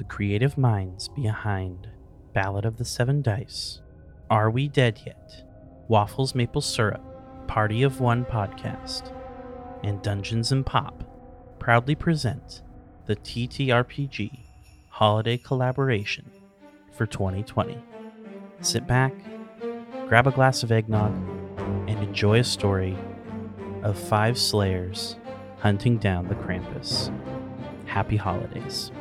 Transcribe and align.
the 0.00 0.04
creative 0.04 0.56
minds 0.56 1.08
behind 1.08 1.86
Ballad 2.32 2.64
of 2.64 2.78
the 2.78 2.86
Seven 2.86 3.20
Dice, 3.20 3.82
Are 4.30 4.48
We 4.48 4.66
Dead 4.66 4.98
Yet? 5.04 5.44
Waffles 5.88 6.34
Maple 6.34 6.62
Syrup, 6.62 7.04
Party 7.46 7.82
of 7.82 8.00
One 8.00 8.24
podcast, 8.24 9.14
and 9.84 10.00
Dungeons 10.00 10.52
and 10.52 10.64
Pop 10.64 11.04
proudly 11.58 11.94
present 11.94 12.62
the 13.04 13.14
TTRPG 13.14 14.38
holiday 14.88 15.36
collaboration 15.36 16.30
for 16.90 17.04
2020. 17.04 17.76
Sit 18.62 18.86
back, 18.86 19.12
grab 20.08 20.26
a 20.26 20.30
glass 20.30 20.62
of 20.62 20.72
eggnog, 20.72 21.12
and 21.58 22.02
enjoy 22.02 22.38
a 22.38 22.44
story 22.44 22.96
of 23.82 23.98
five 23.98 24.38
slayers 24.38 25.16
hunting 25.58 25.98
down 25.98 26.26
the 26.26 26.36
Krampus. 26.36 27.14
Happy 27.84 28.16
holidays. 28.16 28.92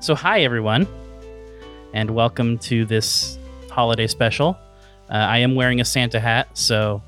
So, 0.00 0.14
hi 0.14 0.40
everyone, 0.40 0.88
and 1.92 2.12
welcome 2.12 2.56
to 2.60 2.86
this 2.86 3.38
holiday 3.70 4.06
special. 4.06 4.56
Uh, 5.10 5.16
I 5.16 5.36
am 5.38 5.54
wearing 5.54 5.82
a 5.82 5.84
Santa 5.84 6.18
hat, 6.18 6.56
so 6.56 7.02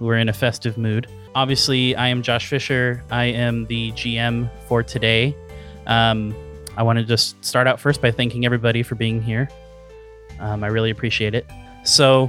we're 0.00 0.16
in 0.16 0.28
a 0.28 0.32
festive 0.32 0.76
mood. 0.76 1.06
Obviously, 1.36 1.94
I 1.94 2.08
am 2.08 2.22
Josh 2.22 2.48
Fisher. 2.48 3.04
I 3.12 3.26
am 3.26 3.66
the 3.66 3.92
GM 3.92 4.50
for 4.66 4.82
today. 4.82 5.36
Um, 5.86 6.34
I 6.76 6.82
want 6.82 6.98
to 6.98 7.04
just 7.04 7.42
start 7.44 7.68
out 7.68 7.78
first 7.78 8.02
by 8.02 8.10
thanking 8.10 8.44
everybody 8.44 8.82
for 8.82 8.96
being 8.96 9.22
here. 9.22 9.48
Um, 10.40 10.64
I 10.64 10.66
really 10.66 10.90
appreciate 10.90 11.36
it. 11.36 11.46
So, 11.84 12.28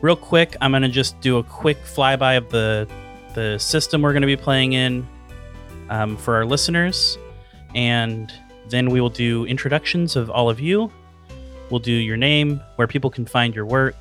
real 0.00 0.14
quick, 0.14 0.56
I'm 0.60 0.70
going 0.70 0.82
to 0.82 0.88
just 0.88 1.20
do 1.20 1.38
a 1.38 1.42
quick 1.42 1.82
flyby 1.82 2.36
of 2.36 2.50
the 2.50 2.88
the 3.34 3.58
system 3.58 4.02
we're 4.02 4.12
going 4.12 4.22
to 4.22 4.28
be 4.28 4.36
playing 4.36 4.74
in 4.74 5.04
um, 5.90 6.16
for 6.16 6.36
our 6.36 6.46
listeners, 6.46 7.18
and 7.74 8.32
then 8.68 8.90
we 8.90 9.00
will 9.00 9.10
do 9.10 9.44
introductions 9.46 10.16
of 10.16 10.30
all 10.30 10.50
of 10.50 10.60
you. 10.60 10.90
We'll 11.70 11.80
do 11.80 11.92
your 11.92 12.16
name, 12.16 12.60
where 12.76 12.86
people 12.86 13.10
can 13.10 13.26
find 13.26 13.54
your 13.54 13.66
work, 13.66 13.96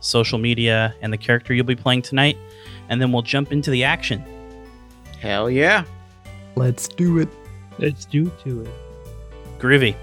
social 0.00 0.38
media, 0.38 0.94
and 1.02 1.12
the 1.12 1.18
character 1.18 1.54
you'll 1.54 1.64
be 1.64 1.76
playing 1.76 2.02
tonight, 2.02 2.36
and 2.88 3.00
then 3.00 3.12
we'll 3.12 3.22
jump 3.22 3.52
into 3.52 3.70
the 3.70 3.84
action. 3.84 4.24
Hell 5.20 5.50
yeah. 5.50 5.84
Let's 6.56 6.88
do 6.88 7.18
it. 7.18 7.28
Let's 7.78 8.04
do 8.04 8.30
to 8.44 8.62
it. 8.62 8.70
Groovy. 9.58 9.96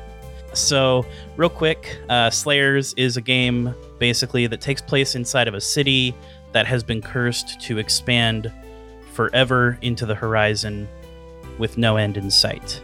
So, 0.53 1.05
real 1.37 1.49
quick, 1.49 1.99
uh, 2.09 2.29
Slayers 2.29 2.93
is 2.95 3.17
a 3.17 3.21
game 3.21 3.75
basically 3.99 4.47
that 4.47 4.61
takes 4.61 4.81
place 4.81 5.15
inside 5.15 5.47
of 5.47 5.53
a 5.53 5.61
city 5.61 6.15
that 6.53 6.65
has 6.65 6.83
been 6.83 7.01
cursed 7.01 7.61
to 7.61 7.77
expand 7.77 8.51
forever 9.13 9.77
into 9.81 10.05
the 10.05 10.15
horizon 10.15 10.87
with 11.59 11.77
no 11.77 11.97
end 11.97 12.17
in 12.17 12.31
sight. 12.31 12.81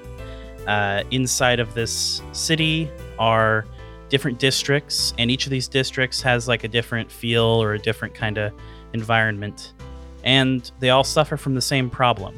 Uh, 0.68 1.04
inside 1.12 1.60
of 1.60 1.74
this 1.74 2.22
city 2.32 2.90
are 3.20 3.66
different 4.10 4.40
districts, 4.40 5.14
and 5.18 5.30
each 5.30 5.46
of 5.46 5.50
these 5.50 5.68
districts 5.68 6.22
has 6.22 6.48
like 6.48 6.64
a 6.64 6.68
different 6.68 7.12
feel 7.12 7.44
or 7.44 7.74
a 7.74 7.80
different 7.80 8.14
kind 8.14 8.38
of 8.38 8.54
environment. 8.94 9.74
And 10.24 10.70
they 10.80 10.90
all 10.90 11.04
suffer 11.04 11.38
from 11.38 11.54
the 11.56 11.62
same 11.62 11.90
problem 11.90 12.38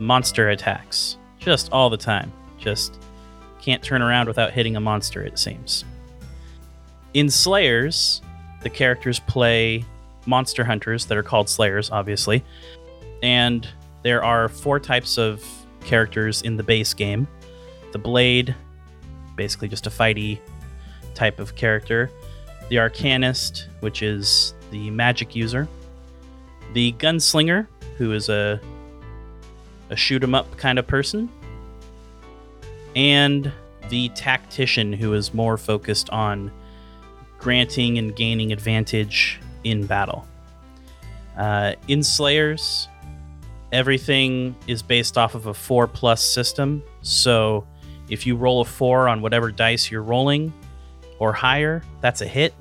monster 0.00 0.50
attacks. 0.50 1.16
Just 1.38 1.72
all 1.72 1.90
the 1.90 1.96
time. 1.96 2.32
Just 2.58 2.98
can't 3.60 3.82
turn 3.82 4.02
around 4.02 4.28
without 4.28 4.52
hitting 4.52 4.76
a 4.76 4.80
monster, 4.80 5.22
it 5.22 5.38
seems. 5.38 5.84
In 7.14 7.28
Slayers, 7.30 8.22
the 8.62 8.70
characters 8.70 9.18
play 9.20 9.84
monster 10.26 10.64
hunters 10.64 11.06
that 11.06 11.16
are 11.16 11.22
called 11.22 11.48
Slayers, 11.48 11.90
obviously. 11.90 12.44
And 13.22 13.66
there 14.02 14.22
are 14.22 14.48
four 14.48 14.78
types 14.78 15.18
of 15.18 15.44
characters 15.80 16.42
in 16.42 16.56
the 16.56 16.62
base 16.62 16.94
game 16.94 17.26
the 17.92 17.98
Blade, 17.98 18.54
basically 19.36 19.68
just 19.68 19.86
a 19.86 19.90
fighty 19.90 20.38
type 21.14 21.40
of 21.40 21.54
character, 21.54 22.10
the 22.68 22.76
Arcanist, 22.76 23.66
which 23.80 24.02
is 24.02 24.54
the 24.70 24.90
magic 24.90 25.34
user, 25.34 25.66
the 26.74 26.92
Gunslinger, 26.92 27.66
who 27.96 28.12
is 28.12 28.28
a 28.28 28.60
a 29.90 29.96
shoot 29.96 30.22
'em 30.22 30.34
up 30.34 30.54
kind 30.58 30.78
of 30.78 30.86
person, 30.86 31.30
and 32.94 33.50
the 33.88 34.10
Tactician, 34.10 34.92
who 34.92 35.14
is 35.14 35.32
more 35.32 35.56
focused 35.56 36.10
on 36.10 36.52
granting 37.38 37.96
and 37.96 38.14
gaining 38.14 38.52
advantage 38.52 39.40
in 39.64 39.86
battle. 39.86 40.26
Uh, 41.38 41.72
in 41.86 42.02
Slayers, 42.02 42.88
everything 43.72 44.54
is 44.66 44.82
based 44.82 45.16
off 45.16 45.34
of 45.34 45.46
a 45.46 45.54
four 45.54 45.86
plus 45.86 46.22
system. 46.22 46.82
So 47.00 47.66
if 48.08 48.26
you 48.26 48.36
roll 48.36 48.60
a 48.60 48.64
four 48.64 49.08
on 49.08 49.20
whatever 49.22 49.50
dice 49.50 49.90
you're 49.90 50.02
rolling 50.02 50.52
or 51.18 51.32
higher, 51.32 51.82
that's 52.00 52.20
a 52.20 52.26
hit. 52.26 52.54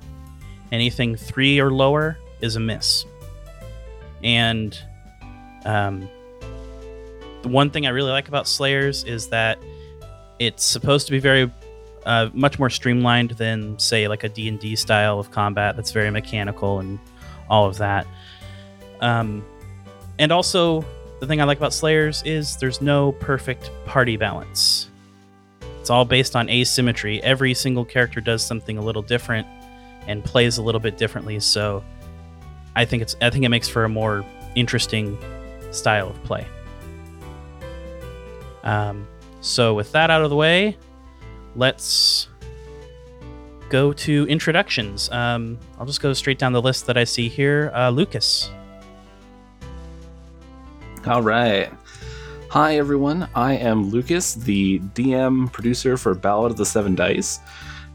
Anything 0.72 1.16
three 1.16 1.60
or 1.60 1.72
lower 1.72 2.18
is 2.42 2.56
a 2.56 2.60
miss. 2.60 3.06
And 4.24 4.78
um, 5.66 6.10
the 7.42 7.50
one 7.50 7.70
thing 7.70 7.86
I 7.86 7.90
really 7.90 8.12
like 8.12 8.28
about 8.28 8.48
Slayers 8.48 9.04
is 9.04 9.28
that 9.30 9.60
it's 10.40 10.64
supposed 10.64 11.08
to 11.08 11.12
be 11.12 11.20
very 11.20 11.52
uh, 12.06 12.30
much 12.34 12.58
more 12.58 12.70
streamlined 12.70 13.32
than 13.32 13.78
say 13.78 14.08
like 14.08 14.24
a 14.24 14.30
d&d 14.30 14.76
style 14.76 15.20
of 15.20 15.30
combat 15.30 15.76
that's 15.76 15.92
very 15.92 16.10
mechanical 16.10 16.80
and 16.80 17.00
all 17.50 17.66
of 17.66 17.78
that 17.78 18.08
um, 19.02 19.46
and 20.18 20.32
also 20.32 20.86
the 21.20 21.28
thing 21.28 21.42
i 21.42 21.44
like 21.44 21.58
about 21.58 21.74
slayers 21.74 22.24
is 22.24 22.56
there's 22.58 22.82
no 22.82 23.12
perfect 23.14 23.70
party 23.86 24.16
balance 24.16 24.87
it's 25.88 25.90
all 25.90 26.04
based 26.04 26.36
on 26.36 26.50
asymmetry 26.50 27.24
every 27.24 27.54
single 27.54 27.86
character 27.86 28.20
does 28.20 28.46
something 28.46 28.78
a 28.78 28.82
little 28.82 29.02
different 29.02 29.48
and 30.06 30.22
plays 30.22 30.58
a 30.58 30.62
little 30.62 30.82
bit 30.82 30.98
differently 30.98 31.40
so 31.40 31.82
i 32.76 32.84
think 32.84 33.02
it's 33.02 33.16
i 33.22 33.30
think 33.30 33.46
it 33.46 33.48
makes 33.48 33.70
for 33.70 33.86
a 33.86 33.90
more 33.90 34.26
interesting 34.54 35.18
style 35.72 36.10
of 36.10 36.24
play 36.26 36.46
um, 38.66 39.08
so 39.40 39.74
with 39.74 39.90
that 39.94 40.10
out 40.10 40.22
of 40.22 40.30
the 40.30 40.36
way 40.36 40.78
let's 41.56 42.28
go 43.70 43.94
to 43.94 44.26
introductions. 44.28 45.10
Um, 45.12 45.58
I'll 45.78 45.86
just 45.86 46.02
go 46.02 46.14
straight 46.14 46.40
down 46.40 46.54
the 46.54 46.62
list 46.62 46.86
that 46.88 46.98
I 46.98 47.04
see 47.04 47.28
here. 47.28 47.72
Uh, 47.74 47.90
Lucas. 47.90 48.50
All 51.06 51.22
right. 51.22 51.70
Hi, 52.50 52.78
everyone. 52.78 53.28
I 53.36 53.56
am 53.56 53.90
Lucas, 53.90 54.34
the 54.34 54.80
DM 54.80 55.52
producer 55.52 55.98
for 55.98 56.16
Ballad 56.16 56.52
of 56.52 56.58
the 56.58 56.66
Seven 56.66 56.96
Dice. 56.96 57.42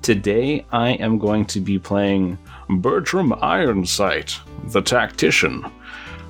Today, 0.03 0.67
I 0.71 0.91
am 0.91 1.19
going 1.19 1.47
to 1.47 1.59
be 1.59 1.79
playing 1.79 2.37
Bertram 2.69 3.33
Ironsight, 3.33 4.39
the 4.71 4.83
tactician. 4.83 5.65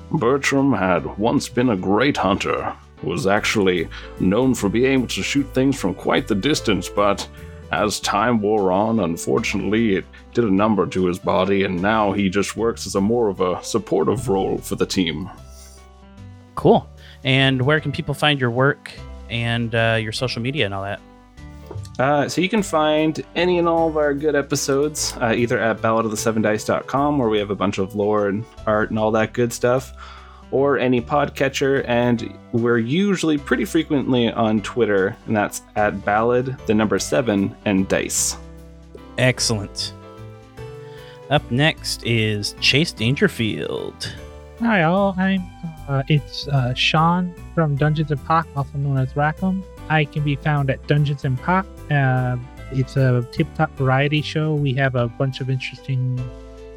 Bertram 0.09 0.71
had 0.71 1.17
once 1.17 1.49
been 1.49 1.71
a 1.71 1.75
great 1.75 2.15
hunter, 2.15 2.73
was 3.03 3.27
actually 3.27 3.89
known 4.21 4.55
for 4.55 4.69
being 4.69 4.93
able 4.93 5.07
to 5.07 5.21
shoot 5.21 5.53
things 5.53 5.77
from 5.77 5.93
quite 5.93 6.25
the 6.25 6.33
distance, 6.33 6.87
but 6.87 7.27
as 7.73 7.99
time 7.99 8.39
wore 8.39 8.71
on, 8.71 9.01
unfortunately, 9.01 9.97
it 9.97 10.05
did 10.33 10.45
a 10.45 10.49
number 10.49 10.87
to 10.87 11.07
his 11.07 11.19
body, 11.19 11.65
and 11.65 11.81
now 11.81 12.13
he 12.13 12.29
just 12.29 12.55
works 12.55 12.87
as 12.87 12.95
a 12.95 13.01
more 13.01 13.27
of 13.27 13.41
a 13.41 13.61
supportive 13.61 14.29
role 14.29 14.59
for 14.59 14.75
the 14.75 14.85
team. 14.85 15.29
Cool. 16.55 16.87
And 17.23 17.61
where 17.61 17.79
can 17.79 17.91
people 17.91 18.13
find 18.13 18.39
your 18.39 18.51
work 18.51 18.91
and 19.29 19.73
uh, 19.73 19.97
your 20.01 20.11
social 20.11 20.41
media 20.41 20.65
and 20.65 20.73
all 20.73 20.83
that? 20.83 20.99
Uh, 21.99 22.27
so 22.27 22.41
you 22.41 22.49
can 22.49 22.63
find 22.63 23.23
any 23.35 23.59
and 23.59 23.67
all 23.67 23.87
of 23.87 23.97
our 23.97 24.13
good 24.13 24.35
episodes 24.35 25.13
uh, 25.21 25.33
either 25.35 25.59
at 25.59 25.77
balladofthesevendice.com, 25.77 27.17
where 27.17 27.29
we 27.29 27.37
have 27.37 27.51
a 27.51 27.55
bunch 27.55 27.77
of 27.77 27.95
lore 27.95 28.29
and 28.29 28.45
art 28.65 28.89
and 28.89 28.97
all 28.97 29.11
that 29.11 29.33
good 29.33 29.53
stuff, 29.53 29.93
or 30.51 30.79
any 30.79 31.01
podcatcher, 31.01 31.83
and 31.87 32.35
we're 32.51 32.79
usually 32.79 33.37
pretty 33.37 33.65
frequently 33.65 34.31
on 34.31 34.61
Twitter, 34.61 35.15
and 35.27 35.35
that's 35.35 35.61
at 35.75 36.03
ballad, 36.03 36.57
the 36.65 36.73
number 36.73 36.97
seven, 36.97 37.55
and 37.65 37.87
dice. 37.87 38.37
Excellent. 39.17 39.93
Up 41.29 41.49
next 41.51 42.03
is 42.05 42.55
Chase 42.59 42.91
Dangerfield. 42.91 44.13
Hi, 44.59 44.83
all. 44.83 45.15
I'm. 45.17 45.41
Uh, 45.87 46.03
it's 46.07 46.47
uh, 46.47 46.73
Sean 46.73 47.33
from 47.53 47.75
Dungeons 47.75 48.11
and 48.11 48.23
Pop, 48.25 48.47
also 48.55 48.77
known 48.77 48.97
as 48.97 49.15
Rackham. 49.15 49.63
I 49.89 50.05
can 50.05 50.23
be 50.23 50.35
found 50.35 50.69
at 50.69 50.85
Dungeons 50.87 51.25
and 51.25 51.39
Pop. 51.39 51.65
Uh, 51.91 52.37
it's 52.71 52.97
a 52.97 53.27
tip 53.31 53.47
top 53.55 53.71
variety 53.75 54.21
show. 54.21 54.55
We 54.55 54.73
have 54.75 54.95
a 54.95 55.07
bunch 55.07 55.41
of 55.41 55.49
interesting 55.49 56.19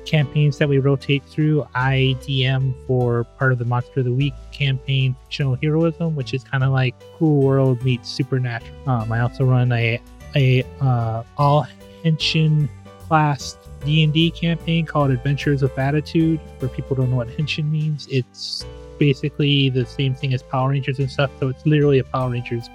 campaigns 0.04 0.58
that 0.58 0.68
we 0.68 0.78
rotate 0.78 1.24
through. 1.24 1.66
I 1.74 2.16
DM 2.20 2.74
for 2.86 3.24
part 3.38 3.52
of 3.52 3.58
the 3.58 3.64
Monster 3.64 4.00
of 4.00 4.06
the 4.06 4.12
Week 4.12 4.34
campaign, 4.52 5.14
Fictional 5.24 5.56
Heroism, 5.56 6.14
which 6.14 6.32
is 6.32 6.44
kind 6.44 6.64
of 6.64 6.70
like 6.70 6.94
Cool 7.18 7.42
World 7.42 7.82
meets 7.84 8.08
Supernatural. 8.08 8.88
Um, 8.88 9.12
I 9.12 9.20
also 9.20 9.44
run 9.44 9.72
a 9.72 10.00
a 10.34 10.64
uh, 10.80 11.22
all 11.36 11.66
henshin 12.04 12.68
class 13.06 13.56
D&D 13.84 14.32
campaign 14.32 14.84
called 14.84 15.10
Adventures 15.10 15.62
of 15.62 15.76
Attitude. 15.78 16.40
For 16.58 16.68
people 16.68 16.96
don't 16.96 17.10
know 17.10 17.16
what 17.16 17.28
henshin 17.28 17.70
means, 17.70 18.06
it's 18.10 18.64
basically 18.98 19.70
the 19.70 19.86
same 19.86 20.14
thing 20.14 20.34
as 20.34 20.42
Power 20.42 20.70
Rangers 20.70 20.98
and 20.98 21.10
stuff. 21.10 21.30
So 21.40 21.48
it's 21.48 21.64
literally 21.66 21.98
a 21.98 22.04
Power 22.04 22.30
Rangers. 22.30 22.68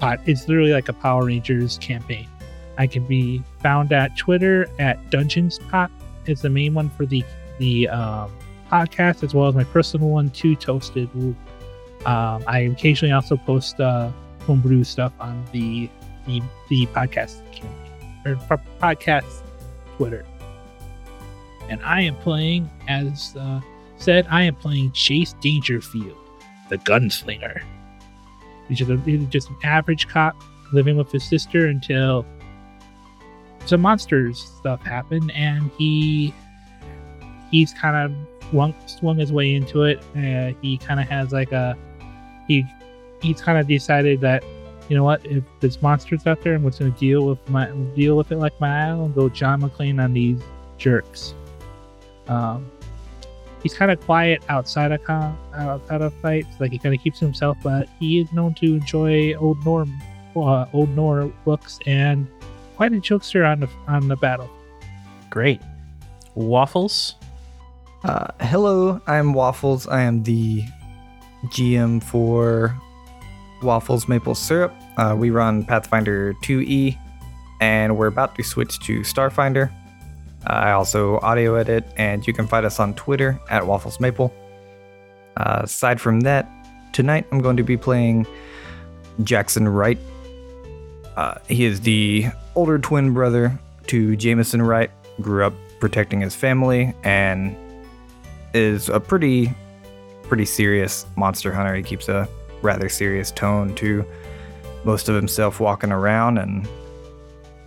Uh, 0.00 0.16
it's 0.26 0.48
literally 0.48 0.72
like 0.72 0.88
a 0.88 0.92
Power 0.92 1.26
Rangers 1.26 1.78
campaign. 1.78 2.28
I 2.78 2.86
can 2.86 3.06
be 3.06 3.42
found 3.60 3.92
at 3.92 4.16
Twitter 4.16 4.68
at 4.78 5.10
Dungeons 5.10 5.58
Pop. 5.70 5.90
It's 6.26 6.42
the 6.42 6.50
main 6.50 6.74
one 6.74 6.90
for 6.90 7.06
the 7.06 7.24
the 7.58 7.88
um, 7.88 8.30
podcast, 8.70 9.22
as 9.22 9.34
well 9.34 9.48
as 9.48 9.54
my 9.54 9.64
personal 9.64 10.08
one, 10.08 10.30
Too 10.30 10.54
Toasted. 10.56 11.08
Um, 11.14 12.44
I 12.46 12.70
occasionally 12.72 13.12
also 13.12 13.36
post 13.36 13.80
uh, 13.80 14.10
homebrew 14.46 14.84
stuff 14.84 15.12
on 15.18 15.44
the 15.52 15.88
the, 16.26 16.42
the 16.68 16.86
podcast 16.86 17.40
or 18.26 18.36
podcast 18.80 19.42
Twitter. 19.96 20.26
And 21.68 21.82
I 21.82 22.02
am 22.02 22.16
playing, 22.16 22.70
as 22.88 23.34
uh, 23.36 23.60
said, 23.96 24.26
I 24.30 24.42
am 24.42 24.54
playing 24.54 24.92
Chase 24.92 25.34
Dangerfield, 25.40 26.16
the 26.68 26.78
gunslinger. 26.78 27.62
He's 28.68 28.78
just, 28.78 28.90
a, 28.90 28.96
he's 28.98 29.26
just 29.28 29.48
an 29.50 29.56
average 29.62 30.08
cop 30.08 30.36
living 30.72 30.96
with 30.96 31.10
his 31.12 31.24
sister 31.24 31.66
until 31.66 32.26
some 33.66 33.80
monsters 33.80 34.40
stuff 34.58 34.82
happen, 34.82 35.30
and 35.30 35.70
he 35.76 36.32
he's 37.50 37.72
kind 37.72 37.96
of 37.96 38.48
swung, 38.50 38.74
swung 38.86 39.18
his 39.18 39.32
way 39.32 39.54
into 39.54 39.84
it. 39.84 39.98
Uh, 40.16 40.56
he 40.62 40.78
kind 40.78 41.00
of 41.00 41.08
has 41.08 41.32
like 41.32 41.52
a 41.52 41.76
he 42.46 42.64
he's 43.22 43.40
kind 43.40 43.58
of 43.58 43.66
decided 43.66 44.20
that 44.20 44.44
you 44.88 44.96
know 44.96 45.04
what 45.04 45.24
if 45.26 45.42
there's 45.60 45.82
monsters 45.82 46.26
out 46.26 46.42
there, 46.42 46.54
I'm 46.54 46.64
just 46.64 46.78
gonna 46.78 46.92
deal 46.92 47.26
with 47.26 47.48
my 47.48 47.70
deal 47.94 48.16
with 48.16 48.30
it 48.32 48.36
like 48.36 48.58
my 48.60 48.90
own. 48.90 49.12
Go 49.12 49.28
John 49.28 49.62
McClane 49.62 50.02
on 50.02 50.12
these 50.12 50.40
jerks. 50.78 51.34
Um, 52.28 52.70
he's 53.62 53.74
kind 53.74 53.90
of 53.90 54.00
quiet 54.00 54.42
outside 54.48 54.92
of 54.92 55.02
con- 55.04 55.36
outside 55.54 56.02
of 56.02 56.14
fights. 56.14 56.60
Like 56.60 56.72
he 56.72 56.78
kind 56.78 56.94
of 56.94 57.00
keeps 57.00 57.18
to 57.20 57.24
himself, 57.24 57.56
but 57.62 57.88
he 57.98 58.20
is 58.20 58.32
known 58.32 58.54
to 58.54 58.74
enjoy 58.74 59.34
old 59.34 59.64
Norm, 59.64 59.92
uh, 60.36 60.66
old 60.72 60.90
noir 60.90 61.32
books 61.44 61.78
and 61.86 62.26
quite 62.76 62.92
a 62.92 62.96
jokester 62.96 63.50
on 63.50 63.60
the 63.60 63.68
on 63.88 64.08
the 64.08 64.16
battle. 64.16 64.50
Great. 65.30 65.60
Waffles. 66.34 67.16
Uh, 68.04 68.28
hello, 68.40 69.00
I'm 69.06 69.32
Waffles. 69.32 69.88
I 69.88 70.02
am 70.02 70.22
the 70.22 70.62
GM 71.46 72.02
for 72.02 72.78
Waffles 73.62 74.06
Maple 74.08 74.34
Syrup. 74.34 74.72
Uh, 74.96 75.16
we 75.18 75.30
run 75.30 75.64
Pathfinder 75.64 76.34
2E, 76.44 76.96
and 77.60 77.96
we're 77.96 78.06
about 78.06 78.34
to 78.36 78.42
switch 78.42 78.78
to 78.80 79.00
Starfinder. 79.00 79.72
I 80.46 80.72
also 80.72 81.18
audio 81.20 81.54
edit, 81.56 81.84
and 81.96 82.26
you 82.26 82.32
can 82.32 82.46
find 82.46 82.64
us 82.64 82.78
on 82.78 82.94
Twitter 82.94 83.38
at 83.50 83.66
Waffles 83.66 83.98
Maple. 83.98 84.32
Uh, 85.36 85.62
aside 85.64 86.00
from 86.00 86.20
that, 86.20 86.48
tonight 86.92 87.26
I'm 87.32 87.40
going 87.40 87.56
to 87.56 87.64
be 87.64 87.76
playing 87.76 88.26
Jackson 89.22 89.68
Wright. 89.68 89.98
Uh, 91.16 91.38
he 91.48 91.64
is 91.64 91.80
the 91.80 92.26
older 92.54 92.78
twin 92.78 93.12
brother 93.12 93.58
to 93.88 94.16
Jameson 94.16 94.62
Wright. 94.62 94.90
Grew 95.20 95.44
up 95.44 95.54
protecting 95.80 96.20
his 96.20 96.34
family 96.34 96.94
and 97.02 97.56
is 98.54 98.88
a 98.88 99.00
pretty 99.00 99.52
pretty 100.22 100.44
serious 100.44 101.06
monster 101.16 101.52
hunter. 101.52 101.74
He 101.74 101.82
keeps 101.82 102.08
a 102.08 102.28
rather 102.62 102.88
serious 102.88 103.30
tone 103.30 103.74
to 103.76 104.04
most 104.84 105.08
of 105.08 105.14
himself 105.14 105.60
walking 105.60 105.92
around 105.92 106.38
and 106.38 106.68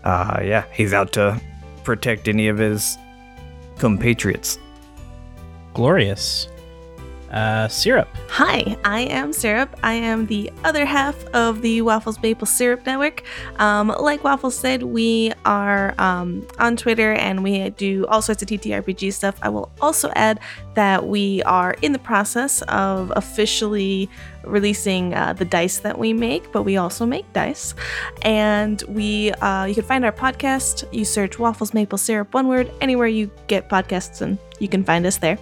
uh 0.04 0.40
yeah, 0.44 0.66
he's 0.74 0.94
out 0.94 1.12
to 1.14 1.40
protect 1.84 2.28
any 2.28 2.48
of 2.48 2.58
his 2.58 2.98
compatriots. 3.78 4.60
Glorious. 5.74 6.48
Uh, 7.32 7.68
syrup. 7.68 8.08
Hi, 8.30 8.76
I 8.84 9.02
am 9.02 9.34
Syrup. 9.34 9.76
I 9.84 9.94
am 9.94 10.26
the 10.26 10.52
other 10.64 10.84
half 10.84 11.24
of 11.28 11.62
the 11.62 11.84
Waffles 11.84 12.20
Maple 12.24 12.48
Syrup 12.48 12.84
Network. 12.88 13.24
Um, 13.60 13.90
like 14.00 14.24
Waffles 14.24 14.56
said, 14.56 14.82
we 14.82 15.32
are 15.46 15.94
um, 16.00 16.48
on 16.58 16.76
Twitter 16.76 17.14
and 17.14 17.44
we 17.44 17.70
do 17.70 18.08
all 18.08 18.24
sorts 18.24 18.42
of 18.42 18.48
TTRPG 18.48 19.14
stuff. 19.14 19.38
I 19.44 19.50
will 19.50 19.72
also 19.80 20.12
add 20.16 20.40
that 20.74 21.08
we 21.08 21.44
are 21.44 21.76
in 21.84 21.92
the 21.92 22.00
process 22.00 22.64
of 22.64 23.14
officially 23.16 24.10
releasing 24.44 25.14
uh, 25.14 25.34
the 25.34 25.46
dice 25.46 25.80
that 25.80 26.00
we 26.00 26.14
make, 26.14 26.52
but 26.52 26.64
we 26.64 26.78
also 26.78 27.06
make 27.06 27.32
dice. 27.34 27.76
And 28.24 28.82
we, 28.88 29.34
uh, 29.34 29.66
you 29.66 29.76
can 29.76 29.84
find 29.84 30.04
our 30.04 30.12
podcast. 30.12 30.92
You 30.92 31.06
search 31.06 31.38
Waffles 31.38 31.76
Maple 31.76 32.00
Syrup, 32.00 32.34
one 32.34 32.48
word, 32.48 32.72
anywhere 32.82 33.08
you 33.08 33.30
get 33.46 33.70
podcasts, 33.70 34.22
and 34.22 34.40
you 34.58 34.68
can 34.68 34.84
find 34.84 35.06
us 35.06 35.18
there. 35.18 35.38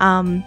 Um, 0.00 0.42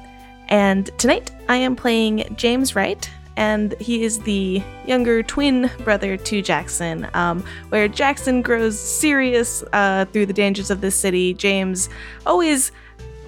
and 0.51 0.91
tonight 0.99 1.31
I 1.49 1.55
am 1.55 1.75
playing 1.75 2.35
James 2.35 2.75
Wright, 2.75 3.09
and 3.37 3.73
he 3.79 4.03
is 4.03 4.19
the 4.19 4.61
younger 4.85 5.23
twin 5.23 5.71
brother 5.83 6.17
to 6.17 6.41
Jackson. 6.41 7.07
Um, 7.13 7.43
where 7.69 7.87
Jackson 7.87 8.41
grows 8.41 8.77
serious 8.79 9.63
uh, 9.73 10.05
through 10.05 10.27
the 10.27 10.33
dangers 10.33 10.69
of 10.69 10.81
this 10.81 10.95
city, 10.95 11.33
James 11.33 11.89
always, 12.25 12.71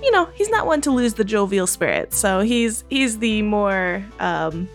you 0.04 0.12
know, 0.12 0.26
he's 0.36 0.50
not 0.50 0.68
one 0.68 0.82
to 0.82 0.92
lose 0.92 1.14
the 1.14 1.24
jovial 1.24 1.66
spirit. 1.66 2.14
So 2.14 2.42
he's 2.42 2.84
he's 2.90 3.18
the 3.20 3.42
more 3.42 4.06
um, 4.20 4.68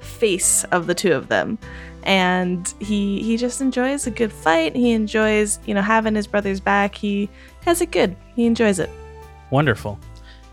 face 0.00 0.64
of 0.64 0.86
the 0.86 0.94
two 0.94 1.12
of 1.12 1.28
them. 1.28 1.58
And 2.02 2.74
he 2.80 3.22
he 3.22 3.36
just 3.36 3.60
enjoys 3.60 4.06
a 4.06 4.10
good 4.10 4.32
fight. 4.32 4.74
He 4.74 4.90
enjoys, 4.90 5.60
you 5.64 5.74
know, 5.74 5.80
having 5.80 6.14
his 6.14 6.26
brother's 6.26 6.60
back. 6.60 6.94
He 6.94 7.30
has 7.64 7.80
it 7.80 7.92
good. 7.92 8.16
He 8.34 8.44
enjoys 8.44 8.80
it. 8.80 8.90
Wonderful. 9.50 9.98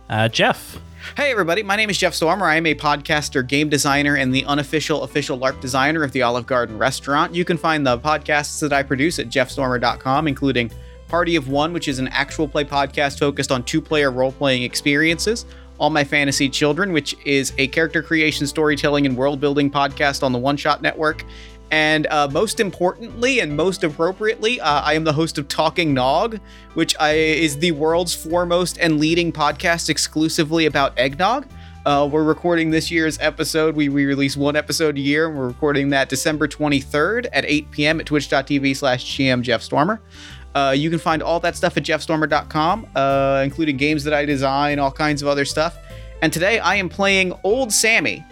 Uh, 0.08 0.30
Jeff. 0.30 0.80
Hey, 1.18 1.32
everybody. 1.32 1.64
My 1.64 1.76
name 1.76 1.90
is 1.90 1.98
Jeff 1.98 2.14
Stormer. 2.14 2.46
I 2.46 2.56
am 2.56 2.66
a 2.68 2.76
podcaster, 2.76 3.46
game 3.46 3.70
designer, 3.70 4.16
and 4.16 4.34
the 4.34 4.46
unofficial 4.46 5.04
official 5.04 5.38
LARP 5.38 5.60
designer 5.60 6.04
of 6.04 6.12
the 6.12 6.22
Olive 6.22 6.46
Garden 6.46 6.78
restaurant. 6.78 7.34
You 7.34 7.44
can 7.44 7.58
find 7.58 7.86
the 7.86 7.98
podcasts 7.98 8.60
that 8.62 8.72
I 8.72 8.84
produce 8.84 9.18
at 9.18 9.28
jeffstormer.com, 9.28 10.28
including 10.28 10.72
Party 11.08 11.36
of 11.36 11.50
One, 11.50 11.74
which 11.74 11.88
is 11.88 11.98
an 11.98 12.08
actual 12.10 12.48
play 12.48 12.64
podcast 12.64 13.18
focused 13.18 13.52
on 13.52 13.64
two 13.64 13.82
player 13.82 14.12
role 14.12 14.32
playing 14.32 14.62
experiences. 14.62 15.46
All 15.80 15.90
My 15.90 16.04
Fantasy 16.04 16.48
Children, 16.48 16.94
which 16.94 17.18
is 17.26 17.52
a 17.58 17.68
character 17.70 18.04
creation, 18.04 18.46
storytelling, 18.46 19.08
and 19.08 19.18
world 19.18 19.40
building 19.40 19.72
podcast 19.72 20.22
on 20.22 20.32
the 20.32 20.38
One 20.38 20.56
Shot 20.56 20.84
Network. 20.84 21.26
And 21.72 22.06
uh, 22.08 22.28
most 22.32 22.60
importantly 22.60 23.40
and 23.40 23.56
most 23.56 23.84
appropriately, 23.86 24.60
uh, 24.60 24.82
I 24.82 24.94
am 24.94 25.06
the 25.06 25.14
host 25.14 25.38
of 25.38 25.48
Talking 25.48 25.94
Nog, 25.94 26.38
which 26.74 26.94
I, 27.00 27.14
is 27.14 27.58
the 27.58 27.72
world's 27.72 28.14
foremost 28.14 28.78
and 28.78 29.00
leading 29.00 29.32
podcast 29.32 29.90
exclusively 29.90 30.66
about 30.66 30.98
eggnog. 31.00 31.48
Uh, 31.86 32.08
we're 32.12 32.24
recording 32.24 32.70
this 32.70 32.92
year's 32.92 33.18
episode. 33.20 33.76
We, 33.76 33.88
we 33.88 34.06
release 34.06 34.36
one 34.36 34.58
episode 34.58 34.98
a 34.98 35.00
year, 35.00 35.30
and 35.30 35.38
we're 35.38 35.48
recording 35.48 35.90
that 35.90 36.10
December 36.10 36.48
23rd 36.48 37.28
at 37.32 37.46
8 37.46 37.72
p.m. 37.72 38.00
at 38.02 38.06
twitch.tv 38.06 38.76
slash 38.76 39.18
GM 39.18 39.42
Jeff 39.42 39.62
Stormer. 39.62 40.02
Uh, 40.54 40.76
you 40.78 40.90
can 40.90 41.00
find 41.00 41.24
all 41.24 41.40
that 41.40 41.56
stuff 41.56 41.78
at 41.78 41.84
jeffstormer.com, 41.84 42.88
uh, 42.96 43.42
including 43.44 43.78
games 43.78 44.04
that 44.04 44.14
I 44.14 44.26
design, 44.26 44.78
all 44.78 44.92
kinds 44.92 45.22
of 45.22 45.30
other 45.30 45.46
stuff. 45.46 45.78
And 46.22 46.32
today 46.32 46.60
I 46.60 46.76
am 46.76 46.90
playing 46.90 47.34
Old 47.44 47.72
Sammy. 47.72 48.26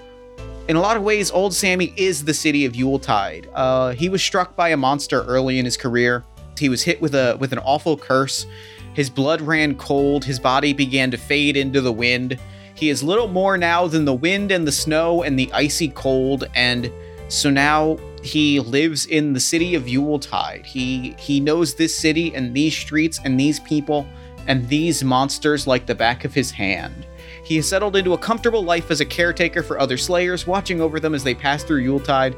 In 0.69 0.75
a 0.75 0.81
lot 0.81 0.97
of 0.97 1.01
ways, 1.01 1.31
Old 1.31 1.55
Sammy 1.55 1.95
is 1.97 2.23
the 2.23 2.33
city 2.33 2.63
of 2.63 2.75
Yuletide. 2.75 3.49
Uh, 3.55 3.89
he 3.93 4.07
was 4.07 4.21
struck 4.21 4.55
by 4.55 4.69
a 4.69 4.77
monster 4.77 5.23
early 5.23 5.57
in 5.57 5.65
his 5.65 5.75
career. 5.75 6.23
He 6.59 6.69
was 6.69 6.83
hit 6.83 7.01
with 7.01 7.15
a 7.15 7.35
with 7.39 7.51
an 7.53 7.57
awful 7.57 7.97
curse. 7.97 8.45
His 8.93 9.09
blood 9.09 9.41
ran 9.41 9.73
cold. 9.73 10.23
His 10.23 10.39
body 10.39 10.73
began 10.73 11.09
to 11.09 11.17
fade 11.17 11.57
into 11.57 11.81
the 11.81 11.91
wind. 11.91 12.37
He 12.75 12.89
is 12.89 13.01
little 13.01 13.27
more 13.27 13.57
now 13.57 13.87
than 13.87 14.05
the 14.05 14.13
wind 14.13 14.51
and 14.51 14.67
the 14.67 14.71
snow 14.71 15.23
and 15.23 15.39
the 15.39 15.51
icy 15.53 15.87
cold, 15.87 16.47
and 16.53 16.91
so 17.29 17.49
now 17.49 17.97
he 18.21 18.59
lives 18.59 19.07
in 19.07 19.33
the 19.33 19.39
city 19.39 19.73
of 19.73 19.87
Yuletide. 19.87 20.67
He 20.67 21.15
he 21.17 21.39
knows 21.39 21.73
this 21.73 21.97
city 21.97 22.31
and 22.35 22.55
these 22.55 22.77
streets 22.77 23.19
and 23.25 23.39
these 23.39 23.59
people 23.59 24.05
and 24.45 24.69
these 24.69 25.03
monsters 25.03 25.65
like 25.65 25.87
the 25.87 25.95
back 25.95 26.25
of 26.25 26.35
his 26.35 26.51
hand. 26.51 27.07
He 27.49 27.55
has 27.55 27.67
settled 27.67 27.95
into 27.95 28.13
a 28.13 28.17
comfortable 28.19 28.63
life 28.63 28.91
as 28.91 29.01
a 29.01 29.05
caretaker 29.05 29.63
for 29.63 29.79
other 29.79 29.97
slayers, 29.97 30.45
watching 30.45 30.79
over 30.79 30.99
them 30.99 31.15
as 31.15 31.23
they 31.23 31.33
pass 31.33 31.63
through 31.63 31.79
Yuletide. 31.79 32.35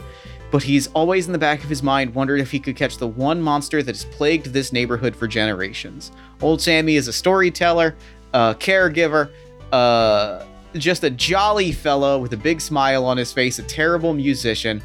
But 0.51 0.63
he's 0.63 0.87
always 0.93 1.27
in 1.27 1.33
the 1.33 1.37
back 1.37 1.65
of 1.65 1.69
his 1.69 1.83
mind 1.83 2.15
wondering 2.15 2.41
if 2.41 2.49
he 2.49 2.61
could 2.61 2.77
catch 2.77 2.97
the 2.97 3.07
one 3.07 3.41
monster 3.41 3.83
that 3.83 3.93
has 3.93 4.05
plagued 4.05 4.45
this 4.53 4.71
neighborhood 4.71 5.13
for 5.13 5.27
generations. 5.27 6.13
Old 6.39 6.61
Sammy 6.61 6.95
is 6.95 7.09
a 7.09 7.13
storyteller, 7.13 7.97
a 8.33 8.55
caregiver, 8.57 9.31
uh, 9.73 10.45
just 10.75 11.03
a 11.03 11.09
jolly 11.09 11.73
fellow 11.73 12.17
with 12.17 12.31
a 12.31 12.37
big 12.37 12.61
smile 12.61 13.03
on 13.03 13.17
his 13.17 13.33
face, 13.33 13.59
a 13.59 13.63
terrible 13.63 14.13
musician, 14.13 14.81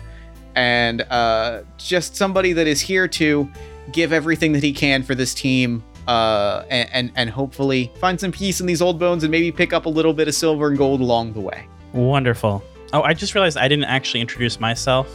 and 0.57 1.03
uh, 1.03 1.63
just 1.79 2.17
somebody 2.17 2.53
that 2.53 2.67
is 2.67 2.81
here 2.81 3.07
to 3.07 3.49
give 3.93 4.13
everything 4.13 4.51
that 4.55 4.65
he 4.65 4.73
can 4.73 5.05
for 5.05 5.15
this 5.15 5.35
team 5.35 5.85
uh, 6.07 6.65
and, 6.71 6.89
and 6.93 7.13
and 7.17 7.31
hopefully 7.31 7.91
find 7.99 8.21
some 8.21 8.33
peace 8.33 8.61
in 8.61 8.67
these 8.67 8.81
old 8.83 8.99
bones 8.99 9.25
and 9.25 9.31
maybe 9.31 9.51
pick 9.51 9.73
up 9.73 9.87
a 9.87 9.89
little 9.89 10.13
bit 10.13 10.29
of 10.29 10.35
silver 10.35 10.69
and 10.69 10.79
gold 10.79 11.01
along 11.01 11.33
the 11.33 11.41
way. 11.41 11.67
Wonderful. 11.93 12.63
Oh, 12.93 13.03
I 13.03 13.15
just 13.15 13.35
realized 13.35 13.57
I 13.59 13.69
didn't 13.69 13.87
actually 13.87 14.21
introduce 14.21 14.61
myself, 14.61 15.13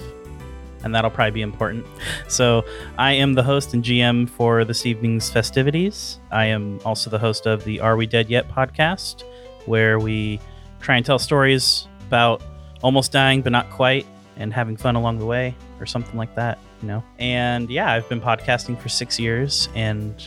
and 0.84 0.94
that'll 0.94 1.10
probably 1.12 1.32
be 1.32 1.42
important. 1.42 1.86
So, 2.28 2.66
I 2.98 3.14
am 3.14 3.34
the 3.34 3.44
host 3.44 3.74
and 3.74 3.84
GM 3.84 4.30
for 4.30 4.66
this 4.66 4.86
evening's 4.86 5.30
festivities. 5.30 6.20
I 6.32 6.46
am 6.46 6.80
also 6.84 7.10
the 7.10 7.20
host 7.20 7.46
of 7.46 7.64
the 7.64 7.80
Are 7.80 7.96
We 7.96 8.06
Dead 8.08 8.30
Yet 8.30 8.50
podcast, 8.50 9.24
where 9.66 10.00
we 10.00 10.40
try 10.82 10.98
and 10.98 11.06
tell 11.06 11.20
stories 11.20 11.88
about 12.08 12.42
almost 12.84 13.12
dying 13.12 13.42
but 13.42 13.52
not 13.52 13.70
quite 13.70 14.06
and 14.38 14.52
having 14.52 14.76
fun 14.76 14.96
along 14.96 15.20
the 15.20 15.26
way 15.26 15.56
or 15.80 15.86
something 15.86 16.18
like 16.18 16.34
that, 16.36 16.58
you 16.82 16.88
know. 16.88 17.04
And 17.20 17.70
yeah, 17.70 17.92
I've 17.92 18.10
been 18.10 18.20
podcasting 18.22 18.80
for 18.82 18.90
6 18.90 19.20
years 19.20 19.70
and 19.76 20.22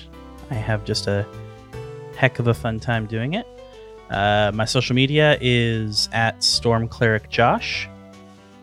I 0.55 0.59
have 0.59 0.85
just 0.85 1.09
a 1.09 1.27
heck 2.17 2.39
of 2.39 2.47
a 2.47 2.55
fun 2.55 2.79
time 2.79 3.07
doing 3.07 3.35
it. 3.35 3.47
Uh, 4.09 4.53
my 4.55 4.65
social 4.65 4.95
media 4.95 5.37
is 5.41 6.09
at 6.13 6.45
Storm 6.45 6.87
Cleric 6.87 7.29
Josh, 7.29 7.89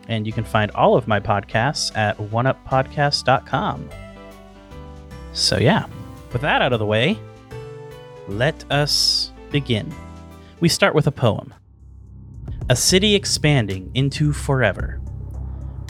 and 0.08 0.26
you 0.26 0.32
can 0.32 0.44
find 0.44 0.70
all 0.70 0.96
of 0.96 1.06
my 1.06 1.20
podcasts 1.20 1.94
at 1.96 2.16
oneuppodcast.com. 2.16 3.90
So, 5.34 5.58
yeah, 5.58 5.86
with 6.32 6.42
that 6.42 6.62
out 6.62 6.72
of 6.72 6.78
the 6.78 6.86
way, 6.86 7.18
let 8.28 8.64
us 8.70 9.32
begin. 9.50 9.92
We 10.60 10.68
start 10.68 10.94
with 10.94 11.06
a 11.06 11.12
poem 11.12 11.52
A 12.70 12.76
city 12.76 13.14
expanding 13.14 13.90
into 13.94 14.32
forever, 14.32 15.00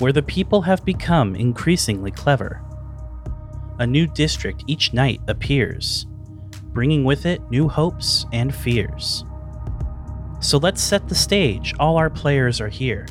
where 0.01 0.13
the 0.13 0.23
people 0.23 0.63
have 0.63 0.85
become 0.85 1.37
increasingly 1.37 2.11
clever. 2.11 2.61
A 3.83 3.87
new 3.87 4.07
district 4.07 4.63
each 4.69 4.93
night 4.93 5.21
appears, 5.27 6.07
bringing 6.67 7.03
with 7.03 7.27
it 7.27 7.43
new 7.51 7.67
hopes 7.67 8.27
and 8.33 8.55
fears. 8.55 9.25
So 10.39 10.57
let's 10.57 10.81
set 10.81 11.09
the 11.09 11.17
stage. 11.17 11.75
All 11.81 11.97
our 11.97 12.09
players 12.09 12.61
are 12.61 12.69
here 12.69 13.09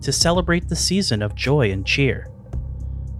to 0.00 0.10
celebrate 0.10 0.68
the 0.68 0.74
season 0.74 1.20
of 1.20 1.34
joy 1.34 1.70
and 1.70 1.84
cheer. 1.84 2.28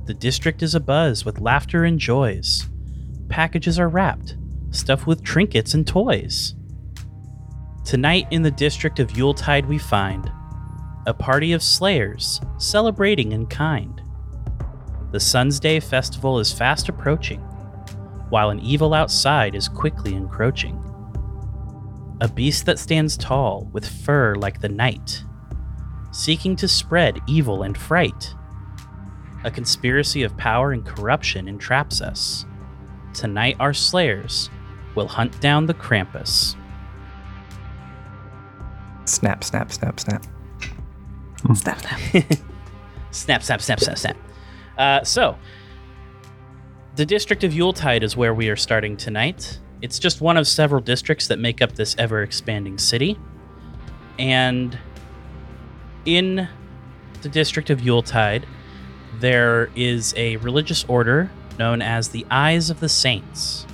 The 0.07 0.15
district 0.15 0.63
is 0.63 0.75
abuzz 0.75 1.23
with 1.27 1.43
laughter 1.43 1.85
and 1.85 1.99
joys. 1.99 2.67
Packages 3.29 3.79
are 3.79 3.91
wrapped, 3.91 4.39
stuffed 4.71 5.07
with 5.07 5.23
trinkets 5.23 5.75
and 5.75 5.87
toys. 5.87 6.55
Tonight 7.85 8.27
in 8.31 8.41
the 8.41 8.51
district 8.51 9.01
of 9.01 9.15
Yuletide, 9.19 9.67
we 9.67 9.77
find 9.77 10.33
a 11.07 11.13
party 11.13 11.53
of 11.53 11.63
slayers 11.63 12.41
celebrating 12.57 13.33
in 13.33 13.45
kind. 13.49 14.01
The 15.13 15.21
Sun's 15.21 15.59
Day 15.59 15.81
festival 15.81 16.39
is 16.39 16.53
fast 16.53 16.89
approaching, 16.89 17.41
while 18.29 18.51
an 18.51 18.61
evil 18.61 18.95
outside 18.95 19.57
is 19.57 19.69
quickly 19.69 20.15
encroaching. 20.15 20.79
A 22.21 22.29
beast 22.29 22.65
that 22.67 22.79
stands 22.79 23.17
tall, 23.17 23.69
with 23.73 23.89
fur 23.89 24.37
like 24.37 24.61
the 24.61 24.69
night, 24.69 25.25
seeking 26.13 26.55
to 26.57 26.69
spread 26.69 27.19
evil 27.27 27.65
and 27.65 27.77
fright. 27.77 28.35
A 29.43 29.51
conspiracy 29.51 30.23
of 30.23 30.37
power 30.37 30.71
and 30.71 30.87
corruption 30.87 31.49
entraps 31.49 32.01
us. 32.01 32.47
Tonight, 33.13 33.57
our 33.59 33.75
slayers 33.75 34.49
will 34.95 35.09
hunt 35.09 35.41
down 35.41 35.67
the 35.67 35.75
Krampus. 35.75 36.55
Snap, 39.07 39.43
snap, 39.43 39.73
snap, 39.73 39.99
snap. 39.99 40.25
Snap, 41.55 41.81
snap. 41.81 42.01
snap, 43.11 43.43
snap, 43.43 43.61
snap, 43.61 43.81
snap, 43.81 43.99
snap. 43.99 44.17
Uh, 44.79 45.03
so, 45.05 45.37
the 46.97 47.07
district 47.07 47.45
of 47.45 47.53
Yuletide 47.55 48.03
is 48.03 48.17
where 48.17 48.35
we 48.35 48.49
are 48.49 48.57
starting 48.57 48.97
tonight. 48.97 49.59
It's 49.83 49.99
just 49.99 50.21
one 50.21 50.37
of 50.37 50.47
several 50.47 50.81
districts 50.81 51.29
that 51.29 51.39
make 51.39 51.63
up 51.63 51.73
this 51.73 51.95
ever 51.99 52.23
expanding 52.23 52.79
city. 52.79 53.19
And 54.19 54.79
in 56.05 56.49
the 57.23 57.29
district 57.29 57.71
of 57.71 57.81
Yuletide, 57.81 58.47
there 59.19 59.71
is 59.75 60.15
a 60.17 60.37
religious 60.39 60.85
order 60.85 61.31
known 61.59 61.83
as 61.83 62.09
the 62.09 62.27
Eyes 62.31 62.71
of 62.71 62.81
the 62.81 62.89
Saints. 62.89 63.67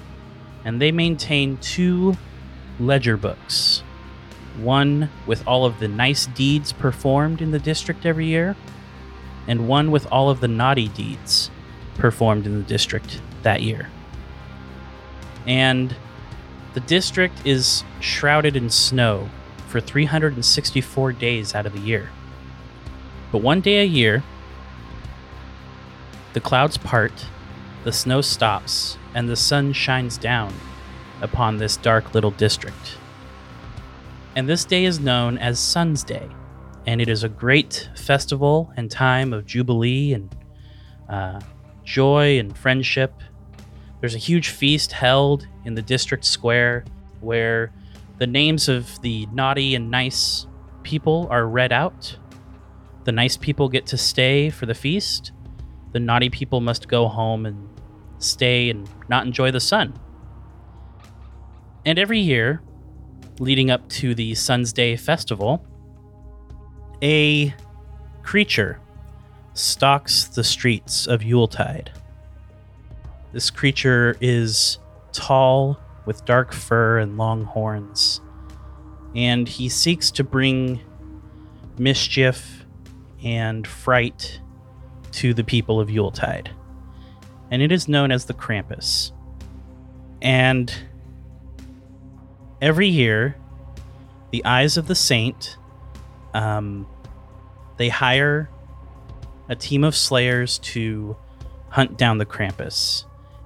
And 0.65 0.81
they 0.81 0.93
maintain 0.93 1.57
two 1.59 2.17
ledger 2.79 3.17
books 3.17 3.83
one 4.59 5.11
with 5.26 5.47
all 5.47 5.65
of 5.65 5.79
the 5.81 5.88
nice 5.88 6.26
deeds 6.26 6.73
performed 6.73 7.43
in 7.43 7.50
the 7.50 7.59
district 7.59 8.07
every 8.07 8.26
year, 8.26 8.57
and 9.47 9.69
one 9.69 9.91
with 9.91 10.07
all 10.11 10.31
of 10.31 10.41
the 10.41 10.49
naughty 10.49 10.88
deeds 10.88 11.50
performed 11.97 12.47
in 12.47 12.59
the 12.59 12.65
district 12.65 13.21
that 13.43 13.62
year. 13.62 13.88
And 15.47 15.95
the 16.75 16.81
district 16.81 17.47
is 17.47 17.85
shrouded 18.00 18.57
in 18.57 18.71
snow 18.71 19.31
for 19.69 19.81
364 19.81 21.12
days 21.12 21.55
out 21.55 21.67
of 21.67 21.73
the 21.73 21.81
year. 21.81 22.11
But 23.33 23.43
one 23.43 23.61
day 23.61 23.81
a 23.81 23.85
year, 23.85 24.23
the 26.33 26.41
clouds 26.41 26.76
part, 26.76 27.26
the 27.85 27.93
snow 27.93 28.21
stops, 28.21 28.99
and 29.15 29.29
the 29.29 29.37
sun 29.37 29.73
shines 29.73 30.19
down 30.19 30.53
upon 31.23 31.57
this 31.57 31.76
dark 31.76 32.15
little 32.15 32.31
district. 32.33 32.99
And 34.35 34.47
this 34.49 34.65
day 34.65 34.85
is 34.85 35.00
known 35.00 35.38
as 35.38 35.59
Sun's 35.59 36.05
Day, 36.05 36.29
and 36.87 37.00
it 37.00 37.09
is 37.09 37.25
a 37.25 37.28
great 37.28 37.88
festival 37.97 38.73
and 38.76 38.90
time 38.90 39.33
of 39.33 39.45
jubilee 39.45 40.14
and 40.14 40.35
uh, 41.09 41.40
joy 41.85 42.38
and 42.38 42.57
friendship. 42.57 43.12
There's 44.00 44.14
a 44.14 44.19
huge 44.19 44.50
feast 44.50 44.93
held 44.93 45.47
in 45.64 45.75
the 45.75 45.83
district 45.83 46.25
square 46.25 46.85
where 47.21 47.73
the 48.19 48.26
names 48.26 48.69
of 48.69 49.00
the 49.02 49.26
naughty 49.26 49.75
and 49.75 49.90
nice 49.90 50.47
people 50.83 51.26
are 51.31 51.47
read 51.47 51.73
out. 51.73 52.16
The 53.05 53.12
nice 53.12 53.37
people 53.37 53.69
get 53.69 53.87
to 53.87 53.97
stay 53.97 54.50
for 54.50 54.66
the 54.66 54.75
feast. 54.75 55.33
The 55.93 56.00
naughty 56.00 56.31
people 56.31 56.61
must 56.61 56.88
go 56.88 57.09
home 57.09 57.47
and 57.47 57.69
stay 58.19 58.71
and 58.71 58.88
not 59.09 59.26
enjoy 59.26 59.50
the 59.50 59.61
sun. 59.61 59.95
And 61.85 61.99
every 61.99 62.19
year, 62.19 62.62
leading 63.38 63.71
up 63.71 63.88
to 63.90 64.14
the 64.14 64.35
Sun's 64.35 64.73
Day 64.73 64.97
festival, 64.97 65.64
a 67.03 67.55
creature 68.23 68.81
stalks 69.55 70.25
the 70.25 70.45
streets 70.45 71.07
of 71.07 71.23
Yuletide. 71.23 71.91
This 73.33 73.50
creature 73.50 74.17
is 74.21 74.79
tall, 75.12 75.79
with 76.07 76.25
dark 76.25 76.53
fur 76.53 76.99
and 76.99 77.19
long 77.19 77.45
horns, 77.45 78.21
and 79.15 79.49
he 79.49 79.69
seeks 79.69 80.11
to 80.12 80.25
bring 80.25 80.81
mischief 81.79 82.65
and 83.23 83.67
fright 83.67 84.41
to 85.12 85.35
the 85.35 85.45
people 85.45 85.81
of 85.81 85.91
Yuletide. 85.91 86.50
And 87.50 87.62
it 87.62 87.73
is 87.73 87.88
known 87.88 88.12
as 88.12 88.26
the 88.26 88.35
Krampus. 88.35 89.12
And 90.23 90.73
every 92.61 92.88
year, 92.88 93.37
the 94.31 94.45
Eyes 94.45 94.76
of 94.76 94.87
the 94.87 94.95
Saint, 94.95 95.57
um, 96.37 96.87
they 97.78 97.88
hire 97.88 98.50
a 99.49 99.57
team 99.57 99.85
of 99.85 99.97
slayers 99.97 100.59
to 100.59 101.16
hunt 101.71 101.97
down 101.97 102.19
the 102.19 102.26
Krampus 102.26 103.05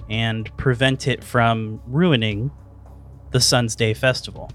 and 0.09 0.55
prevent 0.57 1.07
it 1.07 1.23
from 1.23 1.81
ruining 1.87 2.51
the 3.31 3.41
Sun's 3.41 3.77
Day 3.77 3.95
Festival. 3.95 4.51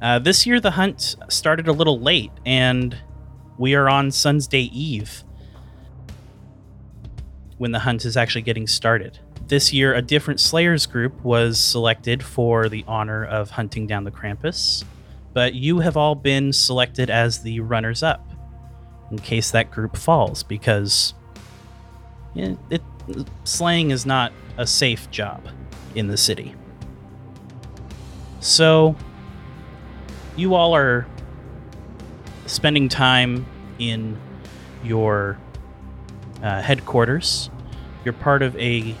Uh, 0.00 0.20
this 0.20 0.46
year, 0.46 0.60
the 0.60 0.72
hunt 0.72 1.16
started 1.28 1.66
a 1.66 1.72
little 1.72 1.98
late, 1.98 2.30
and 2.44 2.96
we 3.58 3.74
are 3.74 3.88
on 3.88 4.12
Sun's 4.12 4.46
Day 4.46 4.62
Eve 4.62 5.24
when 7.58 7.72
the 7.72 7.80
hunt 7.80 8.04
is 8.04 8.16
actually 8.16 8.42
getting 8.42 8.66
started. 8.68 9.18
This 9.48 9.72
year, 9.72 9.94
a 9.94 10.02
different 10.02 10.38
Slayers 10.38 10.86
group 10.86 11.24
was 11.24 11.58
selected 11.58 12.22
for 12.22 12.68
the 12.68 12.84
honor 12.86 13.24
of 13.24 13.50
hunting 13.50 13.86
down 13.86 14.04
the 14.04 14.10
Krampus, 14.10 14.84
but 15.36 15.52
you 15.52 15.80
have 15.80 15.98
all 15.98 16.14
been 16.14 16.50
selected 16.50 17.10
as 17.10 17.42
the 17.42 17.60
runners 17.60 18.02
up 18.02 18.26
in 19.10 19.18
case 19.18 19.50
that 19.50 19.70
group 19.70 19.94
falls 19.94 20.42
because 20.42 21.12
it, 22.34 22.56
it, 22.70 22.80
slaying 23.44 23.90
is 23.90 24.06
not 24.06 24.32
a 24.56 24.66
safe 24.66 25.10
job 25.10 25.46
in 25.94 26.06
the 26.06 26.16
city. 26.16 26.54
So, 28.40 28.96
you 30.36 30.54
all 30.54 30.74
are 30.74 31.06
spending 32.46 32.88
time 32.88 33.44
in 33.78 34.18
your 34.82 35.38
uh, 36.42 36.62
headquarters. 36.62 37.50
You're 38.06 38.14
part 38.14 38.40
of 38.40 38.56
a 38.56 38.94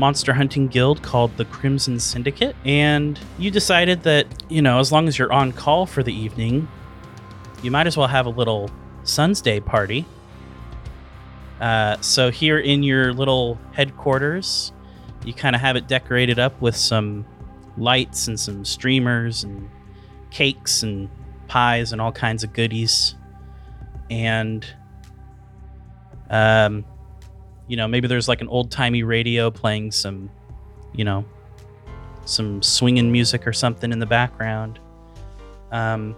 monster 0.00 0.32
hunting 0.32 0.66
guild 0.66 1.02
called 1.02 1.36
the 1.36 1.44
Crimson 1.44 2.00
Syndicate, 2.00 2.56
and 2.64 3.20
you 3.38 3.50
decided 3.50 4.02
that, 4.04 4.26
you 4.48 4.62
know, 4.62 4.80
as 4.80 4.90
long 4.90 5.06
as 5.06 5.18
you're 5.18 5.32
on 5.32 5.52
call 5.52 5.84
for 5.84 6.02
the 6.02 6.12
evening, 6.12 6.66
you 7.62 7.70
might 7.70 7.86
as 7.86 7.98
well 7.98 8.08
have 8.08 8.24
a 8.24 8.30
little 8.30 8.70
Sun's 9.04 9.42
Day 9.42 9.60
party. 9.60 10.06
Uh, 11.60 12.00
so, 12.00 12.30
here 12.30 12.58
in 12.58 12.82
your 12.82 13.12
little 13.12 13.58
headquarters, 13.72 14.72
you 15.26 15.34
kind 15.34 15.54
of 15.54 15.60
have 15.60 15.76
it 15.76 15.86
decorated 15.86 16.38
up 16.38 16.58
with 16.62 16.74
some 16.74 17.26
lights 17.76 18.26
and 18.26 18.40
some 18.40 18.64
streamers 18.64 19.44
and 19.44 19.68
cakes 20.30 20.82
and 20.82 21.10
pies 21.46 21.92
and 21.92 22.00
all 22.00 22.10
kinds 22.10 22.42
of 22.42 22.54
goodies. 22.54 23.14
And 24.08 24.66
um 26.30 26.84
you 27.70 27.76
know, 27.76 27.86
maybe 27.86 28.08
there's 28.08 28.26
like 28.26 28.40
an 28.40 28.48
old-timey 28.48 29.04
radio 29.04 29.48
playing 29.48 29.92
some, 29.92 30.28
you 30.92 31.04
know, 31.04 31.24
some 32.24 32.60
swinging 32.62 33.12
music 33.12 33.46
or 33.46 33.52
something 33.52 33.92
in 33.92 34.00
the 34.00 34.06
background. 34.06 34.80
Um 35.70 36.16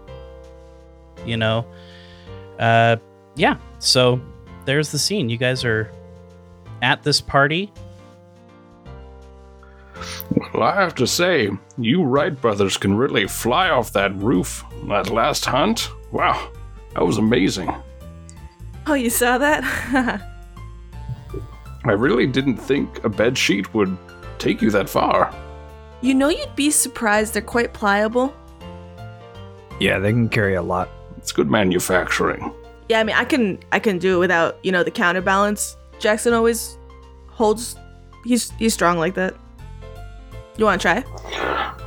you 1.26 1.36
know, 1.36 1.66
uh 2.58 2.96
yeah, 3.36 3.58
so 3.80 4.18
there's 4.64 4.90
the 4.92 4.98
scene. 4.98 5.28
You 5.28 5.36
guys 5.36 5.62
are 5.62 5.92
at 6.80 7.02
this 7.02 7.20
party. 7.20 7.70
Well, 10.54 10.62
I 10.62 10.74
have 10.80 10.94
to 10.96 11.06
say, 11.06 11.50
you 11.76 12.02
Wright 12.02 12.38
brothers 12.40 12.78
can 12.78 12.96
really 12.96 13.26
fly 13.28 13.68
off 13.68 13.92
that 13.92 14.14
roof. 14.16 14.64
That 14.88 15.10
last 15.10 15.44
hunt? 15.44 15.90
Wow, 16.12 16.50
that 16.94 17.04
was 17.04 17.18
amazing. 17.18 17.70
Oh, 18.86 18.94
you 18.94 19.10
saw 19.10 19.36
that? 19.36 20.28
I 21.84 21.92
really 21.92 22.26
didn't 22.26 22.56
think 22.56 23.02
a 23.04 23.08
bed 23.08 23.36
sheet 23.36 23.72
would 23.74 23.96
take 24.38 24.62
you 24.62 24.70
that 24.70 24.88
far. 24.88 25.34
you 26.00 26.14
know, 26.14 26.28
you'd 26.28 26.56
be 26.56 26.70
surprised. 26.70 27.34
They're 27.34 27.42
quite 27.42 27.72
pliable. 27.72 28.34
Yeah, 29.80 29.98
they 29.98 30.10
can 30.10 30.28
carry 30.28 30.54
a 30.54 30.62
lot. 30.62 30.88
It's 31.16 31.32
good 31.32 31.50
manufacturing. 31.50 32.52
Yeah, 32.88 33.00
I 33.00 33.04
mean, 33.04 33.16
I 33.16 33.24
can 33.24 33.58
I 33.72 33.78
can 33.78 33.98
do 33.98 34.16
it 34.16 34.18
without 34.18 34.58
you 34.62 34.72
know 34.72 34.82
the 34.82 34.90
counterbalance. 34.90 35.76
Jackson 35.98 36.32
always 36.34 36.76
holds. 37.28 37.76
He's 38.24 38.50
he's 38.58 38.74
strong 38.74 38.98
like 38.98 39.14
that. 39.14 39.34
You 40.56 40.64
want 40.66 40.80
to 40.82 40.88
try? 40.88 41.04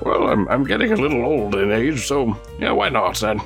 Well, 0.02 0.28
I'm, 0.28 0.48
I'm 0.50 0.64
getting 0.64 0.92
a 0.92 0.96
little 0.96 1.24
old 1.24 1.56
in 1.56 1.72
age, 1.72 2.06
so 2.08 2.38
yeah, 2.60 2.72
why 2.72 2.90
not? 2.90 3.22
I'd 3.24 3.40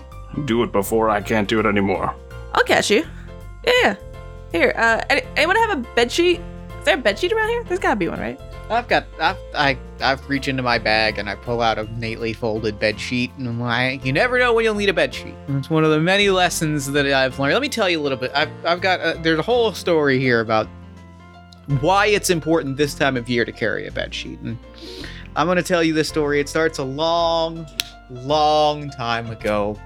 do 0.46 0.64
it 0.64 0.72
before 0.72 1.10
I 1.10 1.22
can't 1.22 1.48
do 1.48 1.60
it 1.60 1.66
anymore. 1.66 2.16
I'll 2.54 2.64
catch 2.64 2.90
you. 2.90 3.06
Yeah, 3.66 3.74
yeah. 3.84 3.96
Here, 4.52 4.74
uh, 4.76 5.02
any, 5.10 5.22
anyone 5.36 5.56
have 5.56 5.72
a 5.72 5.82
bed 5.96 6.12
sheet? 6.12 6.42
Is 6.80 6.86
there 6.86 6.96
a 6.96 6.98
bed 6.98 7.20
sheet 7.20 7.32
around 7.32 7.50
here? 7.50 7.64
There's 7.64 7.80
gotta 7.80 7.96
be 7.96 8.08
one, 8.08 8.20
right? 8.20 8.40
I've 8.70 8.88
got 8.88 9.06
I've 9.20 9.38
I 9.56 9.78
I've 10.00 10.28
reach 10.30 10.48
into 10.48 10.62
my 10.62 10.78
bag 10.78 11.18
and 11.18 11.28
I 11.30 11.36
pull 11.36 11.62
out 11.62 11.80
a 11.80 11.86
neatly 12.00 12.34
folded 12.34 12.80
bed 12.80 13.00
sheet 13.00 13.32
and 13.38 13.48
I'm 13.48 13.60
like, 13.60 14.06
you 14.06 14.14
never 14.14 14.38
know 14.38 14.54
when 14.54 14.64
you'll 14.64 14.76
need 14.76 14.90
a 14.90 14.94
bed 14.94 15.14
sheet. 15.14 15.34
It's 15.48 15.70
one 15.70 15.84
of 15.84 15.90
the 15.90 16.00
many 16.00 16.30
lessons 16.30 16.92
that 16.92 17.08
I've 17.08 17.40
learned. 17.40 17.54
Let 17.54 17.64
me 17.64 17.70
tell 17.70 17.90
you 17.90 18.00
a 18.00 18.04
little 18.04 18.18
bit. 18.18 18.32
I've 18.36 18.52
I've 18.64 18.82
got 18.82 19.00
uh 19.00 19.16
there's 19.22 19.40
a 19.40 19.44
whole 19.44 19.74
story 19.74 20.20
here 20.20 20.40
about 20.40 20.68
why 21.82 22.08
it's 22.08 22.30
important 22.30 22.78
this 22.78 22.94
time 22.94 23.18
of 23.18 23.28
year 23.28 23.44
to 23.44 23.52
carry 23.52 23.88
a 23.88 23.92
bed 23.92 24.14
sheet 24.14 24.40
and 24.40 24.58
I'm 25.36 25.48
gonna 25.48 25.64
tell 25.64 25.84
you 25.84 25.94
this 25.94 26.10
story. 26.10 26.40
It 26.40 26.50
starts 26.50 26.80
a 26.80 26.84
long, 26.84 27.68
long 28.10 28.90
time 28.92 29.32
ago 29.32 29.80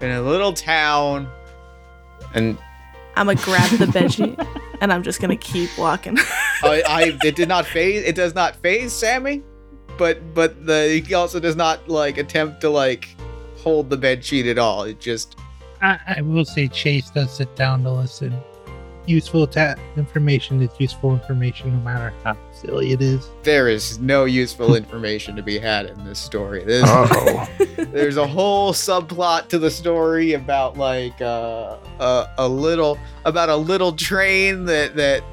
in 0.00 0.10
a 0.10 0.20
little 0.20 0.52
town, 0.52 1.28
and 2.34 2.58
I'm 3.16 3.26
gonna 3.26 3.40
grab 3.40 3.70
the 3.78 3.86
bed 3.86 4.12
sheet 4.12 4.38
and 4.80 4.92
I'm 4.92 5.02
just 5.02 5.20
gonna 5.20 5.36
keep 5.36 5.76
walking. 5.78 6.18
I, 6.62 6.82
I 6.88 7.18
it 7.24 7.36
did 7.36 7.48
not 7.48 7.66
phase 7.66 8.04
it 8.04 8.14
does 8.14 8.34
not 8.34 8.56
phase 8.56 8.92
Sammy, 8.92 9.42
but 9.98 10.34
but 10.34 10.66
the 10.66 11.02
he 11.06 11.14
also 11.14 11.40
does 11.40 11.56
not 11.56 11.88
like 11.88 12.18
attempt 12.18 12.60
to 12.62 12.70
like 12.70 13.14
hold 13.58 13.90
the 13.90 13.96
bed 13.96 14.24
sheet 14.24 14.46
at 14.46 14.58
all. 14.58 14.84
It 14.84 15.00
just 15.00 15.36
I, 15.80 15.98
I 16.18 16.22
will 16.22 16.44
say 16.44 16.68
Chase 16.68 17.10
does 17.10 17.32
sit 17.32 17.54
down 17.56 17.82
to 17.84 17.90
listen. 17.90 18.38
Useful 19.06 19.46
ta- 19.48 19.74
information 19.96 20.62
is 20.62 20.70
useful 20.78 21.12
information, 21.12 21.72
no 21.72 21.80
matter 21.80 22.14
how 22.22 22.36
silly 22.52 22.92
it 22.92 23.02
is. 23.02 23.28
there 23.42 23.68
is 23.68 23.98
no 23.98 24.24
useful 24.26 24.74
information 24.82 25.34
to 25.36 25.42
be 25.42 25.58
had 25.58 25.86
in 25.86 26.04
this 26.04 26.18
story. 26.18 26.62
There's, 26.64 26.84
Oh, 26.86 27.48
there's 27.76 28.16
a 28.16 28.26
whole 28.26 28.72
subplot 28.72 29.48
to 29.48 29.58
the 29.58 29.70
story 29.70 30.34
about 30.34 30.76
like 30.76 31.20
uh, 31.20 31.76
a 31.98 32.26
a 32.38 32.48
little 32.48 32.96
about 33.24 33.48
a 33.48 33.56
little 33.56 33.92
train 33.92 34.64
that 34.66 34.94
that 34.96 35.24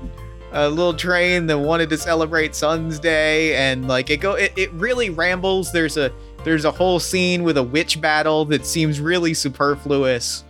a 0.52 0.68
little 0.68 0.96
train 0.96 1.46
that 1.46 1.60
wanted 1.60 1.90
to 1.92 1.98
celebrate 1.98 2.56
Sun's 2.56 2.98
Day 3.00 3.56
and 3.56 3.88
like 3.88 4.10
it 4.10 4.18
go 4.18 4.34
it, 4.34 4.52
it 4.58 4.72
really 4.74 5.12
rambles. 5.12 5.72
There's 5.72 5.96
a 5.98 6.12
there's 6.44 6.66
a 6.66 6.72
whole 6.72 7.00
scene 7.00 7.44
with 7.44 7.58
a 7.58 7.64
witch 7.64 8.02
battle 8.02 8.46
that 8.46 8.66
seems 8.66 9.00
really 9.00 9.34
superfluous. 9.36 10.44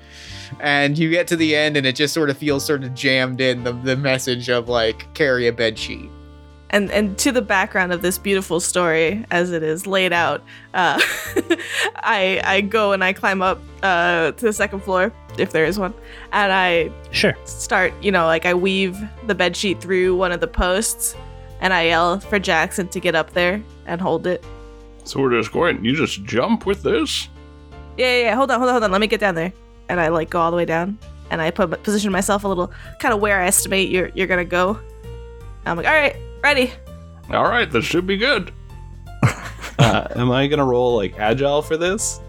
And 0.60 0.98
you 0.98 1.10
get 1.10 1.28
to 1.28 1.36
the 1.36 1.56
end 1.56 1.78
and 1.78 1.86
it 1.86 1.96
just 1.96 2.14
sort 2.14 2.30
of 2.30 2.38
feels 2.38 2.66
sort 2.66 2.84
of 2.84 2.94
jammed 2.94 3.42
in 3.42 3.64
the, 3.64 3.74
the 3.74 3.96
message 3.96 4.50
of 4.50 4.68
like 4.70 5.14
carry 5.14 5.48
a 5.48 5.54
bed 5.54 5.78
sheet. 5.78 6.10
and 6.72 6.92
and 6.92 7.18
to 7.18 7.32
the 7.32 7.42
background 7.42 7.92
of 7.92 8.02
this 8.02 8.18
beautiful 8.20 8.60
story 8.60 9.26
as 9.32 9.52
it 9.52 9.64
is 9.64 9.88
laid 9.88 10.14
out 10.14 10.44
uh, 10.76 11.00
i 12.04 12.40
i 12.44 12.62
go 12.62 12.92
and 12.94 13.04
i 13.04 13.12
climb 13.12 13.42
up 13.42 13.60
uh, 13.82 14.32
to 14.34 14.46
the 14.46 14.54
second 14.54 14.80
floor 14.82 15.12
if 15.40 15.52
there 15.52 15.66
is 15.66 15.80
one 15.80 15.94
and 16.32 16.52
i 16.54 16.92
Sure. 17.12 17.34
start 17.46 17.92
you 18.04 18.12
know 18.12 18.26
like 18.28 18.46
i 18.46 18.54
weave 18.54 18.96
the 19.26 19.34
bed 19.34 19.56
sheet 19.56 19.82
through 19.82 20.16
one 20.16 20.32
of 20.32 20.42
the 20.42 20.48
posts 20.48 21.16
and 21.62 21.74
i 21.74 21.84
yell 21.88 22.20
for 22.20 22.38
jackson 22.40 22.88
to 22.90 23.00
get 23.00 23.16
up 23.16 23.32
there 23.34 23.64
and 23.88 24.00
hold 24.00 24.28
it 24.28 24.44
so 25.06 25.20
we're 25.22 25.32
just 25.42 25.52
going. 25.52 25.84
You 25.84 25.96
just 25.96 26.24
jump 26.24 26.68
with 26.68 26.84
this? 26.84 27.30
yeah 27.98 28.06
yeah, 28.16 28.22
yeah. 28.26 28.36
hold 28.36 28.52
on 28.52 28.60
hold 28.60 28.70
on 28.70 28.74
hold 28.74 28.84
on 28.84 28.92
let 28.92 29.02
me 29.02 29.08
get 29.08 29.20
down 29.20 29.34
there 29.34 29.52
and 29.90 30.00
i 30.00 30.08
like 30.08 30.30
go 30.30 30.40
all 30.40 30.52
the 30.52 30.58
way 30.58 30.66
down 30.66 30.98
and 31.32 31.42
i 31.42 31.52
put 31.52 31.84
position 31.84 32.12
myself 32.12 32.44
a 32.44 32.48
little 32.48 32.72
kind 33.00 33.14
of 33.14 33.20
where 33.20 33.42
i 33.42 33.46
estimate 33.48 33.90
you're 33.90 34.10
you're 34.16 34.28
gonna 34.28 34.46
go 34.46 34.80
i'm 35.66 35.76
like 35.76 35.86
all 35.86 35.94
right 35.94 36.16
ready 36.44 36.72
All 37.32 37.44
right, 37.44 37.70
this 37.70 37.86
should 37.86 38.08
be 38.08 38.18
good. 38.18 38.52
Uh, 39.80 40.06
am 40.18 40.30
I 40.30 40.48
gonna 40.48 40.66
roll 40.66 40.98
like 40.98 41.18
agile 41.18 41.62
for 41.62 41.78
this? 41.78 42.20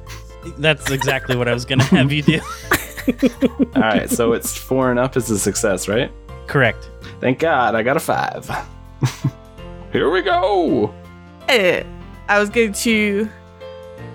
That's 0.59 0.89
exactly 0.93 1.35
what 1.37 1.49
I 1.49 1.53
was 1.53 1.65
going 1.65 1.81
to 1.81 1.85
have 1.87 2.13
you 2.13 2.23
do. 2.23 2.41
All 3.75 3.83
right, 3.83 4.09
so 4.09 4.35
it's 4.35 4.57
four 4.57 4.91
and 4.91 5.01
up 5.01 5.17
is 5.17 5.29
a 5.31 5.39
success, 5.39 5.89
right? 5.89 6.13
Correct. 6.47 6.89
Thank 7.19 7.41
God, 7.41 7.75
I 7.75 7.83
got 7.83 7.97
a 7.97 8.01
five. 8.01 8.49
Here 9.93 10.11
we 10.11 10.23
go. 10.23 10.95
Eh, 11.49 11.83
I 12.29 12.39
was 12.39 12.51
going 12.51 12.73
to. 12.73 13.29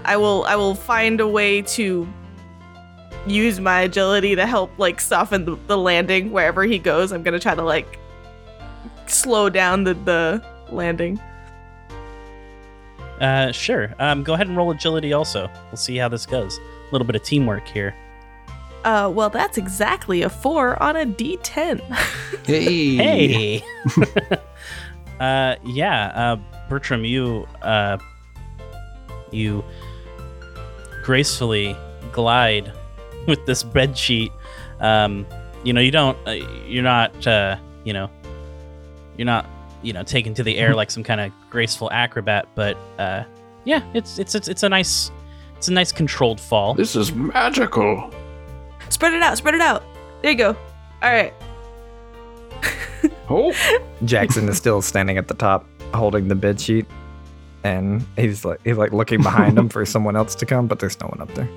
I 0.05 0.15
will. 0.15 0.45
I 0.45 0.55
will 0.55 0.75
find 0.75 1.19
a 1.19 1.27
way 1.27 1.62
to 1.62 2.08
use 3.25 3.59
my 3.59 3.81
agility 3.81 4.35
to 4.35 4.45
help 4.45 4.71
like 4.77 5.01
soften 5.01 5.45
the, 5.45 5.55
the 5.67 5.77
landing 5.77 6.31
wherever 6.31 6.63
he 6.63 6.79
goes. 6.79 7.11
I'm 7.11 7.23
gonna 7.23 7.39
try 7.39 7.55
to 7.55 7.63
like 7.63 7.99
slow 9.07 9.49
down 9.49 9.83
the 9.83 9.93
the 9.93 10.43
landing. 10.69 11.19
Uh, 13.19 13.51
sure. 13.51 13.93
Um, 13.99 14.23
go 14.23 14.33
ahead 14.33 14.47
and 14.47 14.57
roll 14.57 14.71
agility 14.71 15.13
also. 15.13 15.49
We'll 15.67 15.77
see 15.77 15.95
how 15.95 16.09
this 16.09 16.25
goes. 16.25 16.57
A 16.57 16.91
little 16.91 17.07
bit 17.07 17.15
of 17.15 17.23
teamwork 17.23 17.67
here. 17.67 17.95
Uh, 18.83 19.09
well, 19.13 19.29
that's 19.29 19.57
exactly 19.57 20.21
a 20.21 20.29
four 20.29 20.81
on 20.81 20.95
a 20.95 21.05
D10. 21.05 21.81
Hey. 22.45 22.95
Hey. 22.97 23.63
uh, 25.19 25.55
yeah. 25.65 26.07
Uh, 26.13 26.35
Bertram, 26.69 27.03
you 27.03 27.47
uh, 27.63 27.97
you 29.31 29.63
gracefully 31.03 31.75
glide 32.11 32.71
with 33.27 33.45
this 33.45 33.63
bed 33.63 33.97
sheet. 33.97 34.31
Um, 34.79 35.25
you 35.63 35.73
know, 35.73 35.81
you 35.81 35.91
don't. 35.91 36.17
Uh, 36.27 36.31
you're 36.67 36.83
not. 36.83 37.25
Uh, 37.25 37.57
you 37.83 37.93
know, 37.93 38.09
you're 39.17 39.25
not. 39.25 39.45
You 39.81 39.93
know, 39.93 40.03
taken 40.03 40.33
to 40.35 40.43
the 40.43 40.57
air 40.57 40.73
like 40.81 40.89
some 40.91 41.03
kind 41.03 41.21
of 41.21 41.31
graceful 41.49 41.91
acrobat. 41.91 42.47
But 42.55 42.77
uh, 42.97 43.23
yeah, 43.63 43.83
it's 43.93 44.19
it's 44.19 44.35
it's 44.35 44.47
it's 44.47 44.63
a 44.63 44.69
nice. 44.69 45.11
It's 45.57 45.69
a 45.69 45.73
nice 45.73 45.91
controlled 45.91 46.39
fall. 46.39 46.73
This 46.73 46.95
is 46.95 47.13
magical. 47.13 48.13
spread 48.89 49.13
it 49.13 49.21
out. 49.21 49.38
Spread 49.38 49.55
it 49.55 49.61
out. 49.61 49.83
There 50.21 50.31
you 50.31 50.38
go. 50.38 50.49
All 51.01 51.11
right. 51.11 51.33
Oh, 53.29 53.53
Jackson 54.05 54.47
is 54.49 54.57
still 54.57 54.81
standing 54.81 55.17
at 55.17 55.27
the 55.27 55.33
top, 55.33 55.65
holding 55.93 56.27
the 56.27 56.35
bed 56.35 56.59
sheet, 56.59 56.85
and 57.63 58.05
he's 58.17 58.45
like 58.45 58.59
he's 58.63 58.77
like 58.77 58.91
looking 58.91 59.21
behind 59.21 59.57
him 59.57 59.69
for 59.69 59.85
someone 59.85 60.15
else 60.15 60.35
to 60.35 60.45
come, 60.45 60.67
but 60.67 60.79
there's 60.79 60.99
no 60.99 61.07
one 61.07 61.21
up 61.21 61.33
there. 61.33 61.49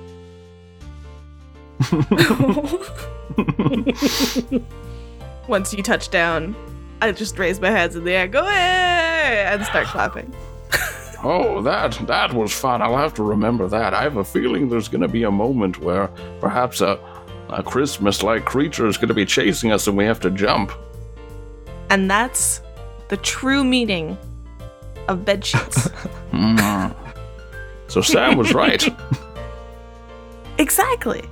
Once 5.49 5.73
you 5.73 5.83
touch 5.83 6.11
down, 6.11 6.55
I 7.01 7.13
just 7.13 7.39
raise 7.39 7.61
my 7.61 7.71
hands 7.71 7.97
in 7.97 8.05
the 8.05 8.13
air, 8.13 8.27
go 8.27 8.45
hey, 8.45 9.49
and 9.51 9.65
start 9.65 9.87
clapping. 9.87 10.35
oh, 11.23 11.63
that 11.63 11.93
that 12.07 12.35
was 12.35 12.53
fun. 12.53 12.83
I'll 12.83 12.97
have 12.97 13.15
to 13.15 13.23
remember 13.23 13.69
that. 13.69 13.95
I 13.95 14.03
have 14.03 14.17
a 14.17 14.25
feeling 14.25 14.69
there's 14.69 14.89
going 14.89 15.03
to 15.03 15.09
be 15.09 15.23
a 15.23 15.31
moment 15.31 15.81
where 15.81 16.09
perhaps 16.41 16.81
a 16.81 16.99
a 17.51 17.63
Christmas-like 17.63 18.45
creature 18.45 18.87
is 18.87 18.97
going 18.97 19.09
to 19.09 19.15
be 19.15 19.25
chasing 19.25 19.73
us, 19.73 19.87
and 19.87 19.97
we 19.97 20.05
have 20.05 20.21
to 20.21 20.31
jump. 20.31 20.73
And 21.91 22.11
that's 22.11 22.61
the 23.09 23.17
true 23.17 23.65
meaning 23.65 24.19
of 25.09 25.25
bed 25.25 25.45
sheets. 25.45 25.89
Hmm. 26.31 26.93
So 27.89 28.03
Sam 28.03 28.37
was 28.37 28.53
right. 28.53 28.87
exactly. 30.59 31.25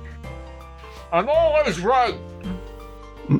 I'm 1.11 1.29
always 1.29 1.79
right. 1.79 2.17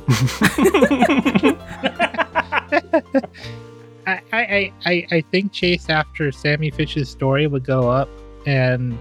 I, 4.05 4.21
I, 4.31 4.39
I, 4.39 4.73
I, 4.85 5.07
I 5.11 5.21
think 5.31 5.51
Chase 5.51 5.89
after 5.89 6.31
Sammy 6.31 6.71
Fish's 6.71 7.09
story 7.09 7.47
would 7.47 7.65
go 7.65 7.89
up 7.89 8.09
and 8.45 8.97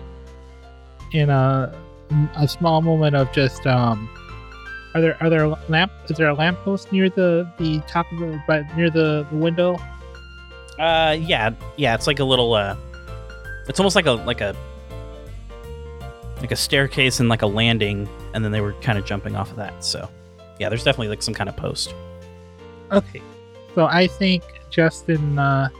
in 1.12 1.30
a 1.30 1.76
a 2.36 2.46
small 2.46 2.82
moment 2.82 3.16
of 3.16 3.32
just 3.32 3.66
um 3.66 4.08
are 4.94 5.00
there 5.00 5.16
are 5.20 5.28
there 5.28 5.44
a 5.44 5.58
lamp 5.68 5.90
is 6.08 6.16
there 6.16 6.28
a 6.28 6.34
lamppost 6.34 6.92
near 6.92 7.10
the 7.10 7.50
the 7.58 7.80
top 7.88 8.10
of 8.12 8.18
the 8.18 8.42
but 8.46 8.64
near 8.76 8.90
the, 8.90 9.26
the 9.30 9.36
window? 9.36 9.76
Uh, 10.78 11.16
yeah, 11.18 11.50
yeah. 11.76 11.94
It's 11.94 12.06
like 12.06 12.18
a 12.18 12.24
little. 12.24 12.54
Uh, 12.54 12.76
it's 13.68 13.80
almost 13.80 13.96
like 13.96 14.06
a 14.06 14.12
like 14.12 14.40
a 14.40 14.54
like 16.40 16.50
a 16.52 16.56
staircase 16.56 17.20
and 17.20 17.28
like 17.28 17.42
a 17.42 17.46
landing, 17.46 18.08
and 18.34 18.44
then 18.44 18.52
they 18.52 18.60
were 18.60 18.72
kind 18.74 18.98
of 18.98 19.04
jumping 19.04 19.36
off 19.36 19.50
of 19.50 19.56
that. 19.56 19.84
So, 19.84 20.08
yeah, 20.58 20.68
there's 20.68 20.84
definitely 20.84 21.08
like 21.08 21.22
some 21.22 21.34
kind 21.34 21.48
of 21.48 21.56
post. 21.56 21.94
Okay. 22.92 23.22
So 23.74 23.86
I 23.86 24.06
think 24.06 24.42
just 24.70 25.08
in 25.08 25.36
the 25.36 25.70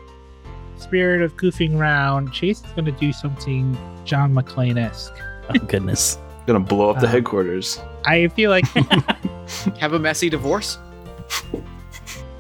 spirit 0.77 1.23
of 1.23 1.37
goofing 1.37 1.79
around, 1.79 2.33
Chase 2.33 2.59
is 2.65 2.71
gonna 2.73 2.93
do 2.93 3.13
something 3.13 3.77
John 4.05 4.35
McClane 4.35 4.79
esque. 4.79 5.15
Oh 5.49 5.59
goodness. 5.67 6.19
Gonna 6.47 6.61
blow 6.61 6.91
up 6.91 7.01
the 7.01 7.09
Uh, 7.09 7.11
headquarters. 7.11 7.81
I 8.05 8.29
feel 8.29 8.51
like 8.51 8.65
Have 9.79 9.95
a 9.95 9.99
messy 9.99 10.29
divorce? 10.31 10.79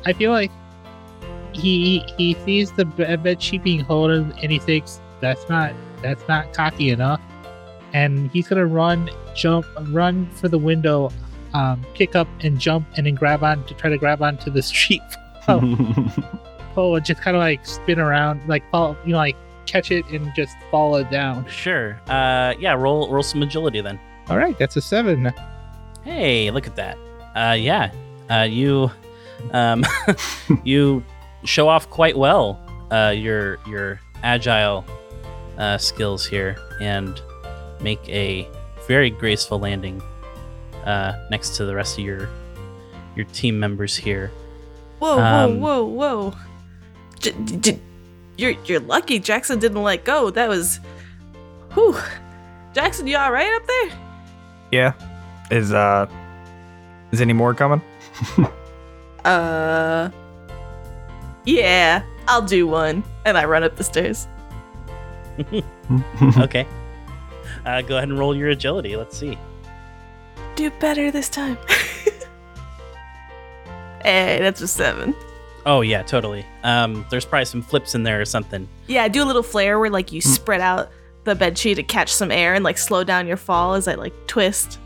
I 0.05 0.13
feel 0.13 0.31
like 0.31 0.51
he 1.53 2.01
he 2.17 2.35
sees 2.45 2.71
the 2.73 2.85
be- 2.85 3.17
bed 3.17 3.43
sheet 3.43 3.65
being 3.65 3.81
held 3.85 4.11
and 4.13 4.53
he 4.53 4.59
thinks 4.61 5.01
that's 5.21 5.49
not 5.49 5.73
that's 6.03 6.27
not 6.29 6.53
cocky 6.53 6.91
enough, 6.91 7.21
and 7.97 8.31
he's 8.31 8.47
gonna 8.47 8.67
run, 8.67 9.09
jump, 9.35 9.65
run 9.89 10.29
for 10.33 10.49
the 10.49 10.59
window, 10.59 11.11
um, 11.55 11.83
pick 11.95 12.15
up 12.15 12.29
and 12.41 12.61
jump, 12.61 12.87
and 12.97 13.07
then 13.07 13.15
grab 13.15 13.43
on 13.43 13.65
to 13.65 13.75
try 13.75 13.89
to 13.89 13.97
grab 13.97 14.21
onto 14.21 14.51
the 14.51 14.63
street 14.73 15.01
pole, 15.41 15.63
pole 16.75 16.97
and 16.97 17.07
just 17.07 17.23
kind 17.23 17.35
of 17.35 17.41
like 17.41 17.65
spin 17.65 17.99
around, 17.99 18.47
like 18.47 18.63
fall, 18.71 18.95
you 19.07 19.13
know, 19.13 19.19
like 19.19 19.37
catch 19.65 19.91
it 19.91 20.05
and 20.11 20.31
just 20.37 20.55
fall 20.71 20.97
it 20.97 21.11
down. 21.11 21.49
Sure. 21.49 21.99
Uh, 22.07 22.53
yeah. 22.59 22.75
Roll 22.75 23.11
roll 23.11 23.23
some 23.23 23.43
agility 23.43 23.81
then. 23.81 23.99
All 24.29 24.37
right, 24.37 24.59
that's 24.59 24.77
a 24.77 24.83
seven. 24.83 25.33
Hey, 26.05 26.51
look 26.51 26.67
at 26.67 26.77
that. 26.77 26.99
Uh, 27.35 27.55
yeah. 27.55 27.93
Uh, 28.31 28.43
you, 28.43 28.91
um, 29.53 29.85
you 30.65 31.03
show 31.45 31.67
off 31.69 31.89
quite 31.89 32.19
well. 32.19 32.61
Uh, 32.91 33.15
your 33.17 33.59
your 33.67 34.01
agile 34.23 34.85
uh, 35.57 35.79
skills 35.79 36.27
here 36.27 36.57
and 36.81 37.21
make 37.81 38.07
a 38.09 38.49
very 38.87 39.11
graceful 39.11 39.59
landing 39.59 40.01
uh, 40.85 41.13
next 41.31 41.57
to 41.57 41.65
the 41.65 41.75
rest 41.75 41.99
of 41.99 42.05
your 42.05 42.29
your 43.15 43.27
team 43.27 43.59
members 43.59 43.97
here. 43.97 44.31
Whoa, 44.99 45.19
Um, 45.19 45.61
whoa, 45.61 45.85
whoa, 45.85 46.31
whoa! 46.31 46.37
J- 47.21 47.35
j- 47.61 47.81
you're 48.37 48.55
you're 48.65 48.81
lucky 48.81 49.19
Jackson 49.19 49.59
didn't 49.59 49.83
let 49.83 50.05
go. 50.05 50.31
That 50.31 50.49
was, 50.49 50.81
whew. 51.75 51.97
Jackson, 52.75 53.07
you 53.07 53.17
all 53.17 53.33
right 53.33 53.53
up 53.55 53.67
there? 53.67 53.99
Yeah. 54.73 54.93
Is 55.51 55.73
uh 55.73 56.07
is 57.13 57.21
any 57.21 57.33
more 57.33 57.55
coming? 57.55 57.81
Uh, 59.25 60.09
yeah, 61.45 62.05
I'll 62.29 62.43
do 62.43 62.65
one. 62.69 63.03
And 63.25 63.37
I 63.37 63.45
run 63.45 63.65
up 63.65 63.75
the 63.75 63.83
stairs. 63.83 64.29
okay. 66.39 66.65
Uh, 67.67 67.83
go 67.83 67.97
ahead 67.97 68.09
and 68.09 68.19
roll 68.19 68.35
your 68.35 68.49
agility. 68.49 68.97
Let's 68.97 69.19
see. 69.19 69.37
Do 70.55 70.71
better 70.81 71.11
this 71.11 71.29
time. 71.29 71.59
hey, 74.03 74.39
that's 74.41 74.61
a 74.63 74.69
seven. 74.69 75.15
Oh 75.67 75.81
yeah, 75.81 76.03
totally. 76.03 76.47
Um, 76.63 77.05
there's 77.11 77.25
probably 77.25 77.45
some 77.47 77.61
flips 77.61 77.95
in 77.97 78.05
there 78.05 78.21
or 78.21 78.25
something. 78.25 78.69
Yeah, 78.87 79.09
do 79.09 79.23
a 79.23 79.27
little 79.27 79.43
flare 79.43 79.79
where 79.81 79.91
like 79.91 80.13
you 80.13 80.21
spread 80.21 80.61
out 80.61 80.91
the 81.25 81.35
bed 81.35 81.59
sheet 81.59 81.75
to 81.75 81.83
catch 81.83 82.13
some 82.15 82.31
air 82.31 82.55
and 82.55 82.63
like 82.65 82.79
slow 82.79 83.03
down 83.03 83.27
your 83.27 83.37
fall 83.37 83.75
as 83.75 83.89
I 83.89 83.95
like 83.95 84.15
twist. 84.29 84.79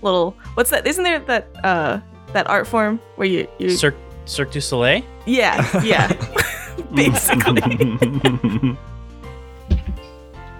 Little 0.00 0.36
what's 0.54 0.70
that? 0.70 0.86
Isn't 0.86 1.02
there 1.02 1.18
that 1.18 1.48
uh 1.64 2.00
that 2.32 2.46
art 2.48 2.68
form 2.68 3.00
where 3.16 3.26
you 3.26 3.48
you 3.58 3.70
Cirque, 3.70 3.96
Cirque 4.26 4.52
du 4.52 4.60
Soleil. 4.60 5.02
yeah 5.26 5.82
yeah 5.82 6.06
basically. 6.94 8.76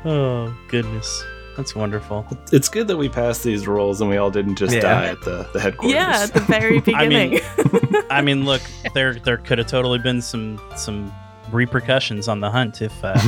Oh 0.04 0.52
goodness, 0.68 1.22
that's 1.58 1.74
wonderful. 1.74 2.24
it's 2.52 2.68
good 2.70 2.86
that 2.88 2.96
we 2.96 3.08
passed 3.10 3.42
these 3.44 3.66
rolls 3.66 4.00
and 4.00 4.08
we 4.08 4.16
all 4.16 4.30
didn't 4.30 4.54
just 4.56 4.72
Yeah. 4.74 4.80
die 4.80 5.06
at 5.08 5.20
the, 5.22 5.46
the 5.52 5.60
headquarters. 5.60 5.92
yeah 5.92 6.20
at 6.22 6.32
the 6.32 6.40
very 6.40 6.78
I 6.94 7.06
mean- 7.08 7.30
beginning. 7.40 8.02
I 8.10 8.22
mean, 8.22 8.44
look, 8.46 8.62
there 8.94 9.14
there 9.14 9.36
could 9.36 9.58
have 9.58 9.66
totally 9.66 9.98
been 9.98 10.22
some 10.22 10.58
some 10.76 11.12
repercussions 11.50 12.26
on 12.28 12.40
the 12.40 12.50
hunt 12.50 12.80
if 12.80 12.92
uh, 13.04 13.12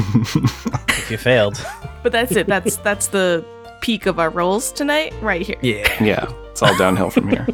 if 0.88 1.10
you 1.10 1.18
failed. 1.18 1.62
but 2.02 2.12
that's 2.12 2.32
it. 2.36 2.46
That's 2.46 2.76
that's 2.78 3.08
the 3.08 3.44
peak 3.82 4.06
of 4.06 4.18
our 4.18 4.30
rolls 4.30 4.72
tonight 4.72 5.12
right 5.20 5.42
here. 5.42 5.56
Yeah. 5.62 6.02
yeah, 6.02 6.32
it's 6.50 6.62
all 6.62 6.76
downhill 6.78 7.10
from 7.10 7.28
here. 7.28 7.46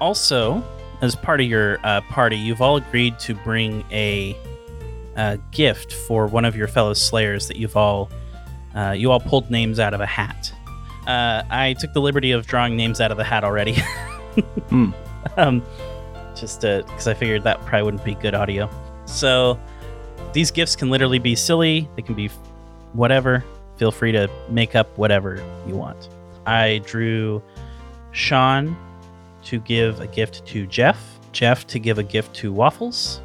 Also, 0.00 0.62
as 1.00 1.14
part 1.14 1.40
of 1.40 1.46
your 1.46 1.78
uh, 1.84 2.00
party, 2.02 2.36
you've 2.36 2.60
all 2.60 2.76
agreed 2.76 3.18
to 3.20 3.34
bring 3.34 3.84
a, 3.92 4.36
uh 5.16 5.36
gift 5.50 5.92
for 5.92 6.26
one 6.26 6.44
of 6.46 6.56
your 6.56 6.66
fellow 6.66 6.94
slayers 6.94 7.46
that 7.48 7.56
you've 7.58 7.76
all 7.76 8.08
uh, 8.74 8.90
you 8.90 9.10
all 9.10 9.20
pulled 9.20 9.50
names 9.50 9.78
out 9.78 9.94
of 9.94 10.00
a 10.00 10.06
hat. 10.06 10.52
Uh, 11.06 11.42
I 11.50 11.74
took 11.74 11.92
the 11.92 12.00
liberty 12.00 12.30
of 12.32 12.46
drawing 12.46 12.76
names 12.76 13.00
out 13.00 13.10
of 13.10 13.16
the 13.16 13.24
hat 13.24 13.44
already. 13.44 13.76
Hmm. 14.70 14.92
um, 15.36 15.62
just 16.34 16.62
because 16.62 17.06
I 17.06 17.12
figured 17.12 17.44
that 17.44 17.60
probably 17.66 17.82
wouldn't 17.82 18.02
be 18.02 18.14
good 18.14 18.34
audio. 18.34 18.70
So 19.04 19.60
these 20.32 20.50
gifts 20.50 20.74
can 20.74 20.88
literally 20.88 21.18
be 21.18 21.34
silly. 21.34 21.86
They 21.96 22.02
can 22.02 22.14
be 22.14 22.30
whatever. 22.94 23.44
Feel 23.76 23.92
free 23.92 24.12
to 24.12 24.30
make 24.48 24.74
up 24.74 24.96
whatever 24.96 25.44
you 25.66 25.76
want. 25.76 26.08
I 26.46 26.78
drew 26.86 27.42
Sean 28.12 28.76
to 29.44 29.60
give 29.60 30.00
a 30.00 30.06
gift 30.06 30.46
to 30.46 30.66
Jeff, 30.66 31.18
Jeff 31.32 31.66
to 31.68 31.78
give 31.78 31.98
a 31.98 32.02
gift 32.02 32.34
to 32.36 32.52
Waffles, 32.52 33.20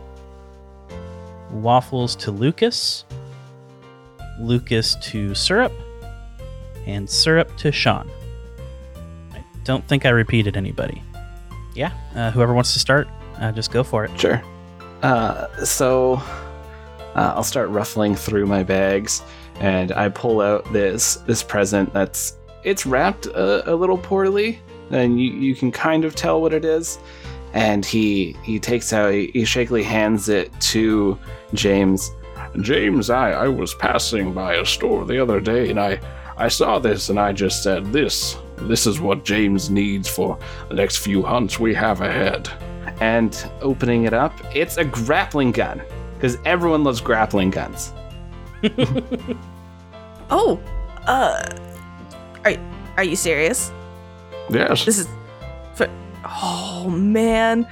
Waffles 1.51 2.15
to 2.17 2.31
Lucas, 2.31 3.05
Lucas 4.39 4.95
to 4.95 5.33
Syrup, 5.35 5.73
and 6.85 7.09
Syrup 7.09 7.55
to 7.57 7.71
Sean. 7.71 8.09
I 9.33 9.43
don't 9.63 9.85
think 9.87 10.05
I 10.05 10.09
repeated 10.09 10.57
anybody. 10.57 11.01
Yeah, 11.75 11.91
uh, 12.15 12.31
whoever 12.31 12.53
wants 12.53 12.73
to 12.73 12.79
start, 12.79 13.07
uh, 13.39 13.51
just 13.51 13.71
go 13.71 13.83
for 13.83 14.05
it. 14.05 14.19
Sure. 14.19 14.41
Uh, 15.03 15.47
so 15.63 16.15
uh, 17.15 17.33
I'll 17.35 17.43
start 17.43 17.69
ruffling 17.69 18.15
through 18.15 18.45
my 18.45 18.63
bags, 18.63 19.21
and 19.59 19.91
I 19.91 20.09
pull 20.09 20.41
out 20.41 20.71
this 20.71 21.15
this 21.27 21.43
present 21.43 21.93
that's 21.93 22.37
it's 22.63 22.85
wrapped 22.85 23.27
a, 23.27 23.71
a 23.71 23.75
little 23.75 23.97
poorly, 23.97 24.59
and 24.91 25.19
you, 25.21 25.31
you 25.31 25.55
can 25.55 25.71
kind 25.71 26.05
of 26.05 26.15
tell 26.15 26.41
what 26.41 26.53
it 26.53 26.65
is. 26.65 26.99
And 27.53 27.85
he 27.85 28.35
he 28.43 28.59
takes 28.59 28.91
out 28.93 29.13
he, 29.13 29.31
he 29.33 29.45
shakily 29.45 29.83
hands 29.83 30.29
it 30.29 30.51
to 30.61 31.17
James. 31.53 32.11
James, 32.61 33.09
I, 33.09 33.31
I 33.31 33.47
was 33.47 33.73
passing 33.75 34.33
by 34.33 34.55
a 34.55 34.65
store 34.65 35.05
the 35.05 35.21
other 35.21 35.39
day, 35.39 35.69
and 35.69 35.79
I 35.79 35.99
I 36.37 36.47
saw 36.49 36.79
this, 36.79 37.09
and 37.09 37.19
I 37.19 37.33
just 37.33 37.63
said 37.63 37.91
this. 37.91 38.37
This 38.57 38.85
is 38.87 38.99
what 38.99 39.23
James 39.23 39.69
needs 39.69 40.07
for 40.07 40.37
the 40.69 40.75
next 40.75 40.97
few 40.97 41.23
hunts 41.23 41.59
we 41.59 41.73
have 41.73 42.01
ahead 42.01 42.49
and 43.01 43.49
opening 43.61 44.03
it 44.03 44.13
up, 44.13 44.33
it's 44.55 44.77
a 44.77 44.85
grappling 44.85 45.51
gun 45.51 45.81
because 46.15 46.37
everyone 46.45 46.83
loves 46.83 47.01
grappling 47.01 47.51
guns. 47.51 47.93
Oh, 50.29 50.59
uh, 51.05 51.41
are 52.43 52.55
are 52.97 53.03
you 53.05 53.15
serious? 53.15 53.71
Yes. 54.49 54.83
This 54.83 54.99
is 54.99 55.07
for. 55.73 55.87
Oh 56.25 56.89
man, 56.89 57.65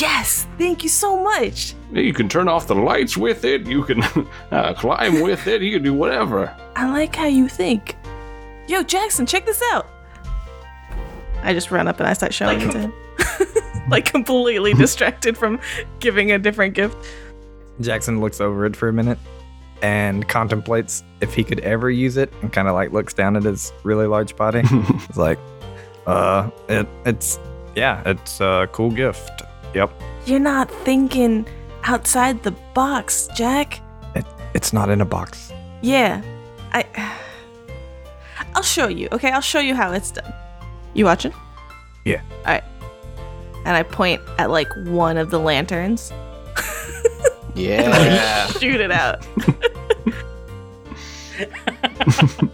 yes! 0.00 0.46
Thank 0.58 0.82
you 0.82 0.88
so 0.88 1.22
much. 1.22 1.74
You 1.92 2.12
can 2.12 2.28
turn 2.28 2.48
off 2.48 2.66
the 2.66 2.74
lights 2.74 3.16
with 3.16 3.44
it. 3.44 3.66
You 3.66 3.84
can 3.84 4.02
uh, 4.50 4.74
climb 4.74 5.20
with 5.20 5.46
it. 5.46 5.62
You 5.62 5.72
can 5.72 5.82
do 5.82 5.94
whatever. 5.94 6.54
I 6.74 6.90
like 6.90 7.14
how 7.14 7.26
you 7.26 7.48
think. 7.48 7.96
Yo, 8.68 8.82
Jackson, 8.82 9.26
check 9.26 9.46
this 9.46 9.62
out. 9.72 9.88
I 11.42 11.52
just 11.52 11.70
run 11.70 11.86
up 11.86 12.00
and 12.00 12.08
I 12.08 12.12
start 12.12 12.34
showing 12.34 12.60
it 12.60 12.72
to 12.72 12.78
him. 12.78 12.92
like 13.88 14.04
completely 14.04 14.74
distracted 14.74 15.36
from 15.36 15.60
giving 16.00 16.32
a 16.32 16.38
different 16.38 16.74
gift. 16.74 16.96
Jackson 17.80 18.20
looks 18.20 18.40
over 18.40 18.66
it 18.66 18.74
for 18.74 18.88
a 18.88 18.92
minute 18.92 19.18
and 19.82 20.26
contemplates 20.28 21.04
if 21.20 21.34
he 21.34 21.44
could 21.44 21.60
ever 21.60 21.90
use 21.90 22.16
it 22.16 22.32
and 22.42 22.52
kind 22.52 22.66
of 22.66 22.74
like 22.74 22.92
looks 22.92 23.14
down 23.14 23.36
at 23.36 23.44
his 23.44 23.72
really 23.84 24.06
large 24.06 24.34
body. 24.34 24.62
It's 24.64 25.16
like, 25.16 25.38
uh, 26.06 26.50
it 26.68 26.88
it's 27.04 27.38
yeah, 27.76 28.02
it's 28.06 28.40
a 28.40 28.68
cool 28.72 28.90
gift. 28.90 29.42
Yep. 29.76 29.92
You're 30.24 30.40
not 30.40 30.70
thinking 30.70 31.46
outside 31.84 32.42
the 32.42 32.52
box, 32.72 33.28
Jack. 33.36 33.82
It's 34.54 34.72
not 34.72 34.88
in 34.88 35.02
a 35.02 35.04
box. 35.04 35.52
Yeah. 35.82 36.22
I 36.72 36.84
I'll 38.54 38.62
show 38.62 38.88
you, 38.88 39.08
okay? 39.12 39.30
I'll 39.30 39.42
show 39.42 39.60
you 39.60 39.74
how 39.74 39.92
it's 39.92 40.10
done. 40.10 40.32
You 40.94 41.04
watching? 41.04 41.34
Yeah. 42.06 42.22
Alright. 42.38 42.64
And 43.66 43.76
I 43.76 43.82
point 43.82 44.22
at 44.38 44.50
like 44.50 44.68
one 44.86 45.18
of 45.18 45.30
the 45.30 45.38
lanterns. 45.38 46.10
Yeah. 47.54 48.48
Shoot 48.48 48.82
it 48.82 48.90
out. 48.92 49.26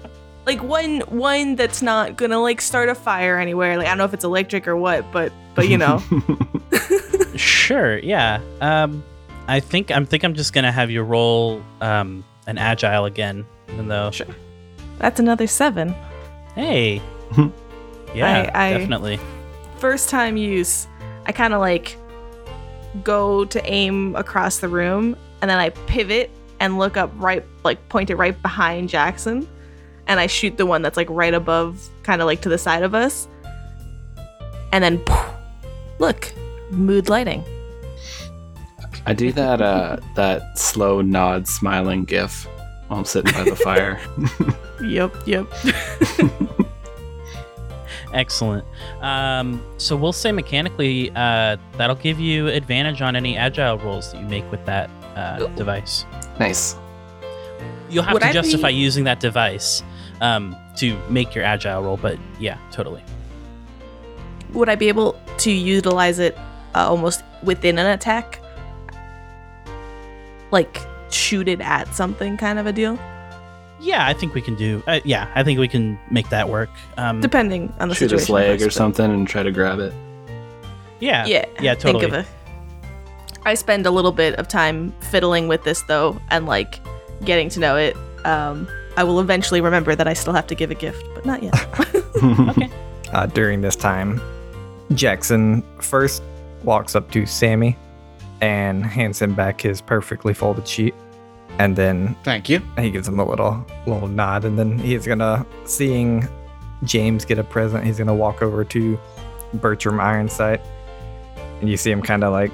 like 0.47 0.63
one 0.63 1.01
one 1.09 1.57
that's 1.57 1.83
not 1.83 2.17
gonna 2.17 2.39
like 2.41 2.61
start 2.61 2.89
a 2.89 2.95
fire 2.95 3.41
anywhere. 3.41 3.77
Like 3.77 3.89
I 3.89 3.91
don't 3.91 3.99
know 3.99 4.05
if 4.05 4.15
it's 4.15 4.23
electric 4.23 4.69
or 4.69 4.77
what, 4.77 5.11
but 5.11 5.33
but 5.57 5.69
you 5.69 5.77
know. 5.77 6.01
Sure, 7.73 7.97
yeah. 8.01 8.43
Um, 8.61 9.03
I 9.49 9.59
think 9.61 9.91
I'm 9.91 10.05
think 10.05 10.25
I'm 10.25 10.35
just 10.35 10.53
gonna 10.53 10.71
have 10.71 10.91
you 10.91 11.01
roll 11.03 11.63
um 11.81 12.23
an 12.47 12.59
agile 12.59 13.07
again, 13.07 13.47
even 13.73 13.89
though. 13.89 14.11
Sure. 14.11 14.27
That's 14.99 15.19
another 15.19 15.47
seven. 15.47 15.95
Hey. 16.55 17.01
yeah, 18.15 18.51
I- 18.53 18.69
I- 18.69 18.73
definitely. 18.79 19.19
First 19.79 20.11
time 20.11 20.37
use, 20.37 20.87
I 21.25 21.33
kind 21.33 21.55
of 21.55 21.61
like 21.61 21.97
go 23.03 23.47
to 23.47 23.65
aim 23.65 24.17
across 24.17 24.59
the 24.59 24.69
room 24.69 25.17
and 25.41 25.51
then 25.51 25.59
I 25.59 25.71
pivot 25.71 26.29
and 26.61 26.79
look 26.79 26.99
up 26.99 27.11
right, 27.17 27.43
like 27.65 27.89
point 27.89 28.11
it 28.11 28.17
right 28.17 28.41
behind 28.43 28.91
Jackson. 28.91 29.49
And 30.09 30.21
I 30.21 30.27
shoot 30.27 30.59
the 30.59 30.67
one 30.67 30.83
that's 30.83 30.99
like 30.99 31.09
right 31.09 31.33
above, 31.33 31.89
kind 32.03 32.21
of 32.21 32.27
like 32.27 32.43
to 32.43 32.51
the 32.51 32.59
side 32.59 32.83
of 32.83 32.95
us. 32.95 33.27
And 34.73 34.85
then, 34.85 35.03
look, 35.99 36.31
mood 36.71 37.09
lighting. 37.09 37.43
I 39.07 39.15
do 39.15 39.33
that 39.33 39.61
uh 39.61 39.97
that 40.17 40.59
slow 40.59 41.01
nod 41.01 41.49
smiling 41.49 42.05
gif 42.05 42.47
while 42.89 43.01
I'm 43.01 43.05
sitting 43.05 43.33
by 43.33 43.45
the 43.45 43.57
fire. 43.57 44.01
Yep, 44.83 45.15
yep. 45.27 45.47
Excellent. 48.13 48.65
Um, 49.01 49.65
so 49.79 49.97
we'll 49.97 50.13
say 50.13 50.33
mechanically 50.33 51.11
uh, 51.15 51.57
that'll 51.77 51.97
give 51.97 52.21
you 52.21 52.49
advantage 52.49 53.01
on 53.01 53.17
any 53.17 53.37
agile 53.37 53.79
rolls 53.79 54.13
that 54.13 54.21
you 54.21 54.27
make 54.27 54.49
with 54.51 54.65
that 54.67 54.91
uh, 55.15 55.47
device. 55.55 56.05
nice. 56.39 56.77
You'll 57.89 58.03
have 58.03 58.15
Would 58.15 58.23
to 58.23 58.29
I 58.29 58.33
justify 58.33 58.69
be- 58.69 58.75
using 58.75 59.05
that 59.05 59.21
device 59.21 59.83
um, 60.21 60.57
to 60.77 60.99
make 61.09 61.35
your 61.35 61.45
agile 61.45 61.83
roll, 61.83 61.97
but 61.97 62.19
yeah, 62.41 62.59
totally. 62.71 63.05
Would 64.55 64.69
I 64.69 64.75
be 64.75 64.89
able 64.89 65.21
to 65.39 65.51
utilize 65.53 66.19
it 66.19 66.37
uh, 66.75 66.89
almost 66.89 67.23
within 67.45 67.79
an 67.79 67.87
attack? 67.87 68.41
Like 70.53 70.81
shoot 71.11 71.49
it 71.49 71.61
at 71.61 71.93
something 71.95 72.37
kind 72.37 72.59
of 72.61 72.67
a 72.67 72.73
deal? 72.73 72.99
Yeah, 73.81 74.07
I 74.07 74.13
think 74.13 74.35
we 74.35 74.41
can 74.41 74.55
do. 74.55 74.81
Uh, 74.87 75.01
yeah, 75.05 75.29
I 75.35 75.43
think 75.43 75.59
we 75.59 75.67
can 75.67 75.99
make 76.11 76.29
that 76.29 76.49
work. 76.49 76.71
Um, 76.97 77.21
Depending 77.21 77.73
on 77.81 77.89
the 77.89 77.95
Shoot 77.97 78.11
situation. 78.11 78.23
its 78.23 78.31
leg 78.31 78.57
of 78.57 78.63
or 78.63 78.67
but- 78.67 78.73
something 78.75 79.11
and 79.11 79.27
try 79.27 79.43
to 79.43 79.51
grab 79.51 79.81
it. 79.81 79.93
yeah, 81.01 81.27
Yeah, 81.27 81.47
yeah, 81.61 81.75
totally. 81.75 82.05
Think 82.05 82.13
of 82.15 82.21
it. 82.21 82.27
I 83.45 83.55
spend 83.55 83.87
a 83.87 83.91
little 83.91 84.13
bit 84.13 84.37
of 84.37 84.47
time 84.47 84.93
fiddling 85.01 85.49
with 85.49 85.65
this 85.65 85.83
though, 85.83 86.21
and 86.31 86.47
like 86.47 86.79
getting 87.25 87.49
to 87.51 87.59
know 87.61 87.77
it. 87.77 87.97
Um, 88.25 88.69
I 88.97 89.03
will 89.03 89.19
eventually 89.19 89.61
remember 89.61 89.97
that 89.97 90.07
I 90.07 90.13
still 90.13 90.33
have 90.33 90.47
to 90.47 90.55
give 90.55 90.71
a 90.71 90.77
gift, 90.77 91.05
but 91.15 91.27
not 91.27 91.43
yet. 91.43 91.55
okay. 92.23 92.71
Uh, 93.13 93.27
during 93.27 93.63
this 93.63 93.75
time, 93.75 94.21
Jackson 94.95 95.65
first 95.81 96.23
walks 96.63 96.95
up 96.95 97.11
to 97.11 97.27
Sammy 97.27 97.77
and 98.43 98.85
hands 98.99 99.23
him 99.23 99.35
back 99.35 99.63
his 99.63 99.81
perfectly 99.81 100.35
folded 100.35 100.69
sheet. 100.69 100.95
And 101.59 101.77
then 101.77 102.17
Thank 102.25 102.49
you. 102.49 102.61
he 102.79 102.91
gives 102.91 103.07
him 103.09 103.19
a 103.19 103.25
little 103.25 103.65
little 103.87 104.09
nod, 104.09 104.45
and 104.45 104.59
then 104.59 104.79
he's 104.79 105.07
gonna 105.07 105.47
seeing 105.65 106.27
James 106.85 107.25
get 107.25 107.39
a 107.39 107.45
present. 107.45 107.85
He's 107.85 107.99
gonna 107.99 108.15
walk 108.15 108.43
over 108.43 108.65
to 108.65 108.99
Bertram 109.55 109.99
Ironsight, 109.99 110.61
and 111.61 111.69
you 111.69 111.77
see 111.77 111.91
him 111.91 112.01
kind 112.03 112.25
of 112.25 112.33
like 112.33 112.51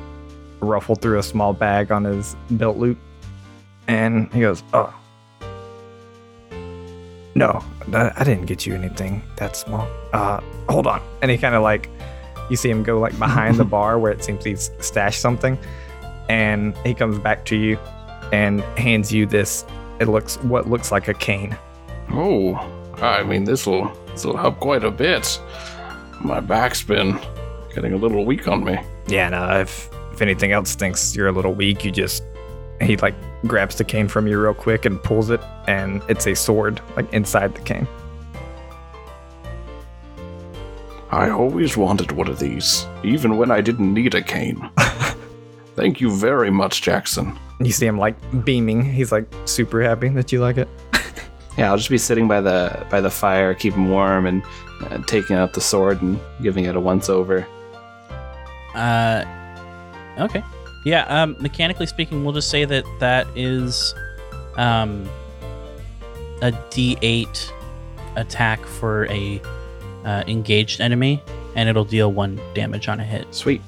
ruffle 0.60 0.96
through 0.96 1.18
a 1.20 1.22
small 1.22 1.52
bag 1.52 1.92
on 1.92 2.02
his 2.02 2.34
belt 2.50 2.76
loop, 2.76 2.98
and 3.86 4.32
he 4.34 4.40
goes, 4.40 4.64
"Oh, 4.74 4.92
no, 7.36 7.62
I 7.92 8.10
I 8.16 8.24
didn't 8.24 8.46
get 8.46 8.66
you 8.66 8.74
anything 8.74 9.22
that 9.36 9.54
small. 9.54 9.86
Uh, 10.12 10.40
hold 10.68 10.88
on." 10.88 11.00
And 11.22 11.30
he 11.30 11.38
kind 11.38 11.54
of 11.54 11.62
like 11.62 11.88
you 12.48 12.56
see 12.56 12.70
him 12.70 12.82
go 12.82 12.98
like 12.98 13.18
behind 13.18 13.56
the 13.56 13.64
bar 13.76 13.98
where 13.98 14.12
it 14.12 14.24
seems 14.24 14.44
he's 14.44 14.70
stashed 14.80 15.20
something, 15.20 15.58
and 16.28 16.76
he 16.78 16.94
comes 16.94 17.18
back 17.18 17.44
to 17.46 17.56
you 17.56 17.78
and 18.32 18.60
hands 18.78 19.12
you 19.12 19.26
this. 19.26 19.64
It 20.00 20.08
looks 20.08 20.36
what 20.38 20.68
looks 20.68 20.92
like 20.92 21.08
a 21.08 21.14
cane. 21.14 21.56
Oh, 22.10 22.54
I 23.00 23.22
mean, 23.22 23.44
this 23.44 23.66
will 23.66 23.92
this 24.08 24.24
will 24.24 24.36
help 24.36 24.60
quite 24.60 24.84
a 24.84 24.90
bit. 24.90 25.40
My 26.20 26.40
back's 26.40 26.82
been 26.82 27.18
getting 27.74 27.92
a 27.92 27.96
little 27.96 28.24
weak 28.24 28.48
on 28.48 28.64
me. 28.64 28.78
Yeah, 29.06 29.28
no, 29.28 29.60
if 29.60 29.90
if 30.12 30.22
anything 30.22 30.52
else 30.52 30.74
thinks 30.74 31.14
you're 31.14 31.28
a 31.28 31.32
little 31.32 31.54
weak, 31.54 31.84
you 31.84 31.90
just 31.90 32.22
he 32.80 32.96
like 32.96 33.14
grabs 33.46 33.76
the 33.76 33.84
cane 33.84 34.08
from 34.08 34.26
you 34.26 34.40
real 34.40 34.54
quick 34.54 34.84
and 34.84 35.02
pulls 35.02 35.30
it, 35.30 35.40
and 35.66 36.02
it's 36.08 36.26
a 36.26 36.34
sword 36.34 36.80
like 36.96 37.12
inside 37.12 37.54
the 37.54 37.60
cane. 37.62 37.86
I 41.10 41.30
always 41.30 41.76
wanted 41.76 42.12
one 42.12 42.28
of 42.28 42.38
these, 42.38 42.86
even 43.02 43.38
when 43.38 43.50
I 43.50 43.60
didn't 43.60 43.92
need 43.94 44.14
a 44.14 44.22
cane. 44.22 44.68
Thank 45.74 46.00
you 46.00 46.10
very 46.10 46.50
much, 46.50 46.82
Jackson. 46.82 47.38
You 47.60 47.72
see 47.72 47.86
him 47.86 47.98
like 47.98 48.16
beaming. 48.44 48.82
He's 48.84 49.10
like 49.10 49.26
super 49.46 49.82
happy 49.82 50.08
that 50.10 50.32
you 50.32 50.40
like 50.40 50.58
it. 50.58 50.68
Yeah, 51.56 51.72
I'll 51.72 51.76
just 51.76 51.90
be 51.90 51.98
sitting 51.98 52.28
by 52.28 52.40
the 52.40 52.86
by 52.88 53.00
the 53.00 53.10
fire, 53.10 53.52
keeping 53.52 53.90
warm, 53.90 54.26
and 54.26 54.44
uh, 54.82 54.98
taking 55.08 55.34
out 55.34 55.54
the 55.54 55.60
sword 55.60 56.00
and 56.00 56.20
giving 56.40 56.66
it 56.66 56.76
a 56.76 56.80
once 56.80 57.08
over. 57.08 57.44
Uh, 58.76 59.24
okay. 60.18 60.44
Yeah. 60.84 61.02
Um, 61.06 61.36
mechanically 61.40 61.86
speaking, 61.86 62.22
we'll 62.22 62.32
just 62.32 62.48
say 62.48 62.64
that 62.64 62.84
that 63.00 63.26
is, 63.34 63.92
um, 64.56 65.08
a 66.40 66.52
D8 66.70 67.50
attack 68.14 68.64
for 68.64 69.06
a 69.06 69.42
uh, 70.08 70.24
engaged 70.26 70.80
enemy, 70.80 71.22
and 71.54 71.68
it'll 71.68 71.84
deal 71.84 72.10
one 72.10 72.40
damage 72.54 72.88
on 72.88 72.98
a 72.98 73.04
hit. 73.04 73.32
Sweet. 73.34 73.60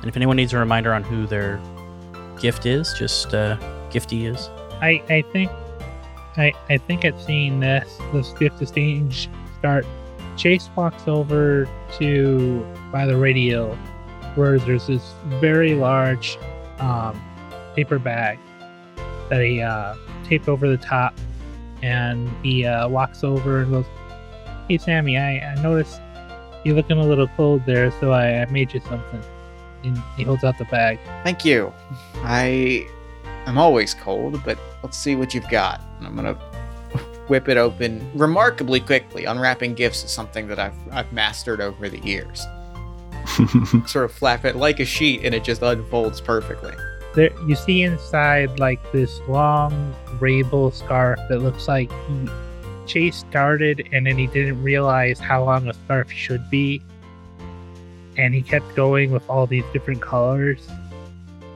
And 0.00 0.08
if 0.08 0.16
anyone 0.16 0.36
needs 0.36 0.54
a 0.54 0.58
reminder 0.58 0.94
on 0.94 1.02
who 1.02 1.26
their 1.26 1.60
gift 2.40 2.64
is, 2.64 2.94
just 2.98 3.34
uh, 3.34 3.58
Gifty 3.90 4.26
is. 4.26 4.48
I 4.80 5.02
I 5.08 5.22
think 5.32 5.50
I 6.36 6.52
I 6.68 6.78
think 6.78 7.04
at 7.04 7.20
seeing 7.20 7.60
this 7.60 7.98
this 8.12 8.32
gift 8.32 8.60
exchange 8.60 9.28
start, 9.58 9.86
Chase 10.36 10.68
walks 10.74 11.06
over 11.06 11.68
to 11.98 12.66
by 12.90 13.06
the 13.06 13.16
radio 13.16 13.74
where 14.34 14.58
there's 14.58 14.86
this 14.86 15.12
very 15.40 15.74
large 15.74 16.38
um, 16.78 17.22
paper 17.76 17.98
bag 17.98 18.38
that 19.28 19.44
he 19.44 19.60
uh, 19.60 19.94
taped 20.24 20.48
over 20.48 20.68
the 20.68 20.76
top, 20.76 21.14
and 21.84 22.30
he 22.42 22.64
uh, 22.64 22.88
walks 22.88 23.22
over 23.22 23.60
and 23.60 23.70
goes, 23.70 23.86
"Hey 24.68 24.78
Sammy, 24.78 25.18
I, 25.18 25.38
I 25.38 25.54
noticed 25.62 26.00
you're 26.64 26.74
looking 26.74 26.98
a 26.98 27.04
little 27.04 27.28
cold 27.36 27.62
there, 27.66 27.90
so 28.00 28.12
I, 28.12 28.40
I 28.42 28.46
made 28.46 28.72
you 28.72 28.80
something." 28.80 29.22
And 29.82 29.98
he 30.16 30.22
holds 30.22 30.44
out 30.44 30.56
the 30.56 30.64
bag. 30.64 30.98
Thank 31.22 31.44
you. 31.44 31.72
I 32.16 32.86
I 33.46 33.50
am 33.50 33.58
always 33.58 33.92
cold, 33.92 34.42
but 34.44 34.58
let's 34.82 34.96
see 34.96 35.14
what 35.14 35.34
you've 35.34 35.48
got. 35.50 35.82
And 35.98 36.06
I'm 36.06 36.16
gonna 36.16 36.34
whip 37.28 37.48
it 37.48 37.58
open 37.58 38.10
remarkably 38.14 38.80
quickly. 38.80 39.26
Unwrapping 39.26 39.74
gifts 39.74 40.02
is 40.04 40.10
something 40.10 40.48
that 40.48 40.58
I've 40.58 40.76
I've 40.90 41.12
mastered 41.12 41.60
over 41.60 41.90
the 41.90 42.00
years. 42.00 42.46
Sort 43.86 44.06
of 44.06 44.12
flap 44.12 44.46
it 44.46 44.56
like 44.56 44.80
a 44.80 44.86
sheet, 44.86 45.22
and 45.24 45.34
it 45.34 45.44
just 45.44 45.60
unfolds 45.60 46.20
perfectly. 46.22 46.72
There 47.14 47.30
you 47.46 47.54
see 47.54 47.82
inside 47.82 48.58
like 48.58 48.80
this 48.92 49.20
long 49.28 49.94
rabel 50.20 50.70
scarf 50.70 51.18
that 51.28 51.40
looks 51.40 51.68
like 51.68 51.90
he 52.08 52.28
Chase 52.86 53.16
started 53.16 53.88
and 53.92 54.06
then 54.06 54.18
he 54.18 54.26
didn't 54.26 54.62
realize 54.62 55.18
how 55.18 55.44
long 55.44 55.68
a 55.68 55.74
scarf 55.74 56.10
should 56.10 56.50
be. 56.50 56.82
And 58.16 58.34
he 58.34 58.42
kept 58.42 58.74
going 58.76 59.10
with 59.10 59.28
all 59.28 59.46
these 59.46 59.64
different 59.72 60.02
colors. 60.02 60.68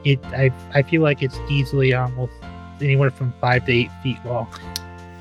It 0.03 0.19
I 0.25 0.51
I 0.73 0.81
feel 0.81 1.01
like 1.01 1.21
it's 1.21 1.37
easily 1.49 1.93
almost 1.93 2.33
anywhere 2.81 3.11
from 3.11 3.33
five 3.39 3.65
to 3.65 3.71
eight 3.71 3.91
feet 4.01 4.17
long. 4.25 4.47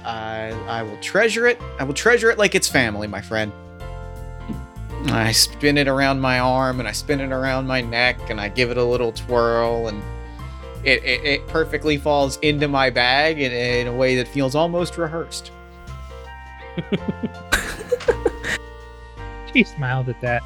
I 0.04 0.50
I 0.66 0.82
will 0.82 0.98
treasure 1.00 1.46
it. 1.46 1.60
I 1.78 1.84
will 1.84 1.94
treasure 1.94 2.30
it 2.30 2.38
like 2.38 2.54
it's 2.54 2.68
family, 2.68 3.06
my 3.06 3.20
friend. 3.20 3.52
I 5.06 5.30
spin 5.30 5.78
it 5.78 5.86
around 5.86 6.20
my 6.20 6.40
arm 6.40 6.80
and 6.80 6.88
I 6.88 6.92
spin 6.92 7.20
it 7.20 7.30
around 7.30 7.66
my 7.66 7.80
neck 7.80 8.30
and 8.30 8.40
I 8.40 8.48
give 8.48 8.70
it 8.70 8.76
a 8.76 8.84
little 8.84 9.12
twirl 9.12 9.86
and 9.88 10.02
it, 10.84 11.02
it, 11.04 11.24
it 11.24 11.46
perfectly 11.48 11.96
falls 11.96 12.38
into 12.38 12.68
my 12.68 12.90
bag 12.90 13.40
in, 13.40 13.52
in 13.52 13.86
a 13.86 13.92
way 13.92 14.16
that 14.16 14.28
feels 14.28 14.54
almost 14.54 14.96
rehearsed. 14.96 15.50
She 19.52 19.64
smiled 19.64 20.08
at 20.08 20.20
that 20.20 20.42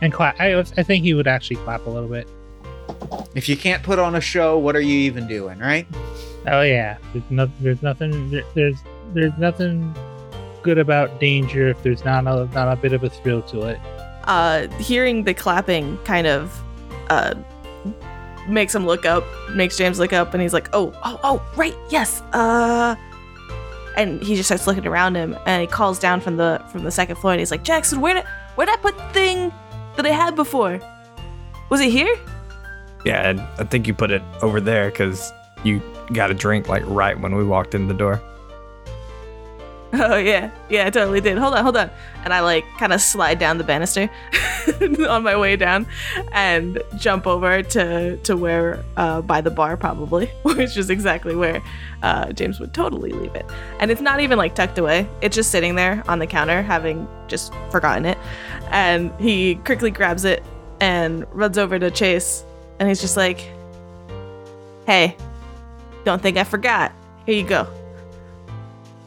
and 0.00 0.12
clap. 0.12 0.40
I 0.40 0.58
I 0.58 0.62
think 0.64 1.04
he 1.04 1.14
would 1.14 1.26
actually 1.26 1.56
clap 1.56 1.86
a 1.86 1.90
little 1.90 2.08
bit. 2.08 2.28
If 3.34 3.48
you 3.48 3.56
can't 3.56 3.82
put 3.82 3.98
on 3.98 4.14
a 4.14 4.20
show, 4.20 4.58
what 4.58 4.74
are 4.76 4.80
you 4.80 4.98
even 5.00 5.26
doing, 5.26 5.58
right? 5.58 5.86
Oh 6.46 6.62
yeah, 6.62 6.98
there's 7.12 7.24
no, 7.30 7.50
there's 7.60 7.82
nothing, 7.82 8.30
there, 8.30 8.44
there's 8.54 8.76
there's 9.12 9.36
nothing 9.38 9.94
good 10.62 10.78
about 10.78 11.20
danger 11.20 11.68
if 11.68 11.82
there's 11.82 12.04
not 12.04 12.26
a 12.26 12.46
not 12.54 12.72
a 12.72 12.76
bit 12.76 12.92
of 12.92 13.04
a 13.04 13.10
thrill 13.10 13.42
to 13.42 13.62
it. 13.62 13.78
Uh, 14.24 14.68
hearing 14.78 15.24
the 15.24 15.34
clapping 15.34 15.98
kind 15.98 16.26
of 16.26 16.62
uh, 17.10 17.34
makes 18.48 18.74
him 18.74 18.86
look 18.86 19.04
up, 19.04 19.24
makes 19.50 19.76
James 19.76 19.98
look 19.98 20.12
up, 20.12 20.34
and 20.34 20.42
he's 20.42 20.52
like, 20.52 20.68
"Oh, 20.72 20.92
oh, 21.04 21.20
oh, 21.22 21.42
right, 21.56 21.74
yes." 21.90 22.22
Uh, 22.32 22.94
and 23.96 24.22
he 24.22 24.36
just 24.36 24.48
starts 24.48 24.66
looking 24.66 24.86
around 24.86 25.14
him, 25.16 25.36
and 25.46 25.62
he 25.62 25.66
calls 25.66 25.98
down 25.98 26.20
from 26.20 26.36
the 26.36 26.62
from 26.70 26.84
the 26.84 26.90
second 26.90 27.16
floor, 27.16 27.32
and 27.32 27.40
he's 27.40 27.50
like, 27.50 27.62
"Jackson, 27.62 28.00
where 28.00 28.14
did 28.14 28.24
where 28.54 28.66
did 28.66 28.74
I 28.74 28.76
put 28.78 28.96
the 28.96 29.08
thing 29.12 29.52
that 29.96 30.06
I 30.06 30.10
had 30.10 30.36
before? 30.36 30.80
Was 31.70 31.80
it 31.80 31.90
here?" 31.90 32.16
Yeah, 33.04 33.28
and 33.28 33.40
I 33.40 33.64
think 33.64 33.86
you 33.86 33.94
put 33.94 34.10
it 34.10 34.22
over 34.42 34.60
there 34.60 34.90
because 34.90 35.32
you 35.64 35.80
got 36.12 36.30
a 36.30 36.34
drink 36.34 36.68
like 36.68 36.82
right 36.86 37.18
when 37.18 37.34
we 37.36 37.44
walked 37.44 37.74
in 37.74 37.88
the 37.88 37.94
door. 37.94 38.20
Oh 40.08 40.16
yeah, 40.16 40.50
yeah, 40.68 40.86
I 40.86 40.90
totally 40.90 41.20
did. 41.22 41.38
Hold 41.38 41.54
on, 41.54 41.62
hold 41.62 41.76
on. 41.76 41.90
And 42.24 42.34
I 42.34 42.40
like 42.40 42.64
kind 42.78 42.92
of 42.92 43.00
slide 43.00 43.38
down 43.38 43.56
the 43.56 43.64
banister 43.64 44.10
on 45.08 45.22
my 45.22 45.36
way 45.36 45.56
down, 45.56 45.86
and 46.32 46.82
jump 46.98 47.26
over 47.26 47.62
to 47.62 48.18
to 48.18 48.36
where 48.36 48.84
uh, 48.98 49.22
by 49.22 49.40
the 49.40 49.50
bar 49.50 49.76
probably, 49.76 50.26
which 50.42 50.76
is 50.76 50.90
exactly 50.90 51.34
where 51.34 51.62
uh, 52.02 52.30
James 52.32 52.60
would 52.60 52.74
totally 52.74 53.10
leave 53.10 53.34
it. 53.34 53.46
And 53.80 53.90
it's 53.90 54.02
not 54.02 54.20
even 54.20 54.36
like 54.36 54.54
tucked 54.54 54.78
away; 54.78 55.08
it's 55.22 55.34
just 55.34 55.50
sitting 55.50 55.76
there 55.76 56.02
on 56.08 56.18
the 56.18 56.26
counter, 56.26 56.60
having 56.62 57.08
just 57.26 57.54
forgotten 57.70 58.04
it. 58.04 58.18
And 58.70 59.12
he 59.18 59.54
quickly 59.56 59.90
grabs 59.90 60.24
it 60.24 60.42
and 60.80 61.24
runs 61.32 61.56
over 61.56 61.78
to 61.78 61.90
Chase, 61.90 62.44
and 62.78 62.88
he's 62.88 63.00
just 63.00 63.16
like, 63.16 63.40
"Hey, 64.86 65.16
don't 66.04 66.20
think 66.20 66.36
I 66.36 66.44
forgot. 66.44 66.92
Here 67.24 67.34
you 67.34 67.48
go." 67.48 67.66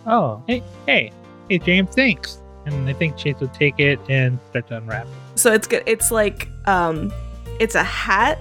Oh, 0.05 0.41
hey, 0.47 0.63
hey, 0.85 1.11
hey, 1.49 1.57
James, 1.59 1.93
thanks. 1.93 2.41
And 2.65 2.89
I 2.89 2.93
think 2.93 3.17
Chase 3.17 3.39
would 3.39 3.53
take 3.53 3.79
it 3.79 3.99
and 4.09 4.39
start 4.49 4.67
to 4.67 4.77
unwrap. 4.77 5.07
So 5.35 5.53
it's 5.53 5.67
good. 5.67 5.83
It's 5.85 6.11
like 6.11 6.49
um, 6.65 7.11
it's 7.59 7.75
a 7.75 7.83
hat 7.83 8.39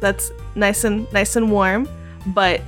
that's 0.00 0.30
nice 0.54 0.84
and 0.84 1.10
nice 1.12 1.36
and 1.36 1.50
warm, 1.50 1.88
but 2.28 2.60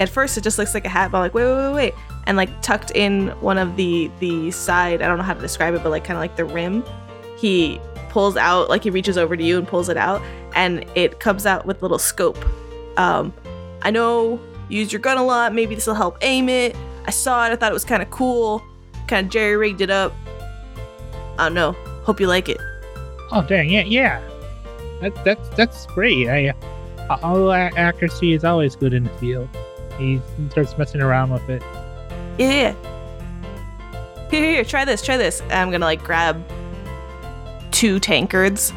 at 0.00 0.08
first 0.08 0.36
it 0.36 0.42
just 0.42 0.58
looks 0.58 0.74
like 0.74 0.84
a 0.84 0.88
hat. 0.88 1.10
But 1.10 1.18
I'm 1.18 1.22
like, 1.22 1.34
wait, 1.34 1.44
wait, 1.44 1.56
wait, 1.56 1.74
wait, 1.74 1.94
and 2.26 2.36
like 2.36 2.62
tucked 2.62 2.92
in 2.94 3.28
one 3.40 3.58
of 3.58 3.76
the 3.76 4.10
the 4.20 4.50
side. 4.50 5.02
I 5.02 5.08
don't 5.08 5.18
know 5.18 5.24
how 5.24 5.34
to 5.34 5.40
describe 5.40 5.74
it, 5.74 5.82
but 5.82 5.90
like 5.90 6.04
kind 6.04 6.16
of 6.16 6.20
like 6.20 6.36
the 6.36 6.44
rim. 6.44 6.84
He 7.38 7.80
pulls 8.10 8.36
out, 8.36 8.68
like 8.68 8.84
he 8.84 8.90
reaches 8.90 9.16
over 9.16 9.36
to 9.36 9.42
you 9.42 9.58
and 9.58 9.66
pulls 9.66 9.88
it 9.88 9.96
out, 9.96 10.22
and 10.54 10.84
it 10.94 11.20
comes 11.20 11.46
out 11.46 11.66
with 11.66 11.78
a 11.78 11.80
little 11.82 11.98
scope. 11.98 12.38
Um, 12.96 13.32
I 13.82 13.90
know 13.90 14.40
you 14.68 14.80
use 14.80 14.92
your 14.92 15.00
gun 15.00 15.18
a 15.18 15.24
lot. 15.24 15.54
Maybe 15.54 15.74
this 15.74 15.86
will 15.86 15.94
help 15.94 16.18
aim 16.20 16.48
it. 16.48 16.76
I 17.08 17.10
saw 17.10 17.46
it. 17.46 17.52
I 17.52 17.56
thought 17.56 17.70
it 17.70 17.74
was 17.74 17.86
kind 17.86 18.02
of 18.02 18.10
cool. 18.10 18.62
Kind 19.06 19.28
of 19.28 19.32
jerry 19.32 19.56
rigged 19.56 19.80
it 19.80 19.88
up. 19.88 20.12
I 21.38 21.44
don't 21.44 21.54
know. 21.54 21.72
Hope 22.02 22.20
you 22.20 22.26
like 22.26 22.50
it. 22.50 22.58
Oh, 23.32 23.42
dang, 23.48 23.70
yeah, 23.70 23.80
yeah. 23.80 24.20
That, 25.00 25.24
that's 25.24 25.48
that's 25.56 25.86
great. 25.86 26.28
I, 26.28 26.48
uh, 27.08 27.18
all 27.22 27.50
accuracy 27.50 28.34
is 28.34 28.44
always 28.44 28.76
good 28.76 28.92
in 28.92 29.04
the 29.04 29.10
field. 29.12 29.48
He 29.96 30.20
starts 30.50 30.76
messing 30.76 31.00
around 31.00 31.30
with 31.30 31.48
it. 31.48 31.62
Yeah. 32.36 32.50
yeah. 32.50 32.74
Here, 34.30 34.42
here, 34.42 34.52
here, 34.52 34.64
try 34.64 34.84
this, 34.84 35.00
try 35.00 35.16
this. 35.16 35.40
I'm 35.48 35.70
gonna 35.70 35.86
like 35.86 36.04
grab 36.04 36.46
two 37.70 37.98
tankards 38.00 38.70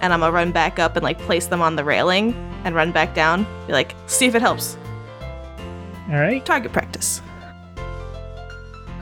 and 0.00 0.12
I'm 0.12 0.18
gonna 0.18 0.32
run 0.32 0.50
back 0.50 0.80
up 0.80 0.96
and 0.96 1.04
like 1.04 1.20
place 1.20 1.46
them 1.46 1.62
on 1.62 1.76
the 1.76 1.84
railing 1.84 2.34
and 2.64 2.74
run 2.74 2.90
back 2.90 3.14
down. 3.14 3.46
Be 3.68 3.74
like, 3.74 3.94
see 4.08 4.26
if 4.26 4.34
it 4.34 4.42
helps. 4.42 4.76
All 6.08 6.16
right, 6.16 6.44
Target 6.44 6.72
practice. 6.72 7.22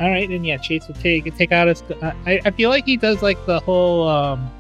All 0.01 0.11
right, 0.11 0.29
and 0.29 0.45
yeah, 0.47 0.57
Chase 0.59 0.87
will 0.89 0.95
take 0.97 1.35
take 1.37 1.53
out 1.53 1.69
his. 1.69 1.83
Uh, 1.83 2.13
I 2.27 2.41
I 2.45 2.51
feel 2.51 2.71
like 2.71 2.85
he 2.85 2.97
does 2.97 3.23
like 3.23 3.45
the 3.47 3.61
whole. 3.61 4.09
um 4.09 4.51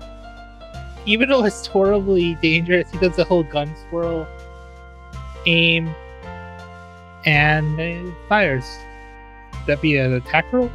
Even 1.06 1.28
though 1.28 1.44
it's 1.44 1.66
horribly 1.66 2.34
dangerous, 2.42 2.90
he 2.90 2.98
does 2.98 3.16
the 3.16 3.24
whole 3.24 3.42
gun 3.44 3.72
swirl, 3.88 4.26
aim, 5.46 5.94
and 7.24 7.80
uh, 7.80 8.12
fires. 8.28 8.64
That 9.66 9.80
be 9.80 9.96
an 9.96 10.14
attack 10.14 10.52
roll. 10.52 10.70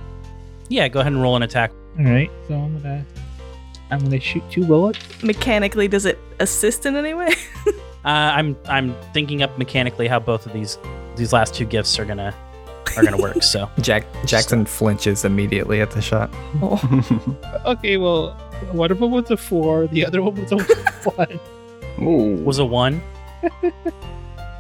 Yeah, 0.70 0.88
go 0.88 1.00
ahead 1.00 1.14
and 1.14 1.22
roll 1.22 1.36
an 1.36 1.44
attack. 1.44 1.72
All 2.00 2.06
right, 2.06 2.32
so 2.48 2.56
I'm 2.56 2.82
gonna 2.82 3.06
I'm 3.90 4.00
gonna 4.00 4.20
shoot 4.20 4.44
two 4.50 4.66
bullets. 4.66 5.00
Mechanically, 5.24 5.88
does 5.88 6.06
it 6.06 6.20
assist 6.40 6.86
in 6.86 6.96
any 6.96 7.14
way? 7.14 7.34
Uh, 8.04 8.34
I'm 8.34 8.58
I'm 8.66 8.96
thinking 9.14 9.44
up 9.44 9.56
mechanically 9.60 10.08
how 10.08 10.18
both 10.20 10.48
of 10.48 10.54
these 10.54 10.80
these 11.16 11.32
last 11.34 11.54
two 11.54 11.66
gifts 11.66 12.00
are 12.00 12.06
gonna 12.06 12.34
are 12.98 13.04
gonna 13.04 13.18
work. 13.18 13.44
So 13.44 13.70
Jack 13.80 14.06
Jackson 14.26 14.62
uh, 14.62 14.66
flinches 14.66 15.26
immediately 15.26 15.82
at 15.82 15.92
the 15.92 16.02
shot. 16.02 16.30
Okay, 17.66 17.98
well, 17.98 18.32
one 18.72 18.92
of 18.92 19.00
them 19.00 19.12
was 19.12 19.30
a 19.30 19.38
four, 19.38 19.88
the 19.88 20.06
other 20.06 20.22
one 20.22 20.36
was 20.36 20.52
a 20.52 20.58
one. 20.58 21.40
Ooh. 22.02 22.44
was 22.44 22.58
a 22.58 22.66
one. 22.66 23.02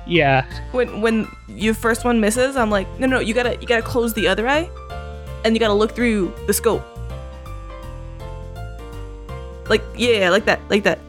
Yeah, 0.05 0.45
when 0.71 1.01
when 1.01 1.27
your 1.47 1.73
first 1.73 2.05
one 2.05 2.19
misses, 2.19 2.55
I'm 2.55 2.69
like, 2.69 2.87
no, 2.99 3.07
no, 3.07 3.19
you 3.19 3.33
gotta 3.33 3.57
you 3.59 3.67
gotta 3.67 3.81
close 3.81 4.13
the 4.13 4.27
other 4.27 4.47
eye, 4.47 4.69
and 5.43 5.55
you 5.55 5.59
gotta 5.59 5.73
look 5.73 5.93
through 5.93 6.33
the 6.47 6.53
scope. 6.53 6.83
Like 9.69 9.83
yeah, 9.95 10.29
like 10.29 10.45
that, 10.45 10.59
like 10.69 10.83
that. 10.83 10.99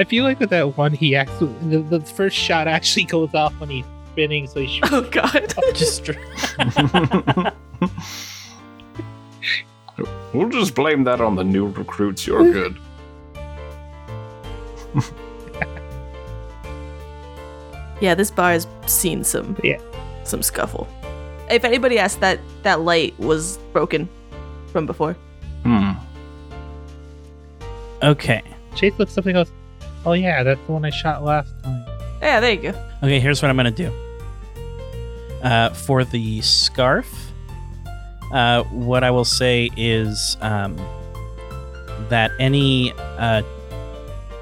I 0.00 0.04
feel 0.04 0.24
like 0.24 0.40
with 0.40 0.48
that 0.48 0.78
one, 0.78 0.94
he 0.94 1.14
actually 1.14 1.52
the, 1.68 1.80
the 1.82 2.00
first 2.00 2.34
shot 2.34 2.66
actually 2.66 3.04
goes 3.04 3.34
off 3.34 3.52
when 3.60 3.68
he's 3.68 3.84
spinning, 4.12 4.46
so 4.46 4.60
he 4.60 4.66
shoots. 4.66 4.88
Oh 4.90 5.02
god. 5.02 5.52
Just 5.74 6.08
we'll 10.32 10.48
just 10.48 10.74
blame 10.74 11.04
that 11.04 11.20
on 11.20 11.34
the 11.36 11.44
new 11.44 11.66
recruits. 11.68 12.26
You're 12.26 12.50
good. 12.50 12.78
Yeah, 18.00 18.14
this 18.14 18.30
bar 18.30 18.52
has 18.52 18.66
seen 18.86 19.24
some 19.24 19.58
Yeah. 19.62 19.78
some 20.24 20.42
scuffle. 20.42 20.88
If 21.50 21.66
anybody 21.66 21.98
asked 21.98 22.20
that 22.20 22.40
that 22.62 22.80
light 22.80 23.12
was 23.18 23.58
broken 23.74 24.08
from 24.72 24.86
before. 24.86 25.16
Hmm. 25.64 25.90
okay. 28.02 28.42
Chase 28.74 28.94
looks 28.98 29.12
something 29.12 29.36
and 29.36 29.46
goes, 29.46 29.52
"Oh 30.04 30.12
yeah, 30.12 30.42
that's 30.42 30.60
the 30.66 30.72
one 30.72 30.84
I 30.84 30.90
shot 30.90 31.24
last 31.24 31.52
time." 31.62 31.84
Yeah, 32.20 32.40
there 32.40 32.52
you 32.52 32.72
go. 32.72 32.90
Okay, 33.02 33.20
here's 33.20 33.40
what 33.42 33.50
I'm 33.50 33.56
gonna 33.56 33.70
do. 33.70 33.92
Uh, 35.42 35.70
for 35.70 36.04
the 36.04 36.40
scarf, 36.42 37.32
uh, 38.32 38.62
what 38.64 39.02
I 39.02 39.10
will 39.10 39.24
say 39.24 39.70
is 39.76 40.36
um, 40.42 40.76
that 42.10 42.30
any 42.38 42.92
uh, 42.92 43.42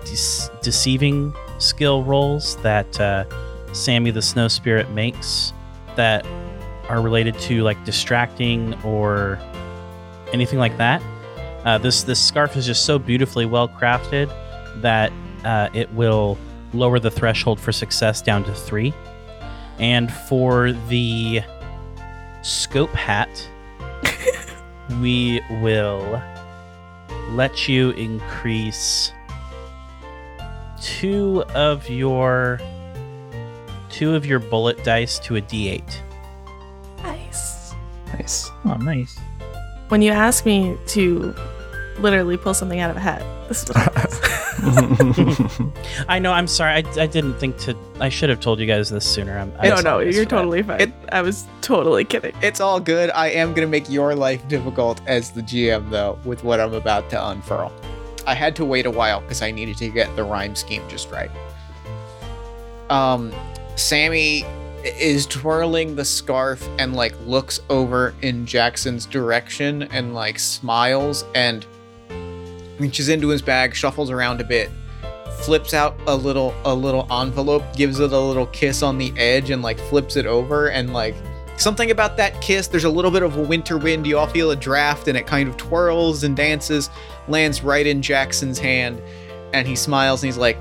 dece- 0.03 0.61
deceiving 0.61 1.33
skill 1.59 2.03
rolls 2.03 2.57
that 2.63 3.01
uh, 3.01 3.25
Sammy 3.73 4.11
the 4.11 4.23
Snow 4.23 4.49
Spirit 4.49 4.91
makes 4.91 5.53
that 5.95 6.27
are 6.89 7.01
related 7.01 7.39
to 7.39 7.63
like 7.63 7.83
distracting 7.85 8.75
or 8.83 9.39
anything 10.33 10.59
like 10.59 10.77
that. 10.79 11.03
Uh, 11.65 11.79
this 11.79 12.03
this 12.03 12.21
scarf 12.21 12.57
is 12.57 12.67
just 12.67 12.85
so 12.87 12.99
beautifully 12.99 13.47
well 13.47 13.69
crafted 13.69 14.29
that 14.81 15.13
uh, 15.45 15.69
it 15.73 15.93
will 15.93 16.39
lower 16.73 16.99
the 16.99 17.11
threshold 17.11 17.59
for 17.61 17.73
success 17.73 18.23
down 18.23 18.45
to 18.45 18.55
three. 18.55 18.93
And 19.79 20.13
for 20.13 20.73
the 20.73 21.43
scope 22.43 22.91
hat, 22.91 23.49
we 25.01 25.41
will 25.63 26.23
let 27.31 27.69
you 27.69 27.91
increase 27.91 29.13
two 30.81 31.45
of 31.55 31.89
your 31.89 32.61
two 33.91 34.15
of 34.15 34.25
your 34.25 34.39
bullet 34.39 34.83
dice 34.85 35.19
to 35.21 35.37
a 35.37 35.41
d8. 35.41 35.83
Nice. 37.03 37.75
Nice. 38.15 38.51
Oh, 38.65 38.75
nice. 38.75 39.19
When 39.89 40.03
you 40.03 40.13
ask 40.13 40.45
me 40.45 40.77
to 40.89 41.35
literally 41.99 42.37
pull 42.37 42.55
something 42.55 42.81
out 42.81 42.91
of 42.91 42.97
a 42.97 43.01
hat, 43.01 43.23
this 43.49 43.63
is 43.63 43.69
what 43.69 43.79
happens. 43.79 44.21
I 46.09 46.19
know. 46.19 46.33
I'm 46.33 46.47
sorry. 46.47 46.73
I, 46.73 47.01
I 47.01 47.07
didn't 47.07 47.35
think 47.39 47.59
to. 47.59 47.77
I 48.01 48.09
should 48.09 48.29
have 48.31 48.41
told 48.41 48.59
you 48.61 48.67
guys 48.67 48.91
this 48.91 49.07
sooner. 49.07 49.39
I'm, 49.39 49.53
I'm 49.59 49.71
no, 49.71 49.81
no, 49.81 49.99
you're 50.01 50.13
for 50.13 50.19
that. 50.21 50.29
totally 50.31 50.63
fine. 50.63 50.81
It- 50.81 50.93
I 51.11 51.23
was 51.23 51.47
totally 51.61 52.05
kidding. 52.05 52.35
It's 52.43 52.61
all 52.61 52.81
good. 52.81 53.11
I 53.11 53.29
am 53.29 53.55
gonna 53.55 53.67
make 53.67 53.89
your 53.89 54.15
life 54.15 54.47
difficult 54.49 55.01
as 55.07 55.31
the 55.31 55.43
GM 55.43 55.91
though, 55.91 56.19
with 56.25 56.45
what 56.45 56.61
I'm 56.61 56.75
about 56.75 57.09
to 57.11 57.29
unfurl. 57.29 57.73
I 58.27 58.35
had 58.35 58.55
to 58.57 58.65
wait 58.65 58.85
a 58.87 58.91
while 58.91 59.21
because 59.21 59.41
I 59.43 59.51
needed 59.51 59.77
to 59.79 59.89
get 59.89 60.15
the 60.17 60.25
rhyme 60.25 60.55
scheme 60.55 60.83
just 60.89 61.11
right. 61.11 61.31
Um, 62.91 63.33
Sammy 63.77 64.45
is 64.85 65.27
twirling 65.27 65.97
the 65.97 66.05
scarf 66.05 66.67
and 66.79 66.95
like 66.95 67.15
looks 67.27 67.61
over 67.69 68.15
in 68.23 68.47
Jackson's 68.47 69.07
direction 69.07 69.83
and 69.85 70.15
like 70.15 70.39
smiles 70.39 71.25
and 71.35 71.67
reaches 72.79 73.09
into 73.09 73.29
his 73.29 73.43
bag, 73.43 73.75
shuffles 73.75 74.11
around 74.11 74.41
a 74.41 74.45
bit, 74.45 74.71
flips 75.41 75.75
out 75.75 75.99
a 76.07 76.15
little 76.15 76.55
a 76.65 76.75
little 76.75 77.07
envelope, 77.13 77.65
gives 77.77 78.01
it 78.01 78.13
a 78.13 78.19
little 78.19 78.47
kiss 78.47 78.83
on 78.83 78.99
the 78.99 79.13
edge 79.17 79.51
and 79.51 79.63
like 79.63 79.79
flips 79.79 80.17
it 80.17 80.27
over 80.27 80.69
and 80.69 80.93
like 80.93 81.15
something 81.57 81.91
about 81.91 82.17
that 82.17 82.41
kiss. 82.41 82.69
There's 82.69 82.85
a 82.85 82.91
little 82.91 83.11
bit 83.11 83.23
of 83.23 83.37
a 83.37 83.43
winter 83.43 83.79
wind. 83.79 84.07
You 84.07 84.19
all 84.19 84.27
feel 84.27 84.51
a 84.51 84.57
draft, 84.57 85.09
and 85.09 85.17
it 85.17 85.27
kind 85.27 85.49
of 85.49 85.57
twirls 85.57 86.25
and 86.25 86.37
dances, 86.37 86.91
lands 87.29 87.63
right 87.63 87.87
in 87.87 88.03
Jackson's 88.03 88.59
hand, 88.59 89.01
and 89.53 89.67
he 89.67 89.77
smiles 89.77 90.23
and 90.23 90.29
he's 90.29 90.39
like, 90.39 90.57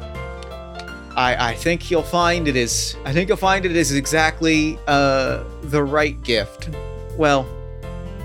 "I 1.15 1.35
I 1.51 1.55
think 1.55 1.89
you'll 1.91 2.03
find 2.03 2.47
it 2.47 2.55
is. 2.55 2.95
I 3.05 3.13
think 3.13 3.29
you'll 3.29 3.37
find 3.37 3.65
it 3.65 3.75
is 3.75 3.93
exactly 3.93 4.79
uh 4.87 5.43
the 5.63 5.83
right 5.83 6.21
gift. 6.23 6.69
Well, 7.17 7.47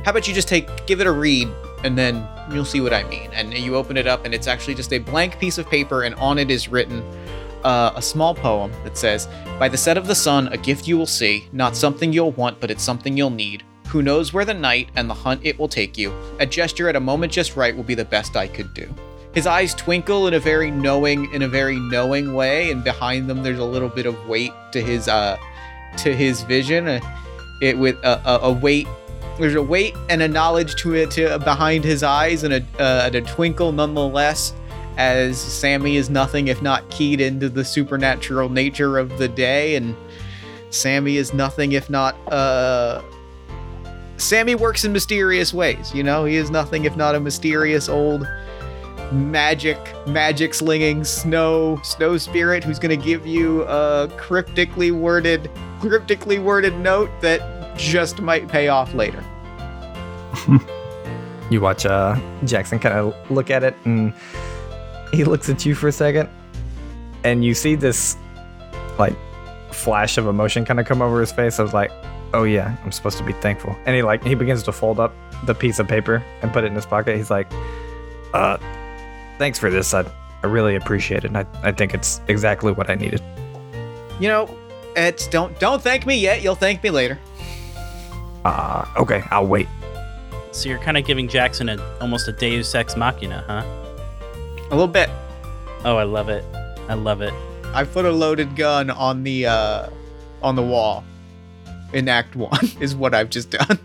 how 0.04 0.10
about 0.10 0.26
you 0.28 0.34
just 0.34 0.48
take 0.48 0.86
give 0.86 1.00
it 1.00 1.06
a 1.06 1.12
read, 1.12 1.48
and 1.84 1.96
then 1.96 2.26
you'll 2.54 2.64
see 2.64 2.80
what 2.80 2.92
I 2.92 3.04
mean." 3.04 3.30
And 3.32 3.52
you 3.52 3.76
open 3.76 3.96
it 3.96 4.06
up, 4.06 4.24
and 4.24 4.34
it's 4.34 4.46
actually 4.46 4.74
just 4.74 4.92
a 4.92 4.98
blank 4.98 5.38
piece 5.38 5.58
of 5.58 5.68
paper, 5.68 6.02
and 6.02 6.14
on 6.16 6.38
it 6.38 6.50
is 6.50 6.68
written. 6.68 7.02
Uh, 7.64 7.92
a 7.94 8.02
small 8.02 8.34
poem 8.34 8.72
that 8.82 8.96
says, 8.96 9.28
By 9.58 9.68
the 9.68 9.76
set 9.76 9.96
of 9.96 10.08
the 10.08 10.16
sun, 10.16 10.48
a 10.48 10.56
gift 10.56 10.88
you 10.88 10.98
will 10.98 11.06
see, 11.06 11.48
not 11.52 11.76
something 11.76 12.12
you'll 12.12 12.32
want, 12.32 12.58
but 12.58 12.72
it's 12.72 12.82
something 12.82 13.16
you'll 13.16 13.30
need. 13.30 13.62
Who 13.86 14.02
knows 14.02 14.32
where 14.32 14.44
the 14.44 14.54
night 14.54 14.88
and 14.96 15.08
the 15.08 15.14
hunt 15.14 15.42
it 15.44 15.58
will 15.58 15.68
take 15.68 15.96
you? 15.96 16.12
A 16.40 16.46
gesture 16.46 16.88
at 16.88 16.96
a 16.96 17.00
moment 17.00 17.30
just 17.30 17.56
right 17.56 17.76
will 17.76 17.84
be 17.84 17.94
the 17.94 18.04
best 18.04 18.36
I 18.36 18.48
could 18.48 18.74
do. 18.74 18.92
His 19.32 19.46
eyes 19.46 19.74
twinkle 19.74 20.26
in 20.26 20.34
a 20.34 20.40
very 20.40 20.70
knowing, 20.70 21.32
in 21.32 21.42
a 21.42 21.48
very 21.48 21.78
knowing 21.78 22.34
way, 22.34 22.70
and 22.70 22.82
behind 22.82 23.30
them 23.30 23.42
there's 23.42 23.58
a 23.58 23.64
little 23.64 23.88
bit 23.88 24.06
of 24.06 24.26
weight 24.26 24.52
to 24.72 24.82
his, 24.82 25.08
uh, 25.08 25.36
to 25.98 26.14
his 26.14 26.42
vision. 26.42 26.88
Uh, 26.88 27.00
it 27.60 27.78
with 27.78 27.96
a, 28.02 28.20
a, 28.28 28.48
a 28.48 28.52
weight. 28.52 28.88
There's 29.38 29.54
a 29.54 29.62
weight 29.62 29.94
and 30.08 30.22
a 30.22 30.28
knowledge 30.28 30.74
to 30.76 30.94
it 30.94 31.10
to, 31.12 31.38
behind 31.38 31.84
his 31.84 32.02
eyes, 32.02 32.44
and 32.44 32.54
a, 32.54 32.62
uh, 32.78 33.06
and 33.06 33.14
a 33.14 33.22
twinkle 33.22 33.72
nonetheless 33.72 34.54
as 34.96 35.40
Sammy 35.40 35.96
is 35.96 36.10
nothing 36.10 36.48
if 36.48 36.60
not 36.60 36.88
keyed 36.90 37.20
into 37.20 37.48
the 37.48 37.64
supernatural 37.64 38.50
nature 38.50 38.98
of 38.98 39.16
the 39.18 39.28
day, 39.28 39.76
and 39.76 39.96
Sammy 40.70 41.16
is 41.16 41.32
nothing 41.32 41.72
if 41.72 41.90
not 41.90 42.14
uh 42.32 43.02
Sammy 44.16 44.54
works 44.54 44.84
in 44.84 44.92
mysterious 44.92 45.52
ways, 45.52 45.92
you 45.92 46.04
know? 46.04 46.24
He 46.24 46.36
is 46.36 46.48
nothing 46.50 46.84
if 46.84 46.96
not 46.96 47.14
a 47.14 47.20
mysterious 47.20 47.88
old 47.88 48.26
magic 49.10 49.78
magic 50.06 50.54
slinging 50.54 51.04
snow 51.04 51.78
snow 51.82 52.16
spirit 52.16 52.64
who's 52.64 52.78
going 52.78 52.98
to 52.98 53.04
give 53.04 53.26
you 53.26 53.62
a 53.64 54.08
cryptically 54.16 54.90
worded 54.90 55.50
cryptically 55.80 56.38
worded 56.38 56.74
note 56.78 57.10
that 57.20 57.40
just 57.82 58.20
might 58.20 58.48
pay 58.48 58.68
off 58.68 58.94
later. 58.94 59.22
You 61.52 61.60
watch 61.60 61.84
uh, 61.84 62.18
Jackson 62.44 62.78
kind 62.78 62.96
of 62.96 63.14
look 63.30 63.50
at 63.50 63.62
it 63.62 63.76
and 63.84 64.14
he 65.12 65.24
looks 65.24 65.50
at 65.50 65.66
you 65.66 65.74
for 65.74 65.88
a 65.88 65.92
second 65.92 66.30
and 67.24 67.44
you 67.44 67.52
see 67.52 67.74
this 67.74 68.16
like 68.98 69.14
flash 69.70 70.16
of 70.16 70.26
emotion 70.26 70.64
kind 70.64 70.80
of 70.80 70.86
come 70.86 71.02
over 71.02 71.20
his 71.20 71.30
face. 71.30 71.60
I 71.60 71.62
was 71.62 71.74
like, 71.74 71.90
oh 72.32 72.44
yeah, 72.44 72.74
I'm 72.82 72.90
supposed 72.90 73.18
to 73.18 73.24
be 73.24 73.34
thankful. 73.34 73.76
And 73.84 73.94
he 73.94 74.02
like 74.02 74.24
he 74.24 74.34
begins 74.34 74.62
to 74.62 74.72
fold 74.72 74.98
up 74.98 75.14
the 75.44 75.54
piece 75.54 75.78
of 75.78 75.86
paper 75.86 76.22
and 76.40 76.50
put 76.54 76.64
it 76.64 76.68
in 76.68 76.74
his 76.74 76.86
pocket. 76.86 77.18
He's 77.18 77.30
like, 77.30 77.52
uh, 78.32 78.56
thanks 79.36 79.58
for 79.58 79.68
this. 79.68 79.92
I, 79.92 80.10
I 80.42 80.46
really 80.46 80.74
appreciate 80.74 81.24
it. 81.24 81.26
And 81.26 81.36
I, 81.36 81.46
I 81.62 81.72
think 81.72 81.92
it's 81.92 82.22
exactly 82.28 82.72
what 82.72 82.88
I 82.88 82.94
needed. 82.94 83.22
You 84.18 84.28
know, 84.28 84.56
it's 84.96 85.26
don't 85.26 85.58
don't 85.60 85.82
thank 85.82 86.06
me 86.06 86.16
yet. 86.16 86.42
You'll 86.42 86.54
thank 86.54 86.82
me 86.82 86.88
later. 86.88 87.18
Uh, 88.44 88.84
okay, 88.96 89.22
I'll 89.30 89.46
wait. 89.46 89.68
So 90.50 90.68
you're 90.68 90.78
kind 90.78 90.96
of 90.96 91.04
giving 91.04 91.28
Jackson 91.28 91.68
a, 91.68 91.98
almost 92.00 92.28
a 92.28 92.32
Deus 92.32 92.74
Ex 92.74 92.96
Machina, 92.96 93.44
huh? 93.46 93.62
A 94.66 94.70
little 94.70 94.88
bit. 94.88 95.08
Oh, 95.84 95.96
I 95.96 96.04
love 96.04 96.28
it. 96.28 96.44
I 96.88 96.94
love 96.94 97.22
it. 97.22 97.32
I 97.74 97.84
put 97.84 98.04
a 98.04 98.12
loaded 98.12 98.54
gun 98.54 98.90
on 98.90 99.22
the 99.22 99.46
uh 99.46 99.88
on 100.42 100.56
the 100.56 100.62
wall 100.62 101.04
in 101.92 102.08
Act 102.08 102.36
One. 102.36 102.60
Is 102.80 102.94
what 102.94 103.14
I've 103.14 103.30
just 103.30 103.50
done. 103.50 103.78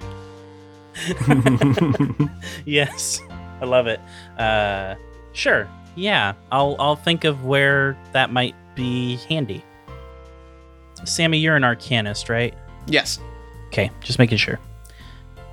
yes, 2.65 3.21
I 3.61 3.65
love 3.65 3.87
it. 3.87 3.99
Uh, 4.37 4.95
sure. 5.33 5.69
Yeah, 5.95 6.33
I'll 6.51 6.75
I'll 6.79 6.95
think 6.95 7.23
of 7.23 7.45
where 7.45 7.97
that 8.13 8.31
might 8.31 8.55
be 8.75 9.15
handy. 9.29 9.63
Sammy, 11.05 11.37
you're 11.37 11.55
an 11.55 11.63
arcanist, 11.63 12.29
right? 12.29 12.53
Yes. 12.87 13.19
Okay, 13.77 13.91
just 14.01 14.17
making 14.17 14.39
sure. 14.39 14.59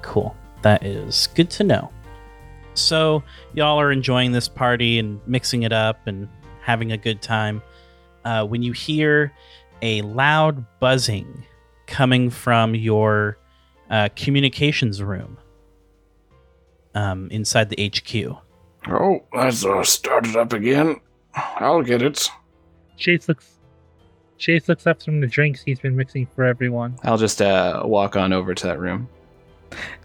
Cool. 0.01 0.35
That 0.62 0.83
is 0.83 1.29
good 1.35 1.51
to 1.51 1.64
know. 1.64 1.91
So, 2.72 3.22
y'all 3.53 3.79
are 3.79 3.93
enjoying 3.93 4.33
this 4.33 4.49
party 4.49 4.99
and 4.99 5.20
mixing 5.27 5.64
it 5.64 5.75
up 5.75 6.07
and 6.07 6.27
having 6.62 6.93
a 6.93 6.97
good 6.97 7.20
time. 7.20 7.61
Uh, 8.25 8.47
when 8.47 8.62
you 8.62 8.72
hear 8.72 9.31
a 9.83 10.01
loud 10.01 10.64
buzzing 10.81 11.45
coming 11.87 12.31
from 12.31 12.75
your 12.75 13.37
uh, 13.91 14.09
communications 14.16 15.03
room 15.03 15.37
um, 16.95 17.29
inside 17.31 17.68
the 17.68 17.91
HQ. 17.91 18.39
Oh, 18.89 19.22
that's 19.35 19.66
uh, 19.66 19.85
started 19.85 20.35
up 20.35 20.55
again. 20.55 20.99
I'll 21.35 21.83
get 21.83 22.01
it. 22.01 22.31
Chase 22.97 23.29
looks. 23.29 23.53
Chase 24.39 24.68
looks 24.68 24.87
up 24.87 25.03
from 25.03 25.20
the 25.20 25.26
drinks 25.26 25.62
he's 25.62 25.80
been 25.80 25.97
mixing 25.97 26.26
for 26.35 26.45
everyone. 26.45 26.97
I'll 27.05 27.18
just 27.18 27.41
uh, 27.41 27.82
walk 27.85 28.16
on 28.16 28.32
over 28.32 28.55
to 28.55 28.66
that 28.66 28.78
room. 28.78 29.09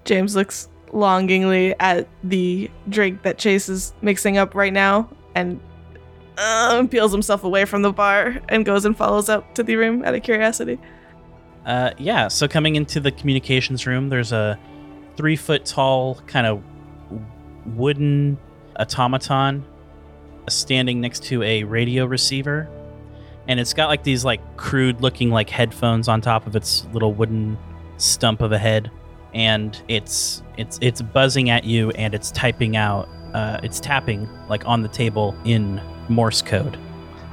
James 0.06 0.36
looks 0.36 0.70
longingly 0.92 1.76
at 1.80 2.08
the 2.24 2.70
drink 2.90 3.22
that 3.24 3.38
Chase 3.38 3.70
is 3.70 3.94
mixing 4.02 4.38
up 4.38 4.56
right 4.56 4.74
now 4.74 5.10
and 5.36 5.60
uh, 6.38 6.86
peels 6.88 7.12
himself 7.12 7.44
away 7.44 7.66
from 7.66 7.82
the 7.82 7.92
bar 7.92 8.38
and 8.50 8.66
goes 8.66 8.86
and 8.86 8.98
follows 8.98 9.30
up 9.30 9.54
to 9.56 9.64
the 9.64 9.76
room 9.76 10.04
out 10.04 10.16
of 10.16 10.24
curiosity. 10.24 10.80
Uh, 11.66 11.92
yeah, 11.98 12.28
so 12.28 12.48
coming 12.48 12.76
into 12.76 13.00
the 13.00 13.12
communications 13.12 13.86
room, 13.86 14.10
there's 14.10 14.32
a 14.32 14.58
three 15.18 15.36
foot 15.36 15.66
tall 15.66 16.16
kind 16.28 16.48
of 16.48 16.64
wooden 17.76 18.38
automaton 18.80 19.66
standing 20.48 21.02
next 21.02 21.24
to 21.24 21.44
a 21.44 21.64
radio 21.64 22.06
receiver. 22.06 22.68
And 23.50 23.60
it's 23.60 23.74
got 23.74 23.90
like 23.90 24.04
these 24.04 24.24
like 24.24 24.40
crude 24.56 25.02
looking 25.02 25.30
like 25.30 25.50
headphones 25.50 26.08
on 26.08 26.22
top 26.22 26.48
of 26.48 26.56
its 26.56 26.86
little 26.94 27.14
wooden 27.14 27.58
stump 27.98 28.42
of 28.42 28.54
a 28.54 28.58
head. 28.58 28.90
And 29.34 29.80
it's 29.90 30.42
it's 30.58 30.80
it's 30.82 31.02
buzzing 31.02 31.50
at 31.50 31.66
you 31.66 31.90
and 31.92 32.14
it's 32.14 32.32
typing 32.32 32.78
out 32.78 33.10
uh, 33.34 33.60
it's 33.64 33.80
tapping 33.80 34.28
like 34.48 34.68
on 34.68 34.82
the 34.82 34.88
table 34.88 35.36
in 35.46 35.82
Morse 36.08 36.42
code. 36.42 36.78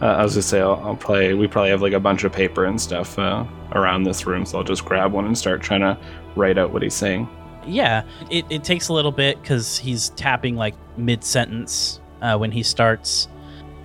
Uh, 0.02 0.06
I 0.06 0.22
was 0.22 0.34
gonna 0.34 0.42
say, 0.42 0.60
I'll, 0.60 0.80
I'll 0.84 0.96
probably 0.96 1.34
we 1.34 1.48
probably 1.48 1.70
have 1.70 1.82
like 1.82 1.94
a 1.94 2.00
bunch 2.00 2.24
of 2.24 2.32
paper 2.32 2.66
and 2.66 2.80
stuff 2.80 3.18
uh, 3.18 3.44
around 3.72 4.02
this 4.02 4.26
room, 4.26 4.44
so 4.44 4.58
I'll 4.58 4.64
just 4.64 4.84
grab 4.84 5.12
one 5.12 5.24
and 5.24 5.36
start 5.36 5.62
trying 5.62 5.80
to 5.80 5.98
write 6.34 6.58
out 6.58 6.72
what 6.72 6.82
he's 6.82 6.94
saying. 6.94 7.28
Yeah, 7.66 8.02
it, 8.30 8.44
it 8.50 8.62
takes 8.62 8.88
a 8.88 8.92
little 8.92 9.10
bit 9.10 9.40
because 9.40 9.78
he's 9.78 10.10
tapping 10.10 10.56
like 10.56 10.74
mid 10.98 11.24
sentence 11.24 12.00
uh, 12.20 12.36
when 12.36 12.52
he 12.52 12.62
starts. 12.62 13.28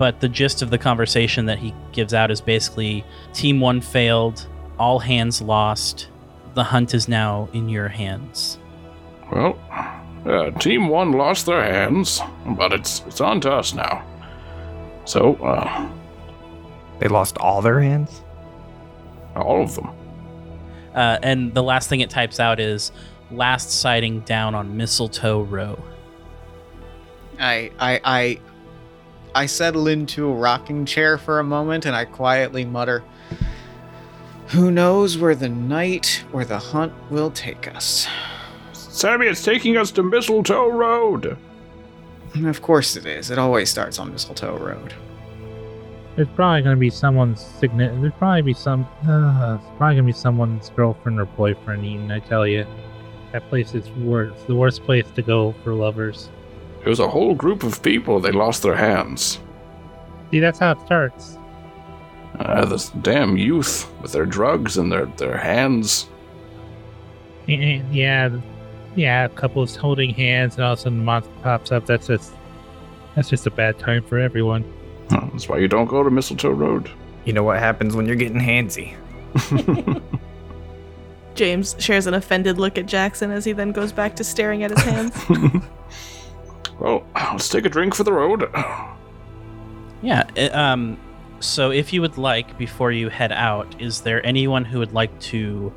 But 0.02 0.18
the 0.18 0.28
gist 0.28 0.62
of 0.62 0.70
the 0.70 0.78
conversation 0.78 1.46
that 1.46 1.60
he 1.60 1.72
gives 1.92 2.12
out 2.12 2.32
is 2.32 2.40
basically 2.40 3.04
Team 3.32 3.60
One 3.60 3.80
failed, 3.80 4.48
all 4.76 4.98
hands 4.98 5.40
lost, 5.40 6.08
the 6.54 6.64
hunt 6.64 6.92
is 6.92 7.06
now 7.06 7.48
in 7.52 7.68
your 7.68 7.86
hands. 7.86 8.58
Well, 9.30 9.56
uh, 10.26 10.50
Team 10.58 10.88
One 10.88 11.12
lost 11.12 11.46
their 11.46 11.62
hands, 11.62 12.20
but 12.44 12.72
it's 12.72 13.04
it's 13.06 13.20
on 13.20 13.40
to 13.42 13.52
us 13.52 13.74
now. 13.74 14.04
So, 15.04 15.36
uh, 15.36 15.88
They 16.98 17.06
lost 17.06 17.38
all 17.38 17.62
their 17.62 17.80
hands. 17.80 18.22
all 19.36 19.62
of 19.62 19.76
them. 19.76 19.88
Uh, 20.96 21.18
and 21.22 21.54
the 21.54 21.62
last 21.62 21.88
thing 21.88 22.00
it 22.00 22.10
types 22.10 22.40
out 22.40 22.58
is 22.58 22.90
last 23.30 23.70
sighting 23.70 24.18
down 24.22 24.56
on 24.56 24.76
Mistletoe 24.76 25.42
Row. 25.42 25.78
I 27.38 27.70
I 27.78 28.00
I 28.02 28.38
I 29.34 29.46
settle 29.46 29.88
into 29.88 30.28
a 30.28 30.34
rocking 30.34 30.84
chair 30.84 31.16
for 31.16 31.38
a 31.38 31.44
moment 31.44 31.86
and 31.86 31.96
I 31.96 32.04
quietly 32.04 32.64
mutter, 32.64 33.02
"Who 34.48 34.70
knows 34.70 35.16
where 35.16 35.34
the 35.34 35.48
night 35.48 36.24
or 36.32 36.44
the 36.44 36.58
hunt 36.58 36.92
will 37.10 37.30
take 37.30 37.74
us?" 37.74 38.06
Sammy, 38.72 39.26
it's 39.26 39.42
taking 39.44 39.76
us 39.76 39.90
to 39.92 40.02
Mistletoe 40.02 40.70
Road. 40.70 41.36
And 42.34 42.46
Of 42.46 42.62
course 42.62 42.96
it 42.96 43.06
is. 43.06 43.30
It 43.30 43.38
always 43.38 43.70
starts 43.70 43.98
on 43.98 44.12
Mistletoe 44.12 44.56
Road. 44.58 44.94
There's 46.14 46.28
probably 46.36 46.60
gonna 46.60 46.76
be 46.76 46.90
someone's 46.90 47.40
signet. 47.40 47.98
There's 48.00 48.12
probably 48.18 48.42
be 48.42 48.52
some. 48.52 48.86
Uh, 49.08 49.56
there's 49.56 49.60
probably 49.78 49.96
gonna 49.96 50.06
be 50.06 50.12
someone's 50.12 50.70
girlfriend 50.76 51.18
or 51.18 51.24
boyfriend 51.24 51.86
eating. 51.86 52.12
I 52.12 52.18
tell 52.18 52.46
you, 52.46 52.66
that 53.32 53.48
place 53.48 53.74
is 53.74 53.88
worse. 53.92 54.34
The 54.46 54.54
worst 54.54 54.84
place 54.84 55.06
to 55.14 55.22
go 55.22 55.54
for 55.64 55.72
lovers. 55.72 56.28
It 56.84 56.88
was 56.88 57.00
a 57.00 57.08
whole 57.08 57.34
group 57.34 57.62
of 57.62 57.82
people. 57.82 58.18
They 58.20 58.32
lost 58.32 58.62
their 58.62 58.74
hands. 58.76 59.38
See, 60.30 60.40
that's 60.40 60.58
how 60.58 60.72
it 60.72 60.80
starts. 60.84 61.38
Uh, 62.38 62.64
this 62.64 62.88
damn 63.02 63.36
youth 63.36 63.90
with 64.00 64.12
their 64.12 64.26
drugs 64.26 64.78
and 64.78 64.90
their 64.90 65.06
their 65.06 65.36
hands. 65.36 66.08
And, 67.48 67.94
yeah, 67.94 68.28
th- 68.28 68.42
yeah. 68.96 69.28
Couples 69.28 69.76
holding 69.76 70.10
hands, 70.14 70.54
and 70.56 70.64
all 70.64 70.72
of 70.72 70.78
a 70.78 70.82
sudden 70.82 70.98
the 70.98 71.04
monster 71.04 71.32
pops 71.42 71.72
up. 71.72 71.86
That's 71.86 72.06
just. 72.06 72.32
That's 73.14 73.28
just 73.28 73.46
a 73.46 73.50
bad 73.50 73.78
time 73.78 74.02
for 74.02 74.18
everyone. 74.18 74.64
Huh, 75.10 75.26
That's 75.32 75.46
why 75.46 75.58
you 75.58 75.68
don't 75.68 75.84
go 75.84 76.02
to 76.02 76.10
Mistletoe 76.10 76.48
Road. 76.50 76.90
You 77.26 77.34
know 77.34 77.42
what 77.42 77.58
happens 77.58 77.94
when 77.94 78.06
you're 78.06 78.16
getting 78.16 78.40
handsy. 78.40 78.94
James 81.34 81.76
shares 81.78 82.06
an 82.06 82.14
offended 82.14 82.58
look 82.58 82.78
at 82.78 82.86
Jackson 82.86 83.30
as 83.30 83.44
he 83.44 83.52
then 83.52 83.72
goes 83.72 83.92
back 83.92 84.16
to 84.16 84.24
staring 84.24 84.62
at 84.64 84.70
his 84.70 84.82
hands. 84.82 85.14
Well, 86.82 87.04
let's 87.14 87.48
take 87.48 87.64
a 87.64 87.68
drink 87.68 87.94
for 87.94 88.02
the 88.04 88.12
road. 88.12 88.50
Yeah. 90.02 90.24
it- 90.34 90.52
um, 90.54 90.98
so, 91.38 91.70
if 91.70 91.92
you 91.92 92.00
would 92.02 92.18
like, 92.18 92.56
before 92.58 92.90
you 92.92 93.08
head 93.08 93.30
out, 93.32 93.74
is 93.80 94.00
there 94.00 94.24
anyone 94.26 94.64
who 94.64 94.78
would 94.80 94.92
like 94.92 95.16
to 95.32 95.72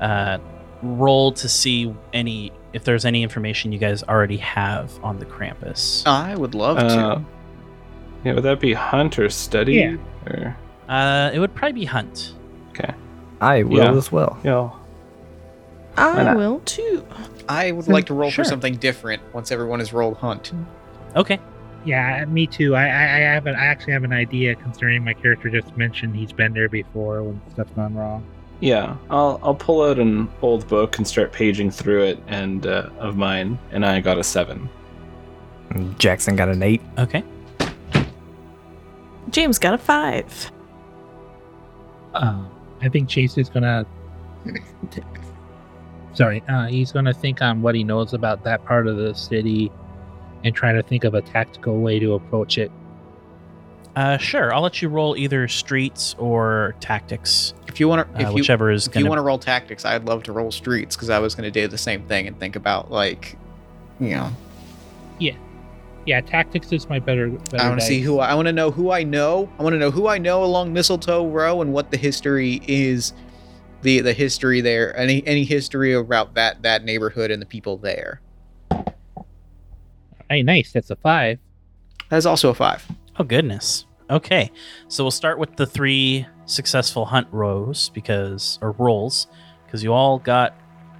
uh, 0.00 0.38
roll 0.82 1.32
to 1.32 1.48
see 1.48 1.94
any 2.12 2.52
if 2.74 2.84
there's 2.84 3.04
any 3.06 3.22
information 3.22 3.72
you 3.72 3.78
guys 3.78 4.02
already 4.04 4.36
have 4.38 4.92
on 5.02 5.18
the 5.18 5.24
Krampus? 5.26 6.06
I 6.06 6.34
would 6.36 6.54
love 6.54 6.76
Uh, 6.78 6.88
to. 7.16 7.24
yeah, 8.24 8.32
would 8.34 8.42
that 8.44 8.60
be 8.60 8.72
hunt 8.74 9.18
or 9.18 9.28
study? 9.30 9.74
Yeah. 9.74 9.96
Or, 10.26 10.56
Uh, 10.88 11.30
it 11.34 11.38
would 11.40 11.54
probably 11.54 11.80
be 11.80 11.84
Hunt. 11.86 12.32
okay. 12.70 12.92
I 13.40 13.62
will 13.64 13.76
Yeah. 13.78 13.92
as 13.92 14.10
well. 14.12 14.38
Yeah. 14.44 14.70
I 15.98 16.34
will 16.34 16.60
too. 16.66 17.04
I 17.48 17.72
would 17.72 17.88
like 17.88 18.06
to 18.06 18.14
roll 18.14 18.30
Sure. 18.30 18.44
for 18.44 18.48
something 18.48 18.74
different 18.76 19.22
once 19.34 19.50
everyone 19.52 19.78
has 19.78 19.92
rolled 19.92 20.16
hunt. 20.16 20.52
Okay. 21.14 21.38
Yeah, 21.84 22.24
me 22.24 22.46
too. 22.48 22.74
I, 22.74 22.86
I, 22.86 23.02
I 23.04 23.18
have 23.34 23.46
an, 23.46 23.54
I 23.54 23.66
actually 23.66 23.92
have 23.92 24.02
an 24.04 24.12
idea 24.12 24.54
concerning 24.56 25.04
my 25.04 25.14
character 25.14 25.48
just 25.48 25.76
mentioned 25.76 26.16
he's 26.16 26.32
been 26.32 26.52
there 26.52 26.68
before 26.68 27.22
when 27.22 27.40
stuff's 27.52 27.70
gone 27.72 27.94
wrong. 27.94 28.24
Yeah, 28.58 28.96
I'll 29.10 29.38
I'll 29.42 29.54
pull 29.54 29.82
out 29.82 29.98
an 29.98 30.28
old 30.42 30.66
book 30.66 30.96
and 30.96 31.06
start 31.06 31.30
paging 31.30 31.70
through 31.70 32.04
it, 32.04 32.22
and 32.26 32.66
uh, 32.66 32.88
of 32.98 33.16
mine, 33.16 33.58
and 33.70 33.84
I 33.84 34.00
got 34.00 34.18
a 34.18 34.24
seven. 34.24 34.68
Jackson 35.98 36.36
got 36.36 36.48
an 36.48 36.62
eight. 36.62 36.80
Okay. 36.98 37.22
James 39.30 39.58
got 39.58 39.74
a 39.74 39.78
five. 39.78 40.50
Um, 42.14 42.50
I 42.80 42.88
think 42.88 43.08
Chase 43.08 43.36
is 43.36 43.48
gonna. 43.50 43.86
Sorry, 46.16 46.42
uh, 46.48 46.66
he's 46.66 46.92
gonna 46.92 47.12
think 47.12 47.42
on 47.42 47.62
what 47.62 47.74
he 47.74 47.84
knows 47.84 48.14
about 48.14 48.42
that 48.44 48.64
part 48.64 48.88
of 48.88 48.96
the 48.96 49.14
city, 49.14 49.70
and 50.44 50.54
try 50.54 50.72
to 50.72 50.82
think 50.82 51.04
of 51.04 51.14
a 51.14 51.20
tactical 51.22 51.78
way 51.80 51.98
to 51.98 52.14
approach 52.14 52.56
it. 52.58 52.70
Uh, 53.96 54.18
sure. 54.18 54.52
I'll 54.52 54.60
let 54.60 54.82
you 54.82 54.90
roll 54.90 55.16
either 55.16 55.48
streets 55.48 56.14
or 56.18 56.74
tactics, 56.80 57.54
If 57.66 57.80
you 57.80 57.88
want 57.88 58.06
to, 58.06 58.18
uh, 58.18 58.22
if 58.22 58.28
you 58.28 58.34
whichever 58.34 58.70
is 58.70 58.86
if 58.86 58.92
going 58.92 59.04
you 59.04 59.08
want 59.08 59.18
to 59.18 59.22
roll 59.22 59.38
tactics, 59.38 59.86
I'd 59.86 60.04
love 60.04 60.22
to 60.24 60.32
roll 60.32 60.50
streets 60.50 60.94
because 60.94 61.08
I 61.08 61.18
was 61.18 61.34
going 61.34 61.50
to 61.50 61.50
do 61.50 61.66
the 61.66 61.78
same 61.78 62.02
thing 62.02 62.26
and 62.26 62.38
think 62.38 62.56
about 62.56 62.90
like, 62.90 63.38
you 63.98 64.10
know, 64.10 64.30
Yeah, 65.18 65.32
yeah. 66.04 66.20
tactics 66.20 66.70
is 66.72 66.90
my 66.90 66.98
better. 66.98 67.30
better 67.30 67.62
I 67.64 67.68
want 67.68 67.80
to 67.80 67.86
see 67.86 68.00
who 68.00 68.18
I, 68.18 68.32
I 68.32 68.34
want 68.34 68.46
to 68.46 68.52
know 68.52 68.70
who 68.70 68.90
I 68.90 69.02
know. 69.02 69.48
I 69.58 69.62
want 69.62 69.72
to 69.72 69.78
know 69.78 69.90
who 69.90 70.08
I 70.08 70.18
know 70.18 70.44
along 70.44 70.74
Mistletoe 70.74 71.26
Row 71.26 71.62
and 71.62 71.72
what 71.72 71.90
the 71.90 71.96
history 71.96 72.60
is, 72.68 73.14
the 73.82 74.00
the 74.00 74.12
history 74.12 74.60
there. 74.60 74.96
Any 74.96 75.26
any 75.26 75.44
history 75.44 75.92
about 75.94 76.34
that 76.34 76.62
that 76.62 76.84
neighborhood 76.84 77.30
and 77.30 77.40
the 77.40 77.46
people 77.46 77.76
there. 77.76 78.20
Hey, 80.28 80.42
nice. 80.42 80.72
That's 80.72 80.90
a 80.90 80.96
five. 80.96 81.38
That's 82.08 82.26
also 82.26 82.50
a 82.50 82.54
five. 82.54 82.84
Oh 83.18 83.24
goodness. 83.24 83.86
Okay, 84.08 84.52
so 84.86 85.02
we'll 85.02 85.10
start 85.10 85.38
with 85.38 85.56
the 85.56 85.66
three 85.66 86.26
successful 86.44 87.04
hunt 87.04 87.26
rows 87.32 87.88
because 87.88 88.56
or 88.62 88.70
rolls 88.72 89.26
because 89.64 89.82
you 89.82 89.92
all 89.92 90.20
got 90.20 90.54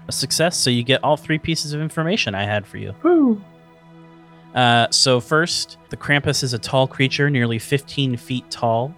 a 0.09 0.13
success, 0.13 0.57
so 0.57 0.71
you 0.71 0.83
get 0.83 1.03
all 1.05 1.17
three 1.17 1.39
pieces 1.39 1.73
of 1.73 1.81
information 1.81 2.35
I 2.35 2.45
had 2.45 2.67
for 2.67 2.79
you. 2.79 2.95
Woo! 3.05 3.41
Uh, 4.55 4.89
so 4.91 5.21
first, 5.21 5.79
the 5.91 5.97
Krampus 5.97 6.43
is 6.43 6.53
a 6.53 6.59
tall 6.59 6.89
creature, 6.89 7.31
nearly 7.31 7.59
15 7.59 8.17
feet 8.17 8.51
tall. 8.51 8.95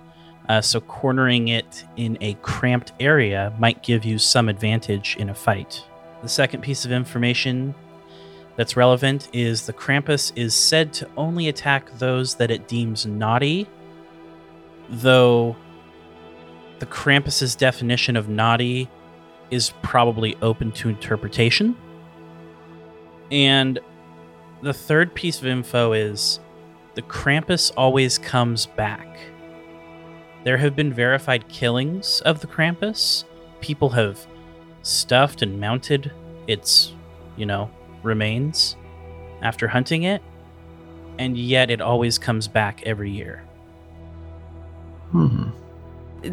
Uh, 0.49 0.61
so 0.63 0.81
cornering 0.81 1.49
it 1.49 1.85
in 1.97 2.17
a 2.21 2.35
cramped 2.43 2.93
area 3.01 3.53
might 3.59 3.83
give 3.83 4.05
you 4.05 4.19
some 4.19 4.49
advantage 4.49 5.17
in 5.19 5.29
a 5.29 5.35
fight. 5.35 5.85
The 6.23 6.29
second 6.29 6.63
piece 6.63 6.85
of 6.85 6.93
information 6.93 7.75
that's 8.57 8.77
relevant 8.77 9.29
is 9.33 9.67
the 9.67 9.73
Krampus 9.73 10.33
is 10.37 10.55
said 10.55 10.93
to 10.95 11.09
only 11.17 11.49
attack 11.49 11.97
those 11.99 12.35
that 12.37 12.51
it 12.51 12.67
deems 12.67 13.07
naughty, 13.07 13.69
though 14.89 15.55
the 16.79 16.87
Krampus's 16.87 17.55
definition 17.55 18.17
of 18.17 18.29
naughty 18.29 18.89
is 19.51 19.73
probably 19.83 20.37
open 20.43 20.73
to 20.73 20.89
interpretation. 20.89 21.77
And 23.31 23.79
the 24.63 24.73
third 24.73 25.15
piece 25.15 25.39
of 25.41 25.47
info 25.47 25.93
is 25.93 26.41
the 26.95 27.03
Krampus 27.03 27.71
always 27.77 28.19
comes 28.19 28.67
back. 28.67 29.07
There 30.45 30.57
have 30.57 30.76
been 30.76 30.93
verified 30.93 31.49
killings 31.49 32.20
of 32.22 32.41
the 32.41 32.47
Krampus. 32.47 33.24
People 33.61 33.91
have 33.91 34.26
stuffed 34.82 35.43
and 35.43 35.61
mounted 35.61 36.12
its, 36.47 36.95
you 37.36 37.45
know, 37.45 37.70
remains 38.03 38.76
after 39.43 39.68
hunting 39.68 40.05
it, 40.05 40.22
and 41.18 41.36
yet 41.36 41.70
it 41.70 41.80
always 41.80 42.18
comes 42.18 42.49
back 42.49 42.82
every 42.84 43.11
year. 43.11 43.43
Hmm. 45.11 45.51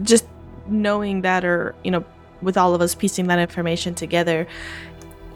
Just 0.03 0.25
knowing 0.67 1.21
that, 1.21 1.43
or 1.43 1.75
you 1.83 1.91
know, 1.91 2.05
with 2.41 2.57
all 2.57 2.75
of 2.75 2.81
us 2.81 2.95
piecing 2.95 3.27
that 3.27 3.39
information 3.39 3.95
together, 3.95 4.47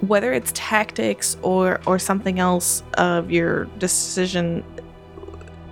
whether 0.01 0.31
it's 0.31 0.51
tactics 0.53 1.37
or 1.41 1.79
or 1.85 1.99
something 1.99 2.39
else 2.39 2.83
of 2.95 3.31
your 3.31 3.65
decision, 3.79 4.63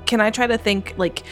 can 0.05 0.19
I 0.19 0.31
try 0.31 0.47
to 0.47 0.57
think 0.57 0.93
like 0.97 1.23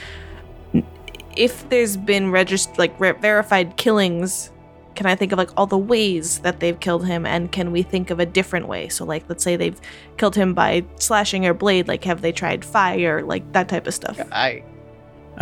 if 1.35 1.67
there's 1.69 1.97
been 1.97 2.31
registered 2.31 2.77
like 2.77 2.97
ver- 2.97 3.13
verified 3.13 3.77
killings? 3.77 4.51
Can 4.95 5.07
I 5.07 5.15
think 5.15 5.33
of 5.33 5.37
like 5.37 5.49
all 5.57 5.65
the 5.67 5.77
ways 5.77 6.39
that 6.39 6.61
they've 6.61 6.79
killed 6.79 7.05
him, 7.05 7.25
and 7.25 7.51
can 7.51 7.71
we 7.73 7.83
think 7.83 8.09
of 8.11 8.19
a 8.21 8.25
different 8.25 8.67
way? 8.69 8.87
So, 8.87 9.03
like, 9.03 9.25
let's 9.27 9.43
say 9.43 9.57
they've 9.57 9.79
killed 10.17 10.35
him 10.35 10.53
by 10.53 10.85
slashing 10.99 11.45
or 11.45 11.53
blade. 11.53 11.87
Like, 11.89 12.05
have 12.05 12.21
they 12.21 12.31
tried 12.31 12.63
fire? 12.63 13.21
Like 13.21 13.51
that 13.51 13.67
type 13.67 13.87
of 13.87 13.93
stuff. 13.93 14.17
I 14.31 14.63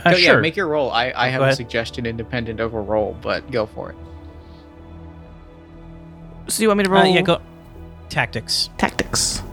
Uh, 0.04 0.10
go, 0.10 0.18
sure. 0.18 0.34
yeah, 0.36 0.40
make 0.42 0.56
your 0.56 0.68
roll. 0.68 0.90
I 0.90 1.14
I 1.16 1.28
have 1.28 1.40
Go 1.40 1.44
a 1.44 1.48
ahead. 1.50 1.58
suggestion 1.58 2.08
independent 2.08 2.60
of 2.60 2.74
a 2.74 2.82
roll, 2.82 3.16
but 3.22 3.50
go 3.52 3.68
for 3.68 3.92
it. 3.92 3.98
So, 6.48 6.64
you 6.64 6.68
want 6.68 6.80
me 6.80 6.84
to 6.86 6.90
roll? 6.90 7.04
Uh, 7.04 7.14
yeah, 7.14 7.22
go. 7.22 7.40
Tactics. 8.10 8.70
tactics. 8.80 9.44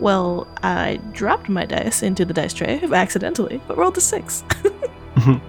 Well, 0.00 0.46
I 0.62 1.00
dropped 1.12 1.48
my 1.48 1.64
dice 1.64 2.02
into 2.02 2.24
the 2.24 2.34
dice 2.34 2.52
tray 2.52 2.80
accidentally, 2.92 3.60
but 3.68 3.78
rolled 3.78 3.96
a 3.96 4.00
six. 4.00 4.42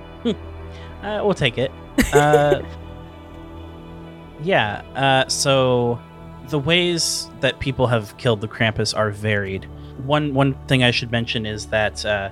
Uh, 1.03 1.21
we'll 1.23 1.33
take 1.33 1.57
it. 1.57 1.71
Uh, 2.11 2.61
yeah. 4.41 4.81
Uh, 4.95 5.27
so 5.29 5.99
the 6.49 6.59
ways 6.59 7.29
that 7.39 7.59
people 7.59 7.87
have 7.87 8.17
killed 8.17 8.41
the 8.41 8.47
Krampus 8.47 8.97
are 8.97 9.11
varied. 9.11 9.65
One 10.05 10.33
one 10.33 10.53
thing 10.67 10.83
I 10.83 10.91
should 10.91 11.11
mention 11.11 11.45
is 11.45 11.67
that 11.67 12.05
uh, 12.05 12.29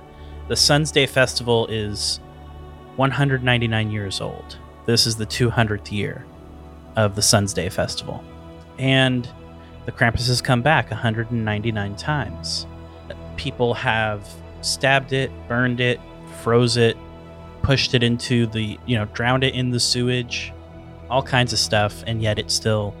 the 0.48 0.56
Sun's 0.56 0.90
Day 0.90 1.06
Festival 1.06 1.66
is 1.68 2.18
199 2.96 3.90
years 3.90 4.20
old. 4.20 4.58
This 4.84 5.06
is 5.06 5.16
the 5.16 5.26
200th 5.26 5.90
year 5.90 6.24
of 6.96 7.14
the 7.14 7.22
Sun's 7.22 7.52
Day 7.52 7.68
Festival, 7.68 8.22
and 8.78 9.28
the 9.84 9.92
Krampus 9.92 10.28
has 10.28 10.40
come 10.40 10.62
back 10.62 10.90
199 10.90 11.96
times. 11.96 12.66
People 13.36 13.74
have 13.74 14.28
stabbed 14.60 15.12
it, 15.12 15.30
burned 15.48 15.80
it, 15.80 16.00
froze 16.42 16.76
it, 16.76 16.96
pushed 17.66 17.94
it 17.94 18.04
into 18.04 18.46
the 18.46 18.78
you 18.86 18.96
know 18.96 19.06
drowned 19.06 19.42
it 19.42 19.52
in 19.52 19.70
the 19.70 19.80
sewage 19.80 20.52
all 21.10 21.20
kinds 21.20 21.52
of 21.52 21.58
stuff 21.58 22.04
and 22.06 22.22
yet 22.22 22.38
it 22.38 22.48
still 22.48 22.94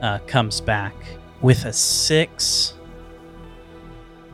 uh, 0.00 0.18
comes 0.26 0.60
back. 0.60 0.94
With 1.40 1.64
a 1.64 1.72
six 1.72 2.74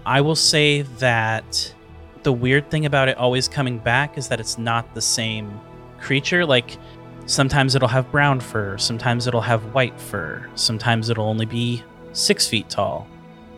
i 0.06 0.22
will 0.22 0.36
say 0.36 0.82
that 1.00 1.74
the 2.22 2.32
weird 2.32 2.70
thing 2.70 2.86
about 2.86 3.08
it 3.08 3.16
always 3.18 3.46
coming 3.46 3.78
back 3.78 4.16
is 4.16 4.28
that 4.28 4.40
it's 4.40 4.56
not 4.56 4.94
the 4.94 5.02
same 5.02 5.60
creature. 6.00 6.46
Like 6.46 6.78
sometimes 7.26 7.74
it'll 7.74 7.88
have 7.88 8.10
brown 8.10 8.40
fur 8.40 8.78
sometimes 8.78 9.26
it'll 9.26 9.42
have 9.42 9.74
white 9.74 10.00
fur 10.00 10.48
sometimes 10.54 11.10
it'll 11.10 11.26
only 11.26 11.44
be 11.44 11.82
six 12.12 12.48
feet 12.48 12.70
tall 12.70 13.06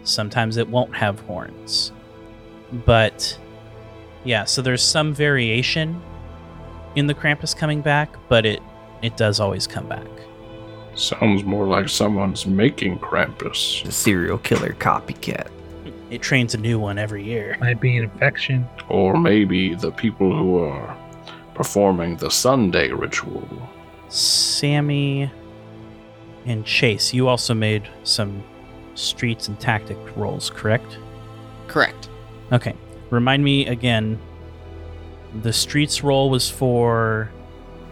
sometimes 0.03 0.57
it 0.57 0.69
won't 0.69 0.95
have 0.97 1.21
horns. 1.21 1.93
But 2.85 3.39
yeah, 4.25 4.45
so 4.45 4.63
there's 4.63 4.83
some 4.83 5.15
variation 5.15 6.01
in 6.97 7.07
the 7.07 7.15
Krampus 7.15 7.57
coming 7.57 7.81
back, 7.81 8.15
but 8.29 8.45
it 8.45 8.63
it 9.03 9.17
does 9.17 9.41
always 9.41 9.67
come 9.67 9.89
back. 9.89 10.07
Sounds 10.95 11.45
more 11.45 11.67
like 11.67 11.89
someone's 11.89 12.47
making 12.47 12.99
Krampus. 12.99 13.85
The 13.85 13.93
serial 13.93 14.39
killer 14.39 14.75
copycat. 14.75 15.49
It 16.11 16.21
trains 16.21 16.55
a 16.55 16.59
new 16.59 16.79
one 16.79 16.99
every 16.99 17.25
year. 17.25 17.57
Might 17.61 17.81
be 17.81 17.97
an 17.97 18.05
infection. 18.05 18.69
Or 18.89 19.19
maybe 19.19 19.75
the 19.75 19.93
people 19.93 20.37
who 20.37 20.59
are 20.59 20.97
performing 21.55 22.17
the 22.17 22.31
Sun's 22.31 22.73
Day 22.73 22.91
ritual. 22.91 23.49
Sammy 24.09 25.31
and 26.45 26.67
Chase, 26.67 27.15
you 27.15 27.29
also 27.29 27.55
made 27.55 27.89
some 28.03 28.43
streets 28.95 29.47
and 29.47 29.59
tactic 29.61 29.97
rolls, 30.17 30.51
correct? 30.51 30.99
Correct. 31.69 32.09
Okay. 32.53 32.75
Remind 33.11 33.45
me 33.45 33.67
again. 33.67 34.19
The 35.43 35.53
streets 35.53 36.03
roll 36.03 36.31
was 36.31 36.51
for 36.51 37.31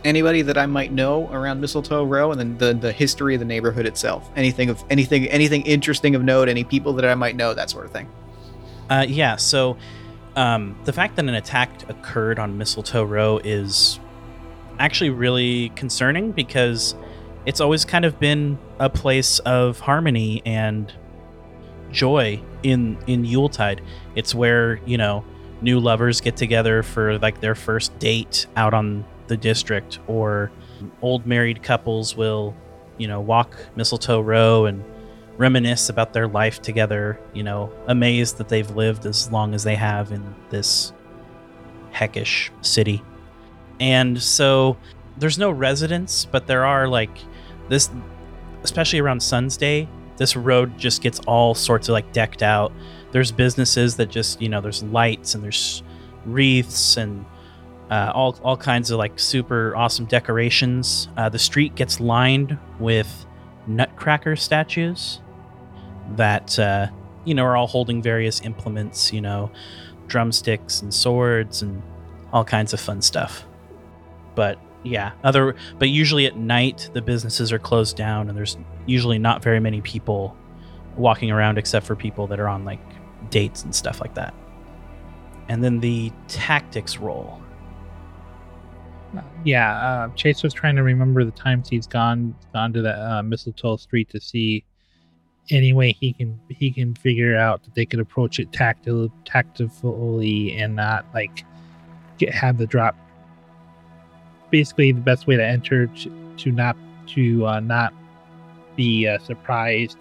Anybody 0.05 0.43
that 0.43 0.57
I 0.57 0.67
might 0.67 0.93
know 0.93 1.29
around 1.29 1.61
Mistletoe 1.61 2.05
Row, 2.05 2.31
and 2.31 2.41
then 2.41 2.59
the 2.59 2.73
the 2.73 2.93
history 2.93 3.35
of 3.35 3.41
the 3.41 3.45
neighborhood 3.45 3.85
itself. 3.85 4.31
Anything 4.37 4.71
of 4.71 4.85
anything 4.91 5.27
anything 5.27 5.63
interesting 5.63 6.15
of 6.15 6.23
note. 6.23 6.49
Any 6.49 6.63
people 6.63 6.93
that 6.95 7.05
I 7.05 7.15
might 7.17 7.35
know. 7.35 7.53
That 7.53 7.69
sort 7.69 7.85
of 7.85 7.93
thing. 7.93 8.09
Uh, 8.89 9.05
yeah, 9.09 9.37
so 9.37 9.77
um, 10.37 10.79
the 10.85 10.93
fact 10.93 11.17
that 11.17 11.25
an 11.25 11.35
attack 11.35 11.89
occurred 11.91 12.39
on 12.39 12.57
Mistletoe 12.57 13.03
Row 13.03 13.39
is 13.39 13.99
actually 14.79 15.11
really 15.11 15.71
concerning 15.71 16.31
because 16.31 16.95
it's 17.45 17.61
always 17.61 17.85
kind 17.85 18.05
of 18.05 18.21
been 18.21 18.59
a 18.79 18.89
place 18.89 19.41
of 19.41 19.81
harmony 19.81 20.43
and 20.47 20.93
joy 21.91 22.41
in 22.63 22.99
in 23.07 23.25
Yuletide. 23.25 23.83
It's 24.15 24.35
where 24.35 24.81
you 24.87 24.99
know 24.99 25.25
new 25.61 25.81
lovers 25.81 26.21
get 26.21 26.37
together 26.37 26.83
for 26.83 27.19
like 27.19 27.41
their 27.41 27.55
first 27.55 27.99
date 27.99 28.47
out 28.57 28.75
on 28.75 29.05
the 29.27 29.37
district, 29.37 29.99
or 30.07 30.51
old 31.03 31.27
married 31.27 31.63
couples 31.63 32.17
will 32.17 32.55
you 32.97 33.09
know 33.09 33.21
walk 33.21 33.57
Mistletoe 33.77 34.21
Row 34.21 34.67
and 34.67 34.85
reminisce 35.39 35.89
about 35.89 36.13
their 36.13 36.27
life 36.27 36.61
together, 36.61 37.19
you 37.33 37.45
know, 37.45 37.73
amazed 37.87 38.39
that 38.39 38.49
they've 38.49 38.71
lived 38.73 39.07
as 39.07 39.31
long 39.31 39.55
as 39.55 39.63
they 39.63 39.77
have 39.77 40.11
in 40.11 40.35
this 40.51 40.93
heckish 41.93 42.51
city. 42.61 43.03
And 43.81 44.21
so 44.21 44.77
there's 45.17 45.39
no 45.39 45.51
residents, 45.51 46.25
but 46.25 46.49
there 46.49 46.65
are 46.65 46.89
like 46.89 47.17
this, 47.69 47.89
especially 48.65 48.99
around 48.99 49.23
Sun's 49.23 49.57
Day, 49.57 49.89
this 50.19 50.37
road 50.37 50.77
just 50.79 51.03
gets 51.03 51.21
all 51.21 51.55
sorts 51.55 51.89
of 51.89 51.95
like 51.95 52.13
decked 52.13 52.43
out. 52.43 52.73
There's 53.13 53.33
businesses 53.33 53.97
that 53.97 54.11
just, 54.11 54.43
you 54.43 54.49
know, 54.49 54.61
there's 54.61 54.83
lights 54.83 55.35
and 55.35 55.43
there's 55.43 55.83
wreaths 56.27 56.97
and 56.97 57.25
uh, 57.91 58.13
all, 58.15 58.39
all 58.43 58.57
kinds 58.57 58.91
of 58.91 58.99
like 58.99 59.19
super 59.19 59.75
awesome 59.75 60.05
decorations. 60.05 61.09
Uh, 61.17 61.29
the 61.29 61.39
street 61.39 61.75
gets 61.75 62.01
lined 62.01 62.59
with 62.79 63.27
nutcracker 63.67 64.37
statues 64.37 65.21
that 66.17 66.59
uh, 66.59 66.89
you 67.25 67.35
know 67.35 67.45
are 67.45 67.57
all 67.57 67.67
holding 67.67 68.03
various 68.03 68.41
implements, 68.43 69.13
you 69.13 69.21
know, 69.21 69.51
drumsticks 70.07 70.83
and 70.83 70.93
swords 70.93 71.63
and 71.63 71.83
all 72.33 72.45
kinds 72.45 72.73
of 72.73 72.81
fun 72.81 73.03
stuff. 73.03 73.45
But 74.35 74.59
yeah, 74.83 75.13
other 75.25 75.55
but 75.79 75.89
usually 75.89 76.27
at 76.27 76.37
night 76.37 76.91
the 76.93 77.03
businesses 77.03 77.53
are 77.53 77.59
closed 77.59 77.97
down 77.97 78.29
and 78.29 78.37
there's 78.37 78.57
usually 78.87 79.19
not 79.19 79.43
very 79.43 79.61
many 79.61 79.81
people 79.81 80.37
walking 80.97 81.31
around 81.31 81.59
except 81.59 81.87
for 81.87 81.95
people 81.95 82.27
that 82.27 82.41
are 82.41 82.49
on 82.49 82.65
like 82.65 82.81
dates 83.31 83.63
and 83.63 83.75
stuff 83.75 84.01
like 84.01 84.15
that. 84.15 84.35
And 85.49 85.65
then 85.65 85.81
the 85.81 86.13
tactics 86.29 86.99
roll. 86.99 87.41
Yeah, 89.45 89.73
uh, 89.79 90.09
Chase 90.15 90.43
was 90.43 90.53
trying 90.53 90.77
to 90.77 90.83
remember 90.83 91.25
the 91.25 91.31
times 91.31 91.69
he's 91.69 91.87
gone 91.87 92.35
gone 92.53 92.73
to 92.75 92.83
the 92.83 92.95
uh, 92.95 93.23
mistletoe 93.23 93.77
street 93.77 94.11
to 94.11 94.21
see 94.21 94.65
any 95.51 95.73
way 95.73 95.93
he 95.93 96.13
can 96.13 96.39
he 96.51 96.71
can 96.71 96.95
figure 96.95 97.35
out 97.35 97.63
that 97.65 97.75
they 97.75 97.87
could 97.87 98.01
approach 98.01 98.39
it 98.39 98.51
tactil, 98.51 99.11
tactfully 99.25 100.57
and 100.57 100.77
not 100.77 101.07
like 101.15 101.45
get 102.19 102.35
have 102.35 102.59
the 102.59 102.67
drop. 102.67 102.97
Basically, 104.51 104.93
the 104.93 105.01
best 105.01 105.27
way 105.27 105.37
to 105.37 105.45
enter 105.45 105.87
to, 105.87 106.35
to 106.39 106.53
not 106.53 106.77
to 107.09 107.47
uh, 107.47 107.61
not 107.61 107.93
be 108.77 109.07
uh, 109.07 109.19
surprised 109.19 109.99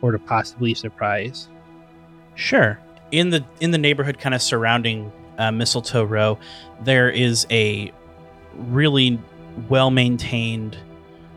or 0.00 0.12
to 0.12 0.18
possibly 0.18 0.74
surprise. 0.74 1.48
Sure. 2.34 2.78
In 3.10 3.30
the 3.30 3.44
in 3.60 3.70
the 3.70 3.78
neighborhood, 3.78 4.18
kind 4.18 4.34
of 4.34 4.42
surrounding 4.42 5.12
uh, 5.38 5.50
Mistletoe 5.50 6.04
Row, 6.04 6.38
there 6.82 7.10
is 7.10 7.46
a 7.50 7.92
really 8.54 9.18
well 9.68 9.90
maintained 9.90 10.76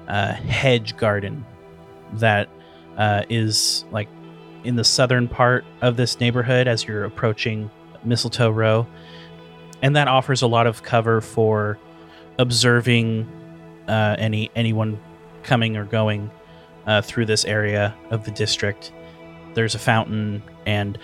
uh, 0.08 0.34
hedge 0.34 0.98
garden 0.98 1.46
that 2.14 2.50
uh, 2.98 3.24
is 3.30 3.86
like 3.92 4.08
in 4.64 4.76
the 4.76 4.84
southern 4.84 5.28
part 5.28 5.66
of 5.82 5.98
this 5.98 6.20
neighborhood 6.20 6.68
as 6.68 6.86
you're 6.86 7.04
approaching 7.04 7.70
Mistletoe 8.04 8.52
Row, 8.52 8.86
and 9.82 9.96
that 9.96 10.08
offers 10.08 10.42
a 10.42 10.48
lot 10.48 10.68
of 10.68 10.84
cover 10.84 11.22
for 11.22 11.80
observing 12.42 13.30
uh, 13.88 14.16
any 14.18 14.52
anyone 14.56 15.00
coming 15.44 15.78
or 15.78 15.86
going 15.86 16.30
uh, 16.88 17.02
through 17.02 17.26
this 17.26 17.46
area 17.46 17.96
of 18.10 18.26
the 18.26 18.32
district. 18.32 18.92
There's 19.54 19.76
a 19.76 19.80
fountain, 19.80 20.42
and 20.66 20.98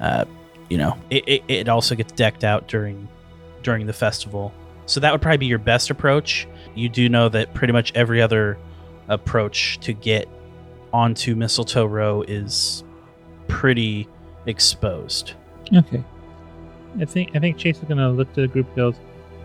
uh, 0.00 0.24
you 0.68 0.78
know 0.78 0.96
it, 1.10 1.24
it, 1.26 1.42
it 1.48 1.68
also 1.68 1.94
gets 1.94 2.12
decked 2.12 2.44
out 2.44 2.68
during 2.68 3.08
during 3.62 3.86
the 3.86 3.92
festival. 3.92 4.52
So 4.86 5.00
that 5.00 5.12
would 5.12 5.22
probably 5.22 5.38
be 5.38 5.46
your 5.46 5.58
best 5.58 5.90
approach. 5.90 6.46
You 6.74 6.88
do 6.88 7.08
know 7.08 7.28
that 7.30 7.54
pretty 7.54 7.72
much 7.72 7.92
every 7.94 8.20
other 8.20 8.58
approach 9.08 9.78
to 9.80 9.92
get 9.92 10.28
onto 10.92 11.34
Mistletoe 11.34 11.86
Row 11.86 12.22
is 12.22 12.84
pretty 13.48 14.06
exposed. 14.46 15.32
Okay. 15.74 16.04
I 17.00 17.04
think 17.04 17.34
I 17.34 17.38
think 17.38 17.56
Chase 17.56 17.78
is 17.78 17.84
gonna 17.84 18.10
look 18.10 18.32
to 18.34 18.42
the 18.42 18.48
group 18.48 18.74
goes, 18.76 18.96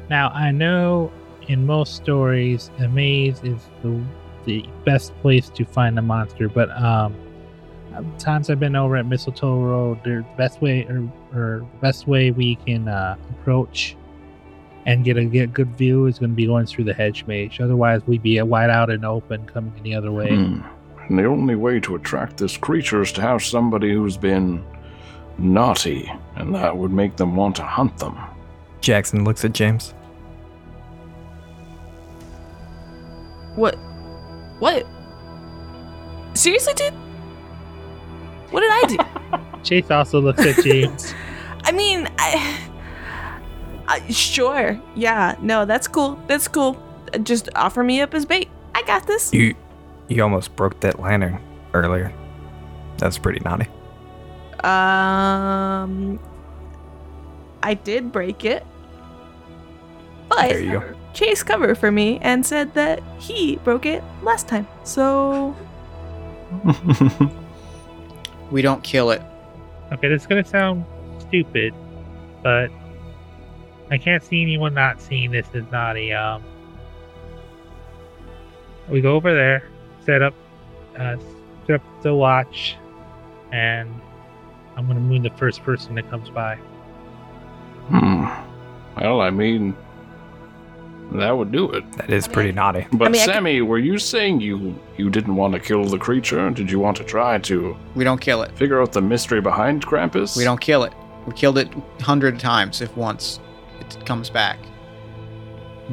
Now 0.09 0.29
I 0.29 0.51
know 0.51 1.11
in 1.49 1.65
most 1.65 1.95
stories 1.95 2.71
a 2.79 2.87
maze 2.87 3.41
is 3.43 3.61
the 3.83 4.01
the 4.45 4.65
best 4.85 5.13
place 5.21 5.49
to 5.49 5.65
find 5.65 5.99
a 5.99 6.01
monster, 6.01 6.47
but 6.47 6.69
um 6.81 7.13
times 8.17 8.49
I've 8.49 8.59
been 8.59 8.75
over 8.75 8.95
at 8.95 9.05
Mistletoe 9.05 9.61
Road, 9.61 10.03
the 10.03 10.25
best 10.37 10.61
way 10.61 10.85
or, 10.85 11.11
or 11.33 11.67
best 11.81 12.07
way 12.07 12.31
we 12.31 12.55
can 12.55 12.87
uh, 12.87 13.17
approach 13.31 13.97
and 14.85 15.03
get 15.03 15.17
a 15.17 15.25
get 15.25 15.53
good 15.53 15.75
view 15.77 16.05
is 16.05 16.19
going 16.19 16.31
to 16.31 16.35
be 16.35 16.45
going 16.45 16.65
through 16.65 16.85
the 16.85 16.93
hedge 16.93 17.25
maze. 17.25 17.59
Otherwise, 17.59 18.01
we'd 18.07 18.23
be 18.23 18.41
wide 18.41 18.69
out 18.69 18.89
and 18.89 19.05
open 19.05 19.45
coming 19.45 19.73
any 19.79 19.93
other 19.93 20.11
way. 20.11 20.35
Hmm. 20.35 20.61
And 21.07 21.19
the 21.19 21.25
only 21.25 21.55
way 21.55 21.79
to 21.81 21.95
attract 21.95 22.37
this 22.37 22.55
creature 22.55 23.01
is 23.01 23.11
to 23.13 23.21
have 23.21 23.43
somebody 23.43 23.93
who's 23.93 24.17
been 24.17 24.63
naughty, 25.37 26.11
and 26.35 26.53
that 26.55 26.77
would 26.77 26.91
make 26.91 27.15
them 27.17 27.35
want 27.35 27.55
to 27.57 27.63
hunt 27.63 27.97
them. 27.97 28.17
Jackson 28.81 29.23
looks 29.23 29.43
at 29.43 29.53
James. 29.53 29.93
What? 33.59 33.75
What? 34.59 34.87
Seriously, 36.33 36.73
dude? 36.75 36.93
What 38.51 38.61
did 38.61 38.71
I 38.71 38.83
do? 38.87 39.59
Chase 39.63 39.91
also 39.91 40.21
looks 40.21 40.45
at 40.45 40.63
James. 40.63 41.13
I 41.65 41.73
mean, 41.73 42.07
I, 42.17 42.57
I. 43.85 44.09
Sure. 44.09 44.81
Yeah. 44.95 45.35
No, 45.41 45.65
that's 45.65 45.89
cool. 45.89 46.17
That's 46.27 46.47
cool. 46.47 46.81
Just 47.23 47.49
offer 47.53 47.83
me 47.83 47.99
up 47.99 48.13
as 48.13 48.25
bait. 48.25 48.47
I 48.73 48.81
got 48.83 49.05
this. 49.05 49.33
You 49.33 49.53
you 50.07 50.23
almost 50.23 50.55
broke 50.55 50.79
that 50.79 50.97
lantern 51.01 51.41
earlier. 51.73 52.13
That's 52.97 53.17
pretty 53.17 53.41
naughty. 53.41 53.67
Um, 54.63 56.17
I 57.61 57.73
did 57.73 58.13
break 58.13 58.45
it, 58.45 58.65
but 60.29 60.47
There 60.47 60.61
you 60.61 60.79
go. 60.79 60.98
Chase 61.13 61.43
cover 61.43 61.75
for 61.75 61.91
me 61.91 62.19
and 62.21 62.45
said 62.45 62.73
that 62.75 63.01
he 63.17 63.57
broke 63.57 63.85
it 63.85 64.03
last 64.23 64.47
time. 64.47 64.67
So 64.83 65.55
We 68.51 68.61
don't 68.61 68.83
kill 68.83 69.11
it. 69.11 69.21
okay, 69.91 70.07
this 70.09 70.21
is 70.21 70.27
gonna 70.27 70.43
sound 70.45 70.85
stupid, 71.19 71.73
but 72.41 72.69
I 73.91 73.97
can't 73.97 74.23
see 74.23 74.41
anyone 74.41 74.73
not 74.73 75.01
seeing 75.01 75.31
this 75.31 75.47
as 75.53 75.63
naughty. 75.71 76.13
Um, 76.13 76.43
we 78.87 79.01
go 79.01 79.15
over 79.15 79.33
there, 79.33 79.69
set 80.05 80.21
up, 80.21 80.33
uh, 80.97 81.17
set 81.67 81.75
up 81.75 82.01
the 82.01 82.15
watch, 82.15 82.75
and 83.51 83.89
I'm 84.75 84.87
gonna 84.87 84.99
moon 84.99 85.21
the 85.21 85.29
first 85.31 85.61
person 85.63 85.95
that 85.95 86.09
comes 86.09 86.29
by. 86.29 86.55
Hmm. 87.89 88.25
Well, 88.99 89.21
I 89.21 89.29
mean, 89.29 89.75
that 91.13 91.31
would 91.31 91.51
do 91.51 91.69
it. 91.71 91.91
That 91.93 92.09
is 92.11 92.27
pretty 92.27 92.51
naughty. 92.51 92.85
But 92.91 93.11
mean, 93.11 93.21
I 93.21 93.25
could- 93.25 93.33
Sammy, 93.33 93.61
were 93.61 93.79
you 93.79 93.97
saying 93.97 94.41
you 94.41 94.75
you 94.97 95.09
didn't 95.09 95.35
want 95.35 95.53
to 95.53 95.59
kill 95.59 95.83
the 95.85 95.97
creature? 95.97 96.49
Did 96.51 96.69
you 96.69 96.79
want 96.79 96.97
to 96.97 97.03
try 97.03 97.37
to 97.39 97.75
We 97.95 98.03
don't 98.03 98.21
kill 98.21 98.41
it. 98.43 98.51
figure 98.57 98.81
out 98.81 98.91
the 98.91 99.01
mystery 99.01 99.41
behind 99.41 99.85
Krampus? 99.85 100.37
We 100.37 100.43
don't 100.43 100.61
kill 100.61 100.83
it. 100.83 100.93
We 101.25 101.33
killed 101.33 101.57
it 101.57 101.69
a 101.99 102.03
hundred 102.03 102.39
times 102.39 102.81
if 102.81 102.95
once 102.95 103.39
it 103.79 104.05
comes 104.05 104.29
back. 104.29 104.57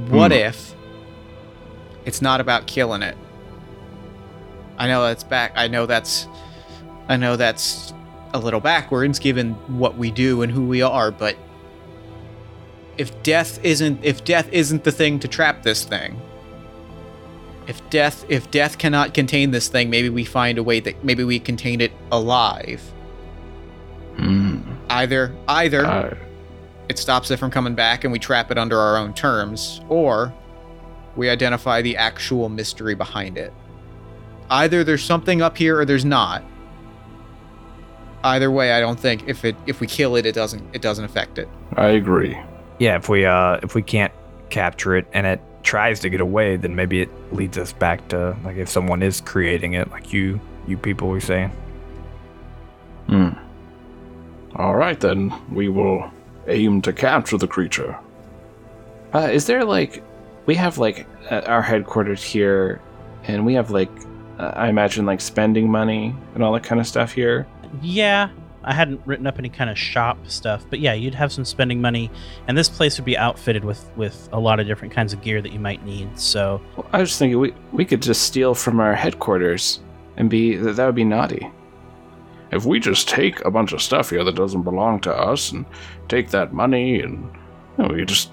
What 0.09 0.31
Hmm. 0.33 0.39
if 0.39 0.75
it's 2.05 2.21
not 2.21 2.41
about 2.41 2.67
killing 2.67 3.03
it? 3.03 3.17
I 4.79 4.87
know 4.89 5.03
that's 5.05 5.25
back. 5.25 5.53
I 5.57 5.69
know 5.69 5.87
that's. 5.87 6.29
I 7.09 7.17
know 7.17 7.37
that's 7.37 7.95
a 8.35 8.39
little 8.39 8.61
backwards 8.61 9.19
given 9.19 9.53
what 9.79 9.97
we 9.97 10.11
do 10.11 10.43
and 10.43 10.53
who 10.53 10.67
we 10.67 10.83
are, 10.83 11.11
but 11.11 11.37
if 12.99 13.23
death 13.23 13.59
isn't 13.65 14.05
if 14.05 14.25
death 14.25 14.49
isn't 14.53 14.85
the 14.85 14.93
thing 14.93 15.19
to 15.21 15.29
trap 15.29 15.63
this 15.63 15.85
thing, 15.85 16.21
if 17.67 17.89
death 17.91 18.25
if 18.29 18.51
death 18.51 18.79
cannot 18.79 19.15
contain 19.15 19.51
this 19.51 19.69
thing, 19.69 19.91
maybe 19.91 20.09
we 20.09 20.25
find 20.25 20.59
a 20.59 20.63
way 20.63 20.81
that 20.81 21.05
maybe 21.05 21.25
we 21.25 21.39
contain 21.39 21.81
it 21.81 21.93
alive. 22.13 22.81
Hmm. 24.17 24.61
Either 24.89 25.35
either 25.49 25.87
I- 25.87 26.17
it 26.89 26.99
stops 26.99 27.31
it 27.31 27.39
from 27.39 27.51
coming 27.51 27.75
back 27.75 28.05
and 28.05 28.13
we 28.13 28.19
trap 28.19 28.51
it 28.51 28.59
under 28.59 28.79
our 28.79 28.97
own 28.97 29.13
terms, 29.13 29.81
or 29.89 30.33
we 31.17 31.29
identify 31.29 31.83
the 31.83 31.97
actual 31.97 32.49
mystery 32.49 32.95
behind 32.95 33.37
it. 33.37 33.53
Either 34.51 34.85
there's 34.85 35.03
something 35.03 35.43
up 35.43 35.59
here 35.59 35.81
or 35.81 35.85
there's 35.85 36.05
not. 36.05 36.45
Either 38.23 38.51
way, 38.51 38.73
I 38.73 38.81
don't 38.81 38.99
think 38.99 39.25
if 39.27 39.45
it 39.45 39.57
if 39.67 39.81
we 39.81 39.87
kill 39.87 40.17
it, 40.17 40.27
it 40.27 40.35
doesn't 40.35 40.63
it 40.73 40.81
doesn't 40.83 41.05
affect 41.05 41.39
it. 41.39 41.49
I 41.77 41.89
agree. 41.89 42.39
Yeah, 42.79 42.97
if 42.97 43.09
we 43.09 43.25
uh 43.25 43.61
if 43.63 43.75
we 43.75 43.83
can't 43.83 44.13
capture 44.51 44.97
it 44.97 45.07
and 45.13 45.27
it 45.27 45.41
tries 45.63 46.01
to 46.01 46.09
get 46.09 46.21
away, 46.21 46.57
then 46.57 46.77
maybe 46.77 47.01
it 47.01 47.11
leads 47.33 47.59
us 47.59 47.73
back 47.73 48.07
to 48.09 48.37
like 48.45 48.57
if 48.57 48.69
someone 48.69 49.03
is 49.03 49.21
creating 49.21 49.75
it, 49.75 49.91
like 49.91 50.13
you 50.13 50.41
you 50.67 50.77
people 50.77 51.09
were 51.09 51.21
saying. 51.21 51.51
Hmm. 53.07 53.31
All 54.57 54.75
right, 54.75 54.99
then. 54.99 55.33
We 55.53 55.69
will 55.69 56.11
aim 56.49 56.83
to 56.83 56.93
capture 56.93 57.39
the 57.39 57.47
creature. 57.47 57.97
Uh, 59.15 59.29
is 59.33 59.47
there 59.47 59.65
like, 59.65 60.03
we 60.47 60.55
have 60.55 60.79
like 60.79 61.07
uh, 61.31 61.43
our 61.47 61.63
headquarters 61.63 62.23
here, 62.23 62.81
and 63.25 63.45
we 63.45 63.55
have 63.55 63.71
like, 63.71 63.91
uh, 64.39 64.53
I 64.55 64.69
imagine 64.69 65.07
like 65.07 65.21
spending 65.21 65.71
money 65.71 66.15
and 66.35 66.43
all 66.43 66.53
that 66.55 66.65
kind 66.65 66.81
of 66.81 66.87
stuff 66.87 67.13
here. 67.13 67.47
Yeah, 67.83 68.31
I 68.67 68.75
hadn't 68.75 69.01
written 69.07 69.27
up 69.27 69.39
any 69.39 69.49
kind 69.49 69.71
of 69.71 69.79
shop 69.79 70.19
stuff, 70.29 70.67
but 70.69 70.81
yeah, 70.81 70.93
you'd 70.93 71.15
have 71.15 71.33
some 71.33 71.45
spending 71.45 71.81
money, 71.81 72.11
and 72.49 72.59
this 72.59 72.69
place 72.69 72.99
would 72.99 73.05
be 73.05 73.17
outfitted 73.17 73.65
with 73.65 73.89
with 73.97 74.29
a 74.33 74.41
lot 74.41 74.59
of 74.61 74.67
different 74.67 74.93
kinds 74.93 75.13
of 75.13 75.23
gear 75.23 75.41
that 75.41 75.53
you 75.53 75.61
might 75.61 75.85
need. 75.85 76.19
So 76.19 76.61
Well, 76.77 76.87
I 76.93 76.99
was 77.01 77.17
thinking 77.17 77.39
we 77.39 77.55
we 77.73 77.85
could 77.85 78.03
just 78.03 78.23
steal 78.23 78.55
from 78.55 78.81
our 78.81 78.95
headquarters 78.95 79.81
and 80.17 80.29
be 80.29 80.57
that 80.57 80.75
that 80.77 80.87
would 80.87 80.95
be 80.97 81.05
naughty. 81.05 81.51
If 82.53 82.65
we 82.65 82.79
just 82.81 83.09
take 83.09 83.45
a 83.45 83.51
bunch 83.51 83.73
of 83.73 83.83
stuff 83.83 84.11
here 84.11 84.23
that 84.25 84.35
doesn't 84.37 84.63
belong 84.63 85.01
to 85.01 85.13
us 85.15 85.53
and 85.53 85.65
take 86.09 86.31
that 86.31 86.53
money 86.53 87.01
and 87.01 87.31
you 87.79 87.85
know, 87.85 87.95
we 87.95 88.05
just. 88.05 88.31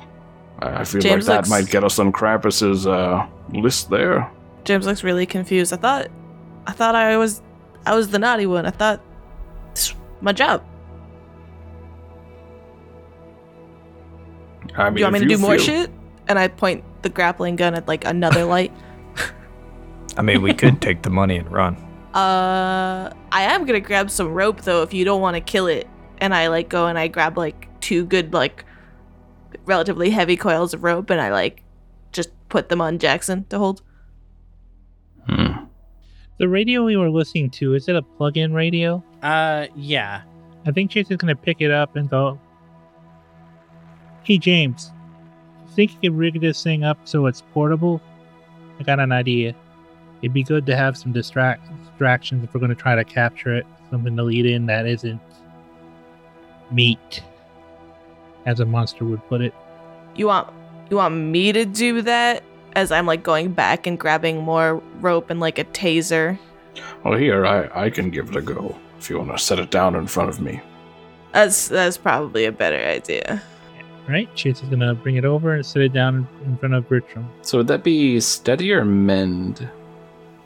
I 0.60 0.82
I 0.82 0.84
feel 0.84 1.02
James 1.02 1.28
like 1.28 1.34
that 1.36 1.38
looks- 1.42 1.50
might 1.50 1.68
get 1.72 1.84
us 1.84 2.00
on 2.00 2.12
Krampus's 2.12 2.86
uh, 2.88 3.26
list 3.52 3.90
there. 3.90 4.30
James 4.66 4.86
looks 4.86 5.04
really 5.04 5.26
confused. 5.26 5.74
I 5.74 5.78
thought, 5.78 6.08
I 6.68 6.72
thought 6.72 6.96
I 6.96 7.18
was, 7.18 7.42
I 7.86 7.96
was 7.96 8.10
the 8.10 8.20
naughty 8.20 8.46
one. 8.46 8.66
I 8.66 8.70
thought, 8.72 9.02
this 9.02 9.04
was 9.04 9.13
my 10.24 10.32
job. 10.32 10.64
I 14.76 14.86
mean, 14.90 14.94
Do 14.96 15.00
you 15.00 15.06
want 15.06 15.14
me 15.14 15.20
to 15.20 15.26
do 15.28 15.38
more 15.38 15.58
feel- 15.58 15.66
shit? 15.66 15.92
And 16.28 16.40
I 16.40 16.48
point 16.48 16.84
the 17.02 17.10
grappling 17.10 17.58
gun 17.58 17.76
at 17.76 17.88
like 17.88 18.06
another 18.06 18.46
light. 18.46 18.72
I 20.16 20.22
mean, 20.22 20.42
we 20.42 20.54
could 20.54 20.82
take 20.82 21.02
the 21.02 21.10
money 21.10 21.38
and 21.38 21.52
run. 21.52 21.78
Uh, 22.14 23.10
I 23.32 23.42
am 23.42 23.66
gonna 23.66 23.80
grab 23.80 24.12
some 24.12 24.28
rope 24.36 24.62
though 24.62 24.84
if 24.84 24.94
you 24.94 25.04
don't 25.04 25.20
want 25.20 25.34
to 25.34 25.42
kill 25.42 25.66
it. 25.66 25.88
And 26.20 26.32
I 26.36 26.46
like 26.46 26.70
go 26.70 26.86
and 26.86 26.96
I 26.96 27.08
grab 27.08 27.40
like 27.40 27.68
two 27.82 28.06
good 28.06 28.34
like 28.34 28.66
relatively 29.66 30.12
heavy 30.12 30.38
coils 30.38 30.76
of 30.76 30.84
rope 30.84 31.10
and 31.10 31.20
I 31.20 31.32
like 31.32 31.64
just 32.12 32.30
put 32.50 32.70
them 32.70 32.82
on 32.82 33.00
Jackson 33.00 33.46
to 33.46 33.58
hold. 33.58 33.82
The 36.38 36.50
radio 36.50 36.84
we 36.84 36.98
were 36.98 37.10
listening 37.10 37.50
to, 37.52 37.74
is 37.76 37.88
it 37.88 37.96
a 37.96 38.02
plug 38.02 38.38
in 38.38 38.54
radio? 38.54 39.04
uh 39.22 39.68
yeah. 39.76 40.22
I 40.66 40.72
think 40.72 40.92
Jason's 40.92 41.18
gonna 41.18 41.36
pick 41.36 41.62
it 41.62 41.72
up 41.72 41.96
and 41.96 42.10
go, 42.10 42.40
Hey 44.24 44.38
James, 44.38 44.92
think 45.76 45.94
you 45.94 46.00
could 46.10 46.18
rig 46.18 46.40
this 46.42 46.62
thing 46.64 46.84
up 46.84 46.98
so 47.06 47.26
it's 47.26 47.42
portable? 47.54 48.02
I 48.80 48.84
got 48.84 49.00
an 49.00 49.12
idea. 49.12 49.56
It'd 50.22 50.34
be 50.34 50.44
good 50.44 50.66
to 50.68 50.76
have 50.76 50.98
some 50.98 51.12
distract- 51.12 51.68
distractions 51.86 52.44
if 52.44 52.54
we're 52.54 52.60
gonna 52.62 52.76
try 52.76 52.96
to 52.96 53.04
capture 53.04 53.56
it. 53.56 53.66
Something 53.92 54.16
to 54.18 54.24
lead 54.24 54.46
in 54.46 54.66
that 54.68 54.88
isn't 54.88 55.22
meat, 56.72 57.22
as 58.46 58.60
a 58.60 58.66
monster 58.66 59.06
would 59.06 59.24
put 59.28 59.42
it. 59.42 59.54
You 60.16 60.28
want 60.28 60.52
you 60.90 60.98
want 60.98 61.16
me 61.16 61.52
to 61.52 61.66
do 61.66 62.02
that 62.02 62.44
as 62.76 62.92
I'm 62.92 63.06
like 63.06 63.24
going 63.24 63.52
back 63.54 63.88
and 63.88 64.00
grabbing 64.00 64.42
more 64.42 64.82
rope 65.00 65.30
and 65.30 65.40
like 65.40 65.60
a 65.60 65.66
taser. 65.66 66.38
Well, 67.04 67.18
here, 67.18 67.46
I, 67.46 67.86
I 67.86 67.90
can 67.90 68.10
give 68.10 68.30
it 68.30 68.36
a 68.36 68.42
go 68.42 68.78
if 69.00 69.10
you 69.10 69.18
want 69.18 69.32
to 69.32 69.38
set 69.38 69.60
it 69.60 69.72
down 69.72 69.96
in 69.96 70.08
front 70.08 70.30
of 70.30 70.42
me. 70.42 70.62
That's 71.34 71.68
that's 71.68 71.98
probably 71.98 72.46
a 72.46 72.52
better 72.52 72.78
idea. 72.78 73.42
Right? 74.08 74.34
Jason's 74.36 74.70
gonna 74.70 74.94
bring 74.94 75.16
it 75.16 75.26
over 75.26 75.54
and 75.54 75.66
set 75.66 75.82
it 75.82 75.94
down 75.94 76.28
in 76.46 76.58
front 76.58 76.76
of 76.76 76.88
Bertram. 76.88 77.30
So 77.42 77.60
would 77.60 77.68
that 77.68 77.84
be 77.84 78.20
study 78.20 78.72
or 78.72 78.86
mend? 78.86 79.68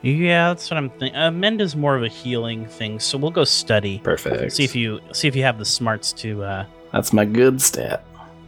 Yeah, 0.02 0.48
that's 0.48 0.70
what 0.70 0.78
I'm 0.78 0.90
thinking. 0.90 1.16
Uh, 1.16 1.30
mend 1.30 1.60
is 1.60 1.74
more 1.74 1.96
of 1.96 2.04
a 2.04 2.08
healing 2.08 2.66
thing, 2.66 3.00
so 3.00 3.18
we'll 3.18 3.32
go 3.32 3.44
study. 3.44 3.98
Perfect. 3.98 4.52
See 4.52 4.64
if 4.64 4.76
you 4.76 5.00
see 5.12 5.26
if 5.28 5.34
you 5.34 5.42
have 5.42 5.58
the 5.58 5.64
smarts 5.64 6.12
to. 6.14 6.44
uh 6.44 6.66
That's 6.92 7.12
my 7.12 7.24
good 7.24 7.60
stat. 7.60 8.04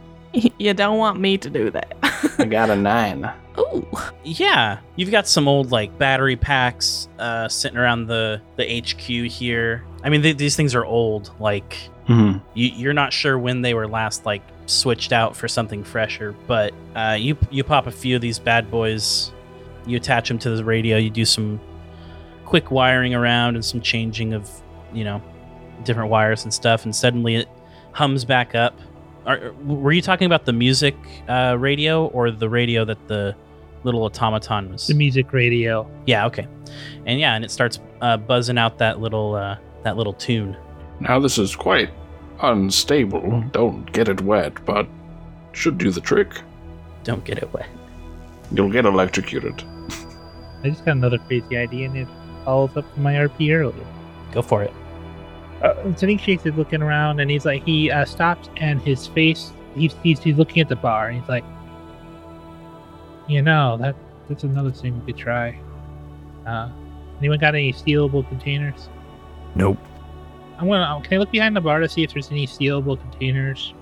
you 0.33 0.73
don't 0.73 0.97
want 0.97 1.19
me 1.19 1.37
to 1.37 1.49
do 1.49 1.69
that. 1.71 1.97
I 2.37 2.45
got 2.45 2.69
a 2.69 2.75
nine. 2.75 3.31
Ooh. 3.57 3.87
Yeah, 4.23 4.79
you've 4.95 5.11
got 5.11 5.27
some 5.27 5.47
old 5.47 5.71
like 5.71 5.97
battery 5.97 6.35
packs 6.35 7.07
uh 7.19 7.47
sitting 7.49 7.77
around 7.77 8.07
the 8.07 8.41
the 8.55 8.81
HQ 8.81 8.99
here. 9.31 9.83
I 10.03 10.09
mean, 10.09 10.21
th- 10.21 10.37
these 10.37 10.55
things 10.55 10.73
are 10.75 10.85
old. 10.85 11.31
Like 11.39 11.77
hmm 12.07 12.37
you, 12.55 12.69
you're 12.69 12.93
not 12.93 13.13
sure 13.13 13.37
when 13.37 13.61
they 13.61 13.73
were 13.73 13.87
last 13.87 14.25
like 14.25 14.41
switched 14.65 15.11
out 15.11 15.35
for 15.35 15.47
something 15.47 15.83
fresher, 15.83 16.33
but 16.47 16.73
uh, 16.95 17.17
you 17.19 17.37
you 17.49 17.63
pop 17.63 17.87
a 17.87 17.91
few 17.91 18.15
of 18.15 18.21
these 18.21 18.39
bad 18.39 18.71
boys. 18.71 19.31
You 19.85 19.97
attach 19.97 20.27
them 20.27 20.39
to 20.39 20.55
the 20.55 20.63
radio. 20.63 20.97
You 20.97 21.09
do 21.09 21.25
some 21.25 21.59
quick 22.45 22.71
wiring 22.71 23.13
around 23.13 23.55
and 23.55 23.65
some 23.65 23.81
changing 23.81 24.33
of 24.33 24.49
you 24.93 25.03
know 25.03 25.21
different 25.83 26.09
wires 26.09 26.43
and 26.43 26.53
stuff, 26.53 26.85
and 26.85 26.95
suddenly 26.95 27.35
it 27.35 27.49
hums 27.91 28.23
back 28.23 28.55
up. 28.55 28.79
Are, 29.25 29.51
were 29.65 29.91
you 29.91 30.01
talking 30.01 30.25
about 30.25 30.45
the 30.45 30.53
music 30.53 30.95
uh, 31.27 31.55
radio 31.59 32.07
or 32.07 32.31
the 32.31 32.49
radio 32.49 32.85
that 32.85 33.07
the 33.07 33.35
little 33.83 34.03
automaton 34.03 34.71
was? 34.71 34.87
The 34.87 34.93
music 34.93 35.31
radio. 35.33 35.89
yeah, 36.05 36.25
okay, 36.25 36.47
and 37.05 37.19
yeah, 37.19 37.35
and 37.35 37.45
it 37.45 37.51
starts 37.51 37.79
uh, 38.01 38.17
buzzing 38.17 38.57
out 38.57 38.77
that 38.79 38.99
little 38.99 39.35
uh, 39.35 39.57
that 39.83 39.97
little 39.97 40.13
tune. 40.13 40.57
Now, 40.99 41.19
this 41.19 41.37
is 41.37 41.55
quite 41.55 41.89
unstable. 42.41 43.43
Don't 43.51 43.91
get 43.91 44.07
it 44.07 44.21
wet, 44.21 44.63
but 44.65 44.87
should 45.53 45.77
do 45.77 45.91
the 45.91 46.01
trick. 46.01 46.41
Don't 47.03 47.23
get 47.23 47.37
it 47.39 47.51
wet. 47.53 47.67
You'll 48.51 48.71
get 48.71 48.85
electrocuted. 48.85 49.63
I 50.63 50.69
just 50.69 50.85
got 50.85 50.97
another 50.97 51.17
crazy 51.17 51.57
idea 51.57 51.87
and 51.87 51.97
it 51.97 52.07
follows 52.45 52.75
up 52.77 52.91
from 52.93 53.03
my 53.03 53.13
RP 53.13 53.55
earlier. 53.55 53.85
Go 54.31 54.41
for 54.41 54.61
it. 54.63 54.73
Uh, 55.61 55.73
so 55.83 55.89
I 55.89 55.93
think 55.93 56.21
Chase 56.21 56.45
is 56.45 56.55
looking 56.55 56.81
around 56.81 57.19
and 57.19 57.29
he's 57.29 57.45
like, 57.45 57.63
he 57.63 57.91
uh, 57.91 58.05
stops 58.05 58.49
and 58.57 58.81
his 58.81 59.07
face, 59.07 59.51
he's, 59.75 59.93
he's, 60.01 60.19
he's 60.19 60.37
looking 60.37 60.61
at 60.61 60.69
the 60.69 60.75
bar 60.75 61.09
and 61.09 61.19
he's 61.19 61.29
like, 61.29 61.43
you 63.27 63.41
know, 63.41 63.77
that 63.77 63.95
that's 64.27 64.43
another 64.43 64.71
thing 64.71 64.99
we 64.99 65.13
could 65.13 65.21
try. 65.21 65.59
Uh, 66.45 66.69
anyone 67.19 67.37
got 67.37 67.53
any 67.53 67.71
stealable 67.73 68.27
containers? 68.27 68.89
Nope. 69.55 69.77
I'm 70.57 70.67
gonna, 70.67 71.01
can 71.03 71.15
I 71.15 71.17
look 71.17 71.31
behind 71.31 71.55
the 71.55 71.61
bar 71.61 71.79
to 71.79 71.89
see 71.89 72.03
if 72.03 72.13
there's 72.13 72.31
any 72.31 72.47
stealable 72.47 72.99
containers? 72.99 73.73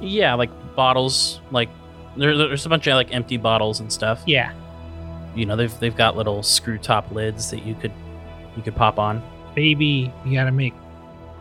Yeah, 0.00 0.34
like 0.34 0.50
bottles, 0.74 1.40
like 1.50 1.68
there, 2.16 2.36
there's 2.36 2.66
a 2.66 2.68
bunch 2.68 2.86
of 2.86 2.94
like 2.94 3.14
empty 3.14 3.36
bottles 3.36 3.80
and 3.80 3.92
stuff. 3.92 4.22
Yeah. 4.26 4.52
You 5.34 5.46
know, 5.46 5.56
they've 5.56 5.78
they've 5.80 5.96
got 5.96 6.16
little 6.16 6.42
screw 6.42 6.78
top 6.78 7.10
lids 7.10 7.50
that 7.50 7.64
you 7.64 7.74
could 7.74 7.92
you 8.56 8.62
could 8.62 8.76
pop 8.76 8.98
on. 8.98 9.22
Maybe 9.56 10.12
we 10.24 10.34
gotta 10.34 10.52
make 10.52 10.74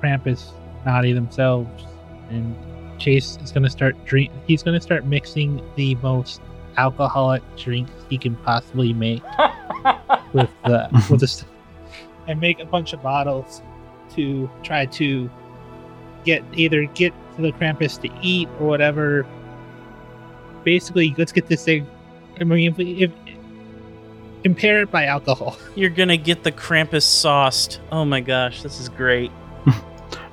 Krampus 0.02 0.52
naughty 0.86 1.14
themselves. 1.14 1.86
And 2.30 2.56
Chase 3.00 3.38
is 3.44 3.52
gonna 3.52 3.70
start 3.70 3.96
drink. 4.06 4.32
He's 4.48 4.64
gonna 4.64 4.82
start 4.82 5.06
mixing 5.06 5.62
the 5.76 5.96
most 5.96 6.42
alcoholic 6.78 7.44
drinks 7.56 7.92
he 8.10 8.18
can 8.18 8.36
possibly 8.38 8.94
make 8.94 9.22
with 10.34 10.50
the 10.66 10.90
with 11.10 11.20
the 11.20 11.28
st- 11.28 11.50
and 12.28 12.40
make 12.40 12.60
a 12.60 12.66
bunch 12.66 12.94
of 12.94 13.04
bottles 13.04 13.62
to 14.16 14.50
try 14.64 14.86
to 14.86 15.30
get 16.24 16.44
either 16.54 16.86
get 16.86 17.14
to 17.36 17.42
the 17.42 17.52
Krampus 17.52 18.00
to 18.02 18.10
eat 18.22 18.48
or 18.60 18.68
whatever. 18.68 19.26
Basically, 20.64 21.14
let's 21.18 21.32
get 21.32 21.48
this 21.48 21.66
thing. 21.66 21.86
I 22.40 22.46
mean, 22.46 22.72
if, 22.72 22.80
if 22.80 23.12
impair 24.44 24.82
it 24.82 24.92
by 24.92 25.06
alcohol. 25.06 25.58
You're 25.76 25.90
gonna 25.90 26.18
get 26.18 26.44
the 26.44 26.52
Krampus 26.52 27.04
sauced. 27.04 27.80
Oh 27.92 28.06
my 28.06 28.20
gosh, 28.20 28.62
this 28.62 28.80
is 28.80 28.90
great. 28.90 29.32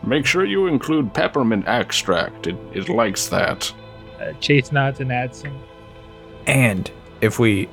Make 0.06 0.26
sure 0.26 0.44
you 0.44 0.66
include 0.66 1.12
peppermint 1.12 1.66
extract. 1.66 2.46
It, 2.46 2.56
it 2.72 2.88
likes 2.88 3.28
that. 3.28 3.72
Uh, 4.20 4.32
Chase 4.34 4.72
nods 4.72 5.00
and 5.00 5.12
adds 5.12 5.38
some. 5.40 5.58
And 6.46 6.90
if 7.20 7.38
we 7.38 7.68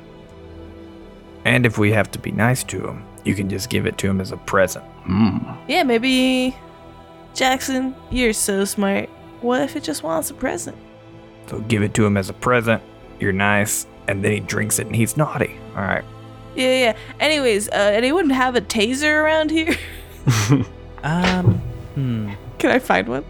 and 1.45 1.65
if 1.65 1.77
we 1.77 1.91
have 1.91 2.11
to 2.11 2.19
be 2.19 2.31
nice 2.31 2.63
to 2.65 2.87
him, 2.87 3.05
you 3.23 3.33
can 3.33 3.49
just 3.49 3.69
give 3.69 3.85
it 3.85 3.97
to 3.99 4.09
him 4.09 4.19
as 4.19 4.31
a 4.31 4.37
present. 4.37 4.85
Hmm. 5.03 5.37
Yeah, 5.67 5.83
maybe 5.83 6.55
Jackson, 7.33 7.95
you're 8.11 8.33
so 8.33 8.65
smart. 8.65 9.09
What 9.41 9.61
if 9.61 9.75
it 9.75 9.83
just 9.83 10.03
wants 10.03 10.29
a 10.29 10.33
present? 10.33 10.77
So 11.47 11.59
give 11.59 11.83
it 11.83 11.93
to 11.93 12.05
him 12.05 12.17
as 12.17 12.29
a 12.29 12.33
present. 12.33 12.83
You're 13.19 13.31
nice, 13.31 13.87
and 14.07 14.23
then 14.23 14.31
he 14.31 14.39
drinks 14.39 14.79
it 14.79 14.87
and 14.87 14.95
he's 14.95 15.15
naughty. 15.15 15.57
All 15.75 15.83
right. 15.83 16.03
Yeah, 16.57 16.79
yeah. 16.79 16.97
Anyways, 17.19 17.69
uh, 17.69 17.91
anyone 17.93 18.29
have 18.31 18.55
a 18.55 18.61
taser 18.61 19.23
around 19.23 19.51
here? 19.51 19.75
Um, 21.03 21.59
hmm. 21.93 22.33
Can 22.57 22.71
I 22.71 22.79
find 22.79 23.07
one? 23.07 23.23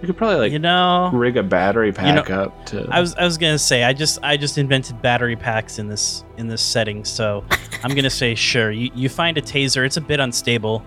We 0.00 0.06
could 0.06 0.16
probably 0.16 0.36
like 0.36 0.52
you 0.52 0.58
know, 0.58 1.10
rig 1.12 1.36
a 1.36 1.42
battery 1.42 1.92
pack 1.92 2.28
know, 2.28 2.42
up 2.42 2.66
to. 2.66 2.88
I 2.90 3.00
was 3.00 3.14
I 3.14 3.24
was 3.24 3.38
gonna 3.38 3.58
say 3.58 3.84
I 3.84 3.92
just 3.92 4.18
I 4.22 4.36
just 4.36 4.58
invented 4.58 5.02
battery 5.02 5.36
packs 5.36 5.78
in 5.78 5.88
this 5.88 6.24
in 6.38 6.48
this 6.48 6.62
setting, 6.62 7.04
so 7.04 7.44
I'm 7.84 7.94
gonna 7.94 8.10
say 8.10 8.34
sure. 8.34 8.70
You 8.70 8.90
you 8.94 9.08
find 9.08 9.36
a 9.38 9.42
taser. 9.42 9.84
It's 9.84 9.96
a 9.96 10.00
bit 10.00 10.18
unstable, 10.18 10.84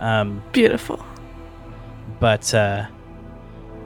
um, 0.00 0.42
Beautiful. 0.52 1.04
but 2.20 2.52
uh, 2.54 2.86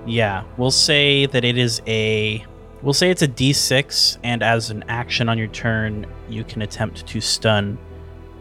yeah, 0.06 0.44
we'll 0.56 0.70
say 0.70 1.26
that 1.26 1.44
it 1.44 1.56
is 1.56 1.80
a 1.86 2.44
we'll 2.82 2.94
say 2.94 3.10
it's 3.10 3.22
a 3.22 3.28
D6, 3.28 4.18
and 4.22 4.42
as 4.42 4.70
an 4.70 4.84
action 4.88 5.28
on 5.28 5.38
your 5.38 5.48
turn, 5.48 6.06
you 6.28 6.44
can 6.44 6.62
attempt 6.62 7.06
to 7.06 7.20
stun 7.20 7.78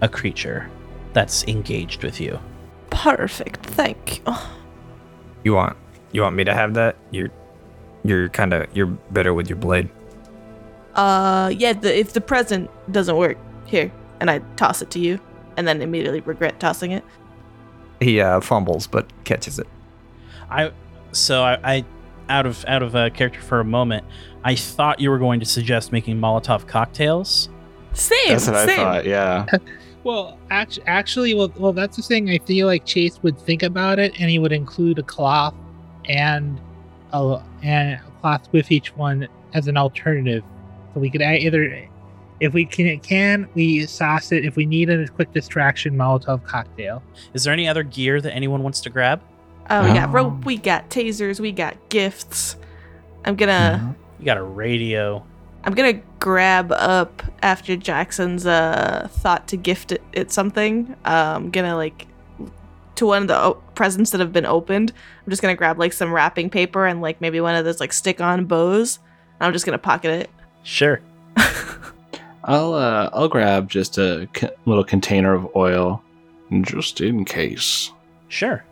a 0.02 0.10
creature 0.10 0.70
that's 1.14 1.44
engaged 1.46 2.04
with 2.04 2.20
you. 2.22 2.40
Perfect. 2.90 3.66
Thank 3.66 4.22
you. 4.26 4.34
You 5.44 5.54
want 5.54 5.78
you 6.12 6.22
want 6.22 6.36
me 6.36 6.44
to 6.44 6.54
have 6.54 6.74
that? 6.74 6.98
You're 7.12 7.30
you're 8.04 8.30
kind 8.30 8.54
of 8.54 8.68
you're 8.76 8.88
better 8.88 9.34
with 9.34 9.50
your 9.50 9.58
blade. 9.58 9.90
Uh, 10.96 11.54
yeah. 11.56 11.74
The, 11.74 11.98
if 11.98 12.14
the 12.14 12.22
present 12.22 12.70
doesn't 12.92 13.16
work, 13.16 13.38
here, 13.66 13.92
and 14.20 14.30
I 14.30 14.40
toss 14.56 14.82
it 14.82 14.90
to 14.92 15.00
you, 15.00 15.20
and 15.56 15.68
then 15.68 15.82
immediately 15.82 16.22
regret 16.22 16.60
tossing 16.60 16.92
it. 16.92 17.04
He 18.00 18.20
uh, 18.20 18.42
fumbles 18.42 18.88
but 18.88 19.12
catches 19.24 19.60
it. 19.60 19.68
I 20.50 20.72
so 21.12 21.44
I, 21.44 21.60
I 21.64 21.86
out 22.30 22.46
of 22.46 22.64
out 22.68 22.84
of 22.84 22.96
uh, 22.96 23.10
character 23.10 23.42
for 23.42 23.60
a 23.60 23.66
moment. 23.66 24.06
I 24.44 24.56
thought 24.56 25.00
you 25.00 25.10
were 25.10 25.20
going 25.20 25.40
to 25.40 25.46
suggest 25.46 25.92
making 25.92 26.20
Molotov 26.20 26.68
cocktails. 26.68 27.50
Same. 27.94 28.18
That's 28.30 28.48
what 28.48 28.56
I 28.56 28.66
same. 28.66 28.76
thought. 28.78 29.06
Yeah. 29.06 29.46
Well, 30.04 30.38
actually, 30.52 30.88
actually, 30.88 31.34
well, 31.34 31.52
well, 31.58 31.74
that's 31.74 31.98
the 31.98 32.02
thing. 32.02 32.30
I 32.30 32.38
feel 32.38 32.66
like 32.66 32.86
Chase 32.86 33.22
would 33.24 33.38
think 33.38 33.62
about 33.62 34.00
it, 34.00 34.18
and 34.22 34.30
he 34.30 34.40
would 34.40 34.54
include 34.54 35.00
a 35.00 35.04
cloth 35.04 35.54
and 36.08 36.62
a 37.12 37.42
and 37.62 38.00
a 38.00 38.12
cloth 38.22 38.48
with 38.54 38.72
each 38.72 38.96
one 38.96 39.28
as 39.54 39.68
an 39.68 39.76
alternative. 39.76 40.46
So 40.94 41.02
we 41.02 41.10
could 41.10 41.22
either, 41.22 41.90
if 42.40 42.54
we 42.54 42.64
can, 42.64 43.02
can 43.02 43.50
we 43.54 43.86
sauce 43.86 44.32
it. 44.32 44.46
If 44.46 44.56
we 44.56 44.66
need 44.66 44.90
a 44.90 45.10
quick 45.10 45.34
distraction, 45.34 45.98
Molotov 45.98 46.42
cocktail. 46.46 47.04
Is 47.34 47.44
there 47.44 47.52
any 47.52 47.68
other 47.68 47.84
gear 47.84 48.22
that 48.22 48.34
anyone 48.34 48.64
wants 48.64 48.80
to 48.82 48.90
grab? 48.90 49.22
Oh, 49.70 49.84
we 49.86 49.94
got 49.94 50.10
Oh. 50.10 50.12
rope. 50.14 50.46
We 50.46 50.58
got 50.58 50.90
tasers. 50.90 51.40
We 51.40 51.52
got 51.52 51.76
gifts. 51.90 52.56
I'm 53.26 53.36
gonna. 53.36 53.96
You 54.20 54.26
got 54.26 54.38
a 54.38 54.44
radio. 54.44 55.24
I'm 55.64 55.74
gonna 55.74 56.00
grab 56.20 56.72
up 56.72 57.22
after 57.44 57.76
Jackson's 57.76 58.46
uh 58.46 59.08
thought 59.12 59.48
to 59.50 59.58
gift 59.58 59.92
it, 59.92 60.02
it 60.14 60.32
something. 60.32 60.96
Uh, 61.06 61.34
I'm 61.36 61.50
gonna 61.52 61.76
like 61.76 62.08
to 62.96 63.06
one 63.06 63.24
of 63.24 63.28
the 63.28 63.38
o- 63.38 63.62
presents 63.76 64.12
that 64.12 64.20
have 64.22 64.32
been 64.32 64.46
opened. 64.46 64.94
I'm 65.26 65.30
just 65.30 65.42
gonna 65.42 65.56
grab 65.56 65.78
like 65.78 65.92
some 65.94 66.14
wrapping 66.14 66.50
paper 66.50 66.86
and 66.86 67.02
like 67.02 67.20
maybe 67.20 67.42
one 67.42 67.56
of 67.56 67.66
those 67.66 67.80
like 67.82 67.92
stick-on 67.94 68.46
bows. 68.46 69.00
I'm 69.42 69.52
just 69.54 69.66
gonna 69.66 69.78
pocket 69.78 70.12
it. 70.12 70.30
Sure. 70.64 71.02
I'll 72.46 72.74
uh, 72.74 73.10
I'll 73.12 73.28
grab 73.28 73.70
just 73.70 73.98
a 73.98 74.28
c- 74.36 74.48
little 74.66 74.84
container 74.86 75.34
of 75.34 75.48
oil, 75.56 76.02
just 76.62 77.02
in 77.02 77.26
case. 77.26 77.92
Sure. 78.30 78.64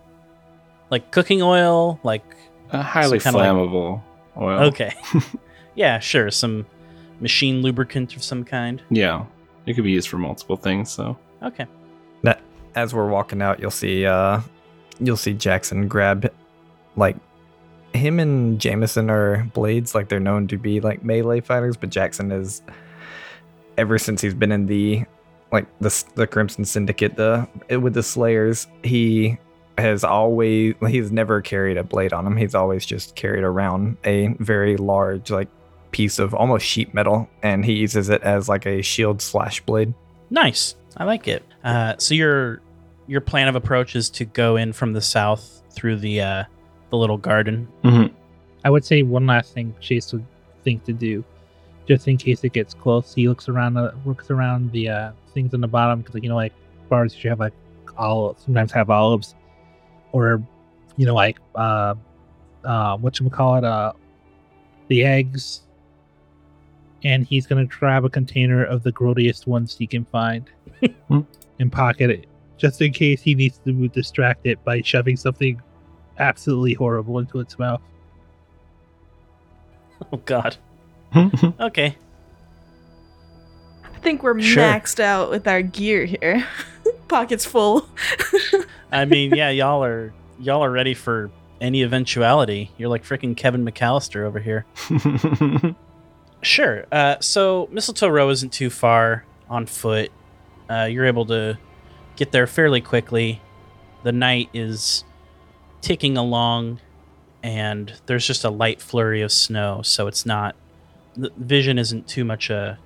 Like 0.89 1.11
cooking 1.11 1.41
oil, 1.41 1.99
like 2.03 2.23
A 2.71 2.81
highly 2.81 3.19
Some 3.19 3.33
kinda 3.35 3.53
like- 3.53 3.69
flammable 3.69 4.01
oil. 4.37 4.59
okay. 4.67 4.93
yeah, 5.75 5.99
sure. 5.99 6.29
Some 6.31 6.65
machine 7.19 7.61
lubricant 7.61 8.15
of 8.15 8.23
some 8.23 8.43
kind. 8.43 8.81
Yeah, 8.89 9.25
it 9.65 9.73
could 9.73 9.83
be 9.83 9.91
used 9.91 10.07
for 10.09 10.17
multiple 10.17 10.57
things. 10.57 10.91
So 10.91 11.17
Okay. 11.43 11.65
That 12.23 12.41
as 12.75 12.93
we're 12.93 13.07
walking 13.07 13.41
out, 13.41 13.59
you'll 13.59 13.71
see 13.71 14.05
uh 14.05 14.41
you'll 14.99 15.17
see 15.17 15.33
Jackson 15.33 15.87
grab 15.87 16.31
like 16.95 17.15
him 17.93 18.19
and 18.19 18.59
Jameson 18.59 19.09
are 19.09 19.43
blades, 19.53 19.95
like 19.95 20.09
they're 20.09 20.19
known 20.19 20.47
to 20.49 20.57
be 20.57 20.79
like 20.81 21.03
melee 21.03 21.39
fighters, 21.41 21.77
but 21.77 21.89
Jackson 21.89 22.31
is 22.31 22.61
ever 23.77 23.97
since 23.97 24.21
he's 24.21 24.33
been 24.33 24.51
in 24.51 24.65
the 24.65 25.03
like 25.51 25.65
the 25.79 26.03
the 26.15 26.27
Crimson 26.27 26.65
Syndicate, 26.65 27.15
the 27.15 27.47
with 27.79 27.93
the 27.93 28.03
Slayers, 28.03 28.67
he 28.83 29.37
has 29.77 30.03
always 30.03 30.75
he's 30.87 31.11
never 31.11 31.41
carried 31.41 31.77
a 31.77 31.83
blade 31.83 32.13
on 32.13 32.25
him. 32.25 32.37
He's 32.37 32.55
always 32.55 32.85
just 32.85 33.15
carried 33.15 33.43
around 33.43 33.97
a 34.03 34.27
very 34.39 34.77
large 34.77 35.29
like 35.29 35.49
piece 35.91 36.19
of 36.19 36.33
almost 36.33 36.65
sheet 36.65 36.93
metal, 36.93 37.29
and 37.43 37.63
he 37.65 37.73
uses 37.73 38.09
it 38.09 38.21
as 38.23 38.49
like 38.49 38.65
a 38.65 38.81
shield 38.81 39.21
slash 39.21 39.61
blade. 39.61 39.93
Nice. 40.29 40.75
I 40.97 41.03
like 41.03 41.27
it. 41.27 41.43
Uh, 41.63 41.95
so 41.97 42.13
your 42.13 42.61
your 43.07 43.21
plan 43.21 43.47
of 43.47 43.55
approach 43.55 43.95
is 43.95 44.09
to 44.11 44.25
go 44.25 44.55
in 44.55 44.73
from 44.73 44.93
the 44.93 45.01
south 45.01 45.61
through 45.71 45.97
the 45.97 46.21
uh, 46.21 46.43
the 46.89 46.97
little 46.97 47.17
garden. 47.17 47.67
I 48.63 48.69
would 48.69 48.85
say 48.85 49.03
one 49.03 49.27
last 49.27 49.53
thing 49.53 49.75
Chase 49.79 50.11
would 50.13 50.25
think 50.63 50.83
to 50.85 50.93
do, 50.93 51.23
just 51.87 52.07
in 52.07 52.17
case 52.17 52.43
it 52.43 52.53
gets 52.53 52.73
close. 52.73 53.13
He 53.13 53.27
looks 53.27 53.47
around, 53.47 53.77
uh, 53.77 53.91
looks 54.05 54.31
around 54.31 54.71
the 54.71 54.89
uh, 54.89 55.11
things 55.33 55.53
on 55.53 55.61
the 55.61 55.67
bottom 55.67 56.01
because 56.01 56.21
you 56.23 56.29
know, 56.29 56.35
like 56.35 56.53
bars 56.89 57.15
you 57.23 57.29
have 57.29 57.39
like 57.39 57.53
olives, 57.97 58.43
sometimes 58.43 58.71
have 58.71 58.89
olives, 58.89 59.35
or 60.15 60.41
you 60.95 61.05
know, 61.05 61.13
like 61.13 61.37
uh, 61.55 61.93
uh, 62.63 62.95
what 62.97 63.19
you 63.19 63.29
call 63.29 63.55
it, 63.57 63.65
uh, 63.65 63.91
the 64.87 65.03
eggs. 65.03 65.61
And 67.03 67.25
he's 67.27 67.45
gonna 67.45 67.65
grab 67.65 68.05
a 68.05 68.09
container 68.09 68.63
of 68.63 68.81
the 68.81 68.91
grodiest 68.93 69.45
ones 69.45 69.75
he 69.77 69.85
can 69.85 70.05
find, 70.05 70.49
Hmm. 71.09 71.19
and 71.59 71.71
pocket 71.71 72.09
it, 72.09 72.27
just 72.57 72.81
in 72.81 72.93
case 72.93 73.21
he 73.21 73.35
needs 73.35 73.59
to 73.65 73.87
distract 73.89 74.45
it 74.47 74.63
by 74.63 74.81
shoving 74.81 75.17
something 75.17 75.61
absolutely 76.17 76.73
horrible 76.73 77.19
into 77.19 77.39
its 77.39 77.59
mouth. 77.59 77.81
Oh 80.11 80.17
God. 80.25 80.57
Okay. 81.59 81.95
I 83.83 83.97
think 83.99 84.23
we're 84.23 84.39
Sure. 84.41 84.61
maxed 84.63 84.99
out 84.99 85.29
with 85.29 85.47
our 85.47 85.61
gear 85.61 86.05
here. 86.05 86.45
Pockets 87.07 87.45
full. 87.45 87.87
I 88.95 89.05
mean, 89.05 89.35
yeah, 89.35 89.49
y'all 89.49 89.83
are 89.83 90.13
y'all 90.39 90.63
are 90.63 90.71
ready 90.71 90.93
for 90.93 91.31
any 91.61 91.83
eventuality. 91.83 92.71
You're 92.77 92.89
like 92.89 93.03
freaking 93.03 93.35
Kevin 93.35 93.65
McCallister 93.65 94.23
over 94.23 94.39
here. 94.39 94.65
Sure. 96.45 96.85
Uh, 96.91 97.15
so 97.21 97.67
Mistletoe 97.71 98.07
Row 98.07 98.29
isn't 98.29 98.53
too 98.53 98.69
far 98.69 99.25
on 99.49 99.65
foot. 99.65 100.11
Uh, 100.69 100.83
you're 100.83 101.05
able 101.05 101.25
to 101.25 101.57
get 102.15 102.31
there 102.31 102.45
fairly 102.45 102.81
quickly. 102.81 103.41
The 104.03 104.11
night 104.11 104.49
is 104.53 105.03
ticking 105.81 106.17
along, 106.17 106.81
and 107.41 107.93
there's 108.05 108.27
just 108.27 108.43
a 108.43 108.51
light 108.51 108.79
flurry 108.79 109.21
of 109.23 109.31
snow, 109.31 109.81
so 109.81 110.05
it's 110.05 110.23
not 110.23 110.55
the 111.17 111.31
vision 111.35 111.79
isn't 111.79 112.07
too 112.07 112.23
much 112.23 112.51
a 112.51 112.77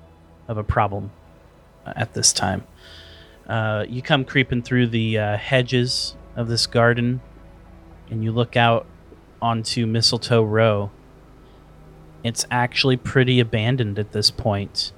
of 0.47 0.57
a 0.57 0.63
problem 0.63 1.11
uh, 1.85 1.91
at 1.97 2.13
this 2.13 2.31
time. 2.31 2.65
Uh, 3.49 3.83
you 3.89 4.01
come 4.01 4.23
creeping 4.23 4.61
through 4.61 4.85
the 4.85 5.17
uh, 5.17 5.37
hedges 5.37 6.15
of 6.35 6.47
this 6.47 6.67
garden, 6.67 7.19
and 8.11 8.23
you 8.23 8.31
look 8.31 8.55
out 8.55 8.85
onto 9.41 9.87
Mistletoe 9.87 10.43
Row. 10.43 10.91
It's 12.23 12.45
actually 12.51 12.95
pretty 12.95 13.39
abandoned 13.39 13.97
at 13.97 14.11
this 14.11 14.29
point. 14.29 14.91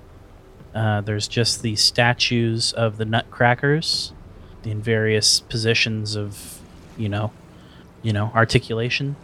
Uh, 0.76 1.00
there's 1.00 1.30
just 1.30 1.62
the 1.62 1.78
statues 1.78 2.74
of 2.74 2.98
the 2.98 3.06
Nutcrackers 3.06 4.12
in 4.64 4.82
various 4.82 5.40
positions 5.40 6.16
of, 6.16 6.60
you 6.98 7.08
know, 7.08 7.32
you 8.02 8.12
know, 8.12 8.32
articulation, 8.36 9.16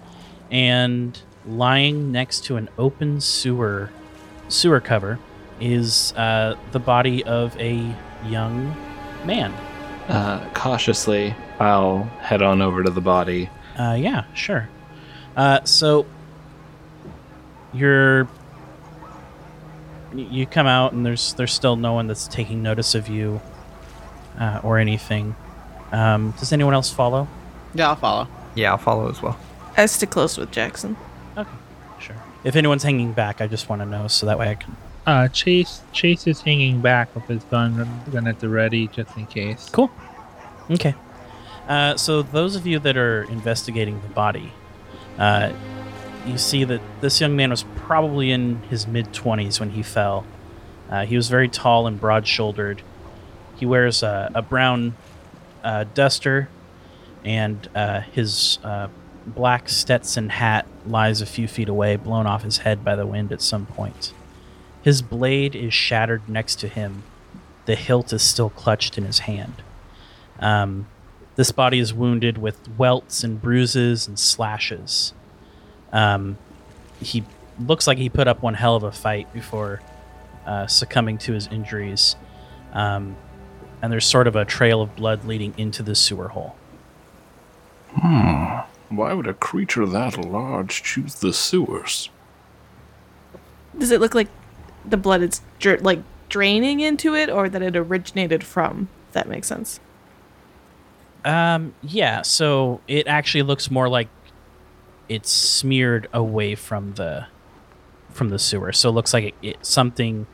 and 0.49 1.21
lying 1.45 2.11
next 2.13 2.45
to 2.45 2.55
an 2.55 2.69
open 2.77 3.19
sewer 3.19 3.89
sewer 4.47 4.79
cover 4.79 5.19
is 5.59 6.13
uh, 6.13 6.55
the 6.71 6.79
body 6.79 7.23
of 7.25 7.57
a 7.59 7.93
young 8.25 8.75
man. 9.27 9.51
uh, 10.09 10.49
cautiously, 10.53 11.35
I'll 11.59 12.03
head 12.21 12.41
on 12.41 12.61
over 12.61 12.81
to 12.81 12.89
the 12.89 13.01
body. 13.01 13.49
Uh, 13.77 13.93
yeah, 13.99 14.23
sure. 14.33 14.67
Uh, 15.35 15.63
so 15.65 16.05
you're 17.73 18.27
you 20.15 20.45
come 20.47 20.65
out 20.65 20.93
and 20.93 21.05
there's 21.05 21.33
there's 21.33 21.53
still 21.53 21.75
no 21.75 21.93
one 21.93 22.07
that's 22.07 22.27
taking 22.27 22.63
notice 22.63 22.95
of 22.95 23.07
you 23.09 23.39
uh, 24.39 24.61
or 24.63 24.79
anything. 24.79 25.35
Um, 25.91 26.31
does 26.39 26.51
anyone 26.53 26.73
else 26.73 26.89
follow? 26.89 27.27
Yeah, 27.75 27.89
I'll 27.89 27.95
follow. 27.97 28.27
Yeah, 28.55 28.71
I'll 28.71 28.77
follow 28.77 29.09
as 29.09 29.21
well. 29.21 29.37
I 29.75 29.85
stick 29.85 30.09
close 30.09 30.37
with 30.37 30.51
Jackson. 30.51 30.97
Okay, 31.37 31.49
sure. 31.99 32.15
If 32.43 32.55
anyone's 32.55 32.83
hanging 32.83 33.11
back, 33.13 33.41
I 33.41 33.47
just 33.47 33.69
want 33.69 33.81
to 33.81 33.85
know 33.85 34.07
so 34.07 34.25
that 34.25 34.39
way 34.39 34.49
I 34.49 34.55
can. 34.55 34.75
Uh, 35.07 35.29
Chase 35.29 35.81
Chase 35.93 36.27
is 36.27 36.41
hanging 36.41 36.81
back 36.81 37.15
with 37.15 37.23
his 37.23 37.41
gun, 37.45 38.03
gun 38.11 38.27
at 38.27 38.39
the 38.39 38.49
ready, 38.49 38.87
just 38.87 39.15
in 39.15 39.25
case. 39.25 39.69
Cool. 39.69 39.89
Okay. 40.69 40.93
Uh, 41.69 41.95
so 41.95 42.21
those 42.21 42.57
of 42.57 42.67
you 42.67 42.77
that 42.79 42.97
are 42.97 43.23
investigating 43.23 44.01
the 44.01 44.09
body, 44.09 44.51
uh, 45.17 45.53
you 46.25 46.37
see 46.37 46.65
that 46.65 46.81
this 46.99 47.21
young 47.21 47.37
man 47.37 47.51
was 47.51 47.63
probably 47.77 48.31
in 48.31 48.61
his 48.63 48.85
mid 48.85 49.13
twenties 49.13 49.61
when 49.61 49.69
he 49.69 49.81
fell. 49.81 50.25
Uh, 50.89 51.05
he 51.05 51.15
was 51.15 51.29
very 51.29 51.47
tall 51.47 51.87
and 51.87 52.01
broad-shouldered. 52.01 52.81
He 53.55 53.65
wears 53.65 54.03
a, 54.03 54.29
a 54.35 54.41
brown 54.41 54.95
uh, 55.63 55.85
duster, 55.93 56.49
and 57.23 57.69
uh, 57.73 58.01
his 58.01 58.59
uh, 58.61 58.89
black 59.25 59.69
Stetson 59.69 60.29
hat 60.29 60.67
lies 60.85 61.21
a 61.21 61.25
few 61.25 61.47
feet 61.47 61.69
away, 61.69 61.95
blown 61.95 62.27
off 62.27 62.43
his 62.43 62.59
head 62.59 62.83
by 62.83 62.97
the 62.97 63.05
wind 63.05 63.31
at 63.31 63.41
some 63.41 63.65
point. 63.65 64.13
His 64.83 65.01
blade 65.01 65.55
is 65.55 65.73
shattered 65.73 66.27
next 66.29 66.59
to 66.59 66.67
him. 66.67 67.03
The 67.65 67.75
hilt 67.75 68.13
is 68.13 68.21
still 68.21 68.49
clutched 68.49 68.97
in 68.97 69.03
his 69.03 69.19
hand. 69.19 69.61
Um, 70.39 70.87
this 71.35 71.51
body 71.51 71.79
is 71.79 71.93
wounded 71.93 72.37
with 72.37 72.57
welts 72.77 73.23
and 73.23 73.41
bruises 73.41 74.07
and 74.07 74.17
slashes. 74.17 75.13
Um, 75.91 76.37
he 76.99 77.23
looks 77.59 77.87
like 77.87 77.97
he 77.97 78.09
put 78.09 78.27
up 78.27 78.41
one 78.41 78.53
hell 78.53 78.75
of 78.75 78.83
a 78.83 78.91
fight 78.91 79.31
before 79.33 79.81
uh, 80.45 80.67
succumbing 80.67 81.17
to 81.19 81.33
his 81.33 81.47
injuries. 81.47 82.15
Um, 82.73 83.15
and 83.81 83.91
there's 83.91 84.05
sort 84.05 84.27
of 84.27 84.35
a 84.35 84.45
trail 84.45 84.81
of 84.81 84.95
blood 84.95 85.25
leading 85.25 85.53
into 85.57 85.83
the 85.83 85.95
sewer 85.95 86.29
hole. 86.29 86.55
Hmm. 87.91 88.61
Why 88.89 89.13
would 89.13 89.27
a 89.27 89.33
creature 89.33 89.85
that 89.85 90.17
large 90.17 90.81
choose 90.81 91.15
the 91.15 91.33
sewers? 91.33 92.09
Does 93.77 93.91
it 93.91 93.99
look 93.99 94.15
like 94.15 94.29
the 94.87 94.97
blood 94.97 95.21
is 95.21 95.41
dr- 95.59 95.81
like 95.81 95.99
draining 96.29 96.79
into 96.79 97.15
it, 97.15 97.29
or 97.29 97.49
that 97.49 97.61
it 97.61 97.75
originated 97.75 98.43
from? 98.43 98.89
If 99.07 99.13
that 99.13 99.27
makes 99.27 99.47
sense. 99.47 99.79
Um, 101.25 101.73
yeah, 101.81 102.21
so 102.21 102.81
it 102.87 103.07
actually 103.07 103.43
looks 103.43 103.69
more 103.69 103.89
like 103.89 104.07
it's 105.09 105.31
smeared 105.31 106.07
away 106.13 106.55
from 106.55 106.93
the 106.93 107.27
from 108.09 108.29
the 108.29 108.39
sewer. 108.39 108.71
So 108.71 108.89
it 108.89 108.93
looks 108.93 109.13
like 109.13 109.25
it, 109.25 109.35
it 109.41 109.65
something. 109.65 110.27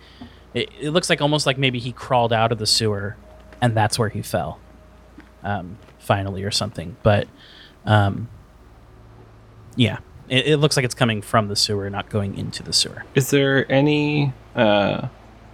It, 0.54 0.70
it 0.80 0.90
looks 0.92 1.10
like 1.10 1.20
almost 1.20 1.46
like 1.48 1.58
maybe 1.58 1.80
he 1.80 1.92
crawled 1.92 2.32
out 2.32 2.52
of 2.52 2.60
the 2.60 2.68
sewer, 2.68 3.18
and 3.60 3.76
that's 3.76 3.98
where 3.98 4.10
he 4.10 4.22
fell. 4.22 4.60
Um, 5.44 5.78
finally, 6.00 6.44
or 6.44 6.52
something. 6.52 6.96
But, 7.04 7.28
um, 7.86 8.30
yeah, 9.76 9.98
it, 10.30 10.48
it 10.48 10.58
looks 10.58 10.78
like 10.78 10.86
it's 10.86 10.96
coming 10.96 11.22
from 11.22 11.50
the 11.50 11.56
sewer, 11.56 11.90
not 11.90 12.10
going 12.10 12.38
into 12.38 12.64
the 12.64 12.72
sewer. 12.72 13.04
Is 13.14 13.30
there 13.30 13.70
any 13.70 14.32
uh, 14.56 15.08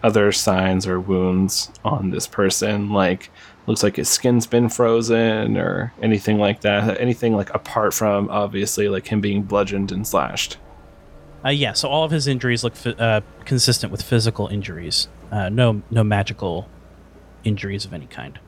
other 0.03 0.31
signs 0.31 0.87
or 0.87 0.99
wounds 0.99 1.71
on 1.83 2.09
this 2.09 2.27
person? 2.27 2.89
Like, 2.89 3.29
looks 3.67 3.83
like 3.83 3.97
his 3.97 4.09
skin's 4.09 4.47
been 4.47 4.69
frozen 4.69 5.57
or 5.57 5.93
anything 6.01 6.37
like 6.37 6.61
that? 6.61 6.99
Anything 6.99 7.35
like 7.35 7.53
apart 7.53 7.93
from 7.93 8.29
obviously 8.29 8.89
like 8.89 9.07
him 9.07 9.21
being 9.21 9.43
bludgeoned 9.43 9.91
and 9.91 10.07
slashed? 10.07 10.57
Uh, 11.45 11.49
yeah, 11.49 11.71
so 11.73 11.87
all 11.87 12.03
of 12.03 12.11
his 12.11 12.27
injuries 12.27 12.63
look 12.63 12.75
phy- 12.75 12.91
uh, 12.91 13.21
consistent 13.45 13.91
with 13.91 14.01
physical 14.01 14.47
injuries. 14.47 15.07
Uh, 15.31 15.47
no, 15.47 15.81
no 15.89 16.03
magical 16.03 16.67
injuries 17.43 17.85
of 17.85 17.93
any 17.93 18.07
kind. 18.07 18.39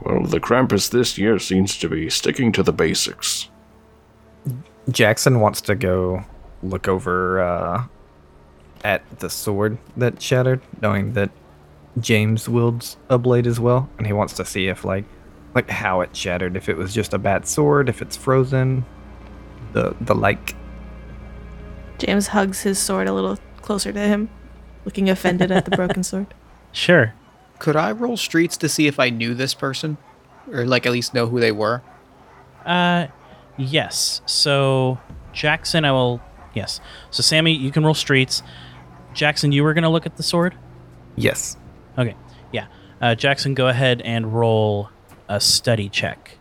Well, 0.00 0.24
the 0.24 0.40
Krampus 0.40 0.90
this 0.90 1.16
year 1.16 1.38
seems 1.38 1.78
to 1.78 1.88
be 1.88 2.10
sticking 2.10 2.50
to 2.52 2.62
the 2.62 2.72
basics. 2.72 3.48
Jackson 4.90 5.40
wants 5.40 5.60
to 5.62 5.74
go 5.74 6.24
look 6.62 6.88
over 6.88 7.40
uh, 7.40 7.84
at 8.84 9.18
the 9.18 9.30
sword 9.30 9.78
that 9.96 10.22
shattered, 10.22 10.60
knowing 10.80 11.14
that 11.14 11.30
James 11.98 12.48
wields 12.48 12.96
a 13.08 13.18
blade 13.18 13.46
as 13.46 13.58
well, 13.58 13.88
and 13.98 14.06
he 14.06 14.12
wants 14.12 14.34
to 14.34 14.44
see 14.44 14.68
if 14.68 14.84
like 14.84 15.04
like 15.54 15.70
how 15.70 16.00
it 16.00 16.14
shattered, 16.14 16.56
if 16.56 16.68
it 16.68 16.76
was 16.76 16.92
just 16.92 17.14
a 17.14 17.18
bad 17.18 17.46
sword, 17.46 17.88
if 17.88 18.02
it's 18.02 18.16
frozen, 18.16 18.84
the 19.72 19.96
the 20.00 20.14
like. 20.14 20.54
James 21.98 22.28
hugs 22.28 22.62
his 22.62 22.78
sword 22.78 23.06
a 23.06 23.12
little 23.12 23.38
closer 23.62 23.92
to 23.92 24.00
him, 24.00 24.28
looking 24.84 25.08
offended 25.08 25.50
at 25.50 25.64
the 25.64 25.70
broken 25.70 26.02
sword. 26.04 26.26
Sure. 26.72 27.14
Could 27.60 27.76
I 27.76 27.92
roll 27.92 28.16
streets 28.16 28.56
to 28.58 28.68
see 28.68 28.88
if 28.88 28.98
I 28.98 29.10
knew 29.10 29.32
this 29.32 29.54
person? 29.54 29.96
Or, 30.52 30.66
like, 30.66 30.84
at 30.84 30.92
least 30.92 31.14
know 31.14 31.26
who 31.26 31.40
they 31.40 31.52
were? 31.52 31.82
Uh, 32.66 33.06
yes. 33.56 34.20
So 34.26 34.98
Jackson, 35.32 35.84
I 35.84 35.92
will. 35.92 36.20
Yes. 36.52 36.80
So 37.10 37.22
Sammy, 37.22 37.52
you 37.52 37.70
can 37.70 37.84
roll 37.84 37.94
streets. 37.94 38.42
Jackson, 39.14 39.52
you 39.52 39.62
were 39.62 39.74
gonna 39.74 39.90
look 39.90 40.06
at 40.06 40.16
the 40.16 40.22
sword. 40.22 40.54
Yes. 41.16 41.56
Okay. 41.96 42.16
Yeah. 42.52 42.66
Uh, 43.00 43.14
Jackson, 43.14 43.54
go 43.54 43.68
ahead 43.68 44.00
and 44.02 44.34
roll 44.34 44.90
a 45.28 45.40
study 45.40 45.88
check, 45.88 46.38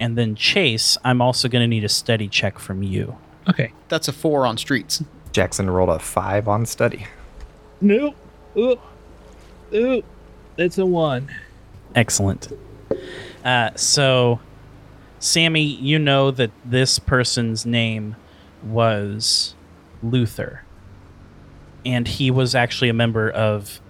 and 0.00 0.16
then 0.16 0.34
Chase, 0.34 0.96
I'm 1.04 1.20
also 1.20 1.48
gonna 1.48 1.66
need 1.66 1.84
a 1.84 1.88
study 1.88 2.28
check 2.28 2.58
from 2.58 2.82
you. 2.82 3.16
Okay. 3.48 3.72
That's 3.88 4.08
a 4.08 4.12
four 4.12 4.46
on 4.46 4.58
streets. 4.58 5.02
Jackson 5.32 5.70
rolled 5.70 5.90
a 5.90 5.98
five 5.98 6.48
on 6.48 6.66
study. 6.66 7.06
Nope. 7.80 8.16
Oop. 8.56 8.80
Oop. 9.72 10.04
It's 10.56 10.78
a 10.78 10.86
one. 10.86 11.30
Excellent. 11.94 12.48
Uh, 13.44 13.70
so, 13.76 14.40
Sammy, 15.20 15.62
you 15.62 15.98
know 15.98 16.30
that 16.30 16.50
this 16.64 16.98
person's 16.98 17.64
name 17.64 18.16
was 18.62 19.54
Luther, 20.02 20.62
and 21.84 22.06
he 22.06 22.30
was 22.30 22.54
actually 22.54 22.88
a 22.88 22.94
member 22.94 23.30
of 23.30 23.80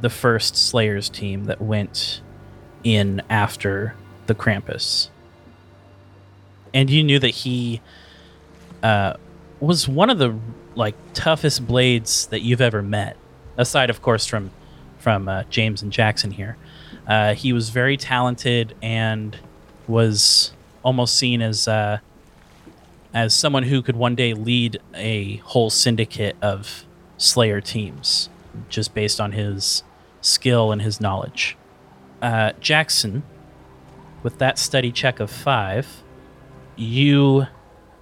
the 0.00 0.10
first 0.10 0.56
Slayers 0.56 1.08
team 1.08 1.44
that 1.44 1.60
went 1.60 2.20
in 2.84 3.22
after 3.28 3.94
the 4.26 4.34
Krampus. 4.34 5.10
And 6.72 6.88
you 6.88 7.02
knew 7.02 7.18
that 7.18 7.28
he 7.30 7.80
uh, 8.82 9.14
was 9.58 9.88
one 9.88 10.10
of 10.10 10.18
the 10.18 10.38
like 10.74 10.94
toughest 11.14 11.66
blades 11.66 12.26
that 12.28 12.40
you've 12.40 12.60
ever 12.60 12.82
met, 12.82 13.16
aside, 13.56 13.90
of 13.90 14.02
course, 14.02 14.26
from 14.26 14.50
from 14.98 15.28
uh, 15.28 15.44
James 15.50 15.82
and 15.82 15.90
Jackson 15.90 16.30
here. 16.30 16.56
Uh, 17.06 17.34
he 17.34 17.52
was 17.52 17.70
very 17.70 17.96
talented 17.96 18.74
and 18.82 19.36
was 19.88 20.52
almost 20.84 21.16
seen 21.16 21.42
as 21.42 21.66
uh, 21.66 21.98
as 23.12 23.34
someone 23.34 23.64
who 23.64 23.82
could 23.82 23.96
one 23.96 24.14
day 24.14 24.34
lead 24.34 24.80
a 24.94 25.36
whole 25.38 25.70
syndicate 25.70 26.36
of 26.40 26.84
Slayer 27.20 27.60
teams, 27.60 28.30
just 28.70 28.94
based 28.94 29.20
on 29.20 29.32
his 29.32 29.82
skill 30.22 30.72
and 30.72 30.80
his 30.80 31.02
knowledge. 31.02 31.54
Uh, 32.22 32.52
Jackson, 32.60 33.22
with 34.22 34.38
that 34.38 34.58
study 34.58 34.90
check 34.90 35.20
of 35.20 35.30
five, 35.30 36.02
you 36.76 37.46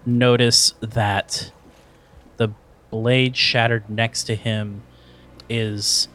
notice 0.07 0.75
that 0.81 1.51
the 2.37 2.51
blade 2.91 3.37
shattered 3.37 3.91
next 3.91 4.23
to 4.25 4.37
him 4.37 4.83
is 5.49 6.07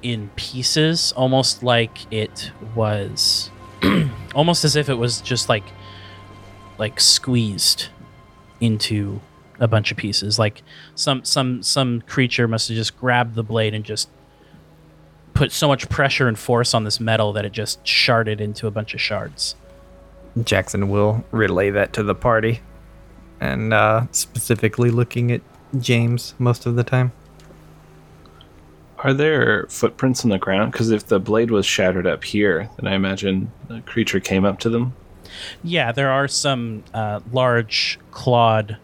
in 0.00 0.30
pieces, 0.36 1.12
almost 1.12 1.62
like 1.62 2.10
it 2.10 2.50
was, 2.74 3.50
almost 4.34 4.64
as 4.64 4.74
if 4.74 4.88
it 4.88 4.94
was 4.94 5.20
just 5.20 5.50
like, 5.50 5.64
like 6.78 6.98
squeezed 6.98 7.88
into 8.58 9.20
a 9.58 9.68
bunch 9.68 9.90
of 9.90 9.96
pieces. 9.96 10.38
Like 10.38 10.62
some 10.94 11.24
some 11.24 11.62
some 11.62 12.02
creature 12.02 12.48
must 12.48 12.68
have 12.68 12.76
just 12.76 12.96
grabbed 12.98 13.34
the 13.34 13.42
blade 13.42 13.74
and 13.74 13.84
just 13.84 14.08
put 15.34 15.52
so 15.52 15.68
much 15.68 15.88
pressure 15.88 16.28
and 16.28 16.38
force 16.38 16.74
on 16.74 16.84
this 16.84 16.98
metal 16.98 17.32
that 17.34 17.44
it 17.44 17.52
just 17.52 17.82
sharded 17.84 18.40
into 18.40 18.66
a 18.66 18.70
bunch 18.70 18.94
of 18.94 19.00
shards. 19.00 19.54
Jackson 20.42 20.88
will 20.88 21.24
relay 21.30 21.70
that 21.70 21.92
to 21.94 22.02
the 22.02 22.14
party, 22.14 22.60
and 23.40 23.72
uh, 23.72 24.06
specifically 24.10 24.90
looking 24.90 25.30
at 25.32 25.40
James 25.78 26.34
most 26.38 26.66
of 26.66 26.76
the 26.76 26.84
time. 26.84 27.12
Are 28.98 29.12
there 29.12 29.66
footprints 29.68 30.24
on 30.24 30.30
the 30.30 30.38
ground? 30.38 30.72
Because 30.72 30.90
if 30.90 31.06
the 31.06 31.20
blade 31.20 31.50
was 31.50 31.66
shattered 31.66 32.06
up 32.06 32.24
here, 32.24 32.70
then 32.76 32.90
I 32.90 32.94
imagine 32.94 33.52
the 33.68 33.80
creature 33.82 34.20
came 34.20 34.44
up 34.44 34.58
to 34.60 34.70
them. 34.70 34.94
Yeah, 35.62 35.92
there 35.92 36.10
are 36.10 36.28
some 36.28 36.82
uh, 36.94 37.20
large 37.30 37.98
clawed 38.10 38.78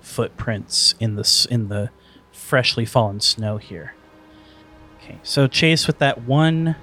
footprints 0.00 0.94
in 1.00 1.16
the 1.16 1.46
in 1.50 1.68
the 1.68 1.90
freshly 2.32 2.84
fallen 2.84 3.20
snow 3.20 3.56
here. 3.58 3.94
Okay, 4.98 5.18
so 5.22 5.46
Chase, 5.46 5.86
with 5.86 5.98
that 5.98 6.22
one 6.22 6.76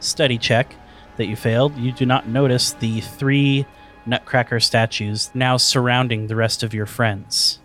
study 0.00 0.38
check 0.38 0.74
that 1.16 1.26
you 1.26 1.36
failed, 1.36 1.76
you 1.76 1.92
do 1.92 2.06
not 2.06 2.28
notice 2.28 2.72
the 2.72 3.00
three 3.00 3.66
Nutcracker 4.06 4.60
statues 4.60 5.30
now 5.34 5.56
surrounding 5.56 6.26
the 6.26 6.36
rest 6.36 6.62
of 6.62 6.74
your 6.74 6.86
friends. 6.86 7.60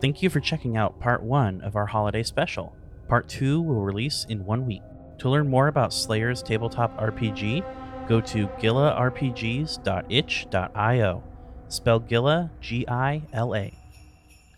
Thank 0.00 0.22
you 0.22 0.30
for 0.30 0.40
checking 0.40 0.76
out 0.76 1.00
part 1.00 1.22
one 1.22 1.60
of 1.60 1.74
our 1.74 1.86
holiday 1.86 2.22
special. 2.22 2.74
Part 3.08 3.28
two 3.28 3.60
will 3.60 3.82
release 3.82 4.26
in 4.28 4.44
one 4.44 4.64
week. 4.64 4.82
To 5.18 5.28
learn 5.28 5.50
more 5.50 5.66
about 5.66 5.92
Slayer's 5.92 6.42
tabletop 6.42 6.96
RPG, 7.00 7.64
go 8.08 8.20
to 8.22 8.46
gilarpgs.itch.io. 8.48 11.22
Spell 11.68 12.00
Gila 12.00 12.50
G 12.60 12.88
I 12.88 13.22
L 13.32 13.54
A. 13.54 13.72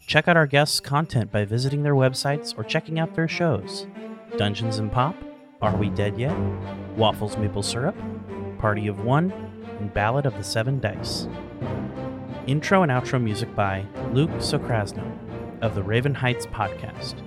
Check 0.07 0.29
out 0.29 0.37
our 0.37 0.47
guests' 0.47 0.81
content 0.81 1.33
by 1.33 1.45
visiting 1.45 1.83
their 1.83 1.95
websites 1.95 2.57
or 2.57 2.65
checking 2.65 2.99
out 2.99 3.15
their 3.15 3.29
shows. 3.29 3.87
Dungeons 4.37 4.79
and 4.79 4.91
Pop, 4.91 5.15
Are 5.61 5.77
We 5.77 5.91
Dead 5.91 6.19
Yet? 6.19 6.37
Waffles 6.97 7.37
Maple 7.37 7.63
Syrup, 7.63 7.97
Party 8.59 8.87
of 8.87 9.05
One, 9.05 9.33
and 9.81 9.93
Ballad 9.93 10.25
of 10.27 10.35
the 10.35 10.45
Seven 10.45 10.81
Dice. 10.81 11.29
Intro 12.47 12.83
and 12.83 12.91
outro 12.91 13.23
music 13.23 13.55
by 13.55 13.85
Luke 14.13 14.31
Soekrasno 14.39 15.05
of 15.63 15.75
the 15.75 15.83
Raven 15.83 16.15
Heights 16.15 16.47
podcast. 16.47 17.23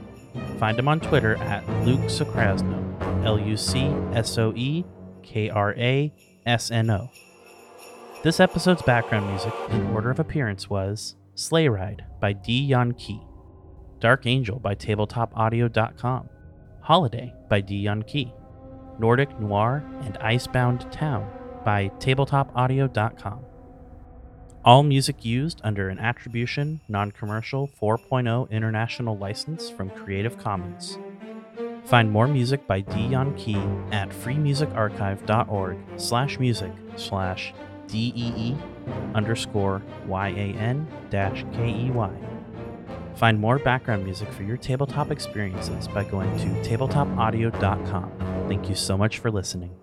Find 0.58 0.80
him 0.80 0.88
on 0.88 1.00
Twitter 1.00 1.36
at 1.36 1.68
Luke 1.86 2.02
Soekrasno, 2.02 3.26
L 3.26 3.40
U 3.40 3.58
C 3.58 3.82
S 4.14 4.38
O 4.38 4.54
E 4.56 4.84
K 5.24 5.50
R 5.50 5.74
A 5.78 6.14
S 6.46 6.72
N 6.72 6.90
O. 6.90 7.10
This 8.24 8.40
episode's 8.40 8.82
background 8.82 9.28
music 9.28 9.54
in 9.70 9.88
order 9.88 10.10
of 10.10 10.20
appearance 10.20 10.70
was 10.70 11.16
Sleigh 11.36 11.68
Ride 11.68 12.06
by 12.22 12.34
Dee 12.34 12.62
Yan-Key, 12.62 13.22
Dark 14.00 14.26
Angel 14.26 14.60
by 14.60 14.76
TabletopAudio.com, 14.76 16.30
Holiday 16.82 17.34
by 17.50 17.60
Dee 17.60 17.80
Yan-Key, 17.80 18.32
Nordic 19.00 19.40
Noir 19.40 19.84
and 20.04 20.18
Icebound 20.18 20.90
Town 20.92 21.30
by 21.66 21.90
TabletopAudio.com. 22.00 23.46
All 24.66 24.84
music 24.84 25.26
used 25.26 25.60
under 25.64 25.90
an 25.90 26.00
Attribution 26.00 26.80
Non 26.88 27.12
Commercial 27.12 27.70
4.0 27.82 28.50
International 28.50 29.18
License 29.18 29.70
from 29.70 29.90
Creative 29.90 30.38
Commons. 30.38 30.98
Find 31.86 32.10
more 32.10 32.28
music 32.28 32.66
by 32.66 32.82
Dee 32.82 33.08
Yan-Key 33.08 33.62
at 33.92 34.10
freemusicarchive.org 34.10 35.78
slash 35.98 36.40
music 36.40 36.72
slash 36.96 37.54
DEE 37.88 38.56
underscore 39.14 39.82
YAN 40.08 40.88
dash 41.10 41.46
KEY. 41.54 41.92
Find 43.16 43.40
more 43.40 43.60
background 43.60 44.04
music 44.04 44.32
for 44.32 44.44
your 44.44 44.58
tabletop 44.58 45.12
experiences 45.12 45.88
by 45.88 46.04
going 46.04 46.36
to 46.40 46.48
tabletopaudio.com. 46.68 48.48
Thank 48.48 48.70
you 48.70 48.76
so 48.76 48.98
much 48.98 49.20
for 49.20 49.30
listening. 49.30 49.83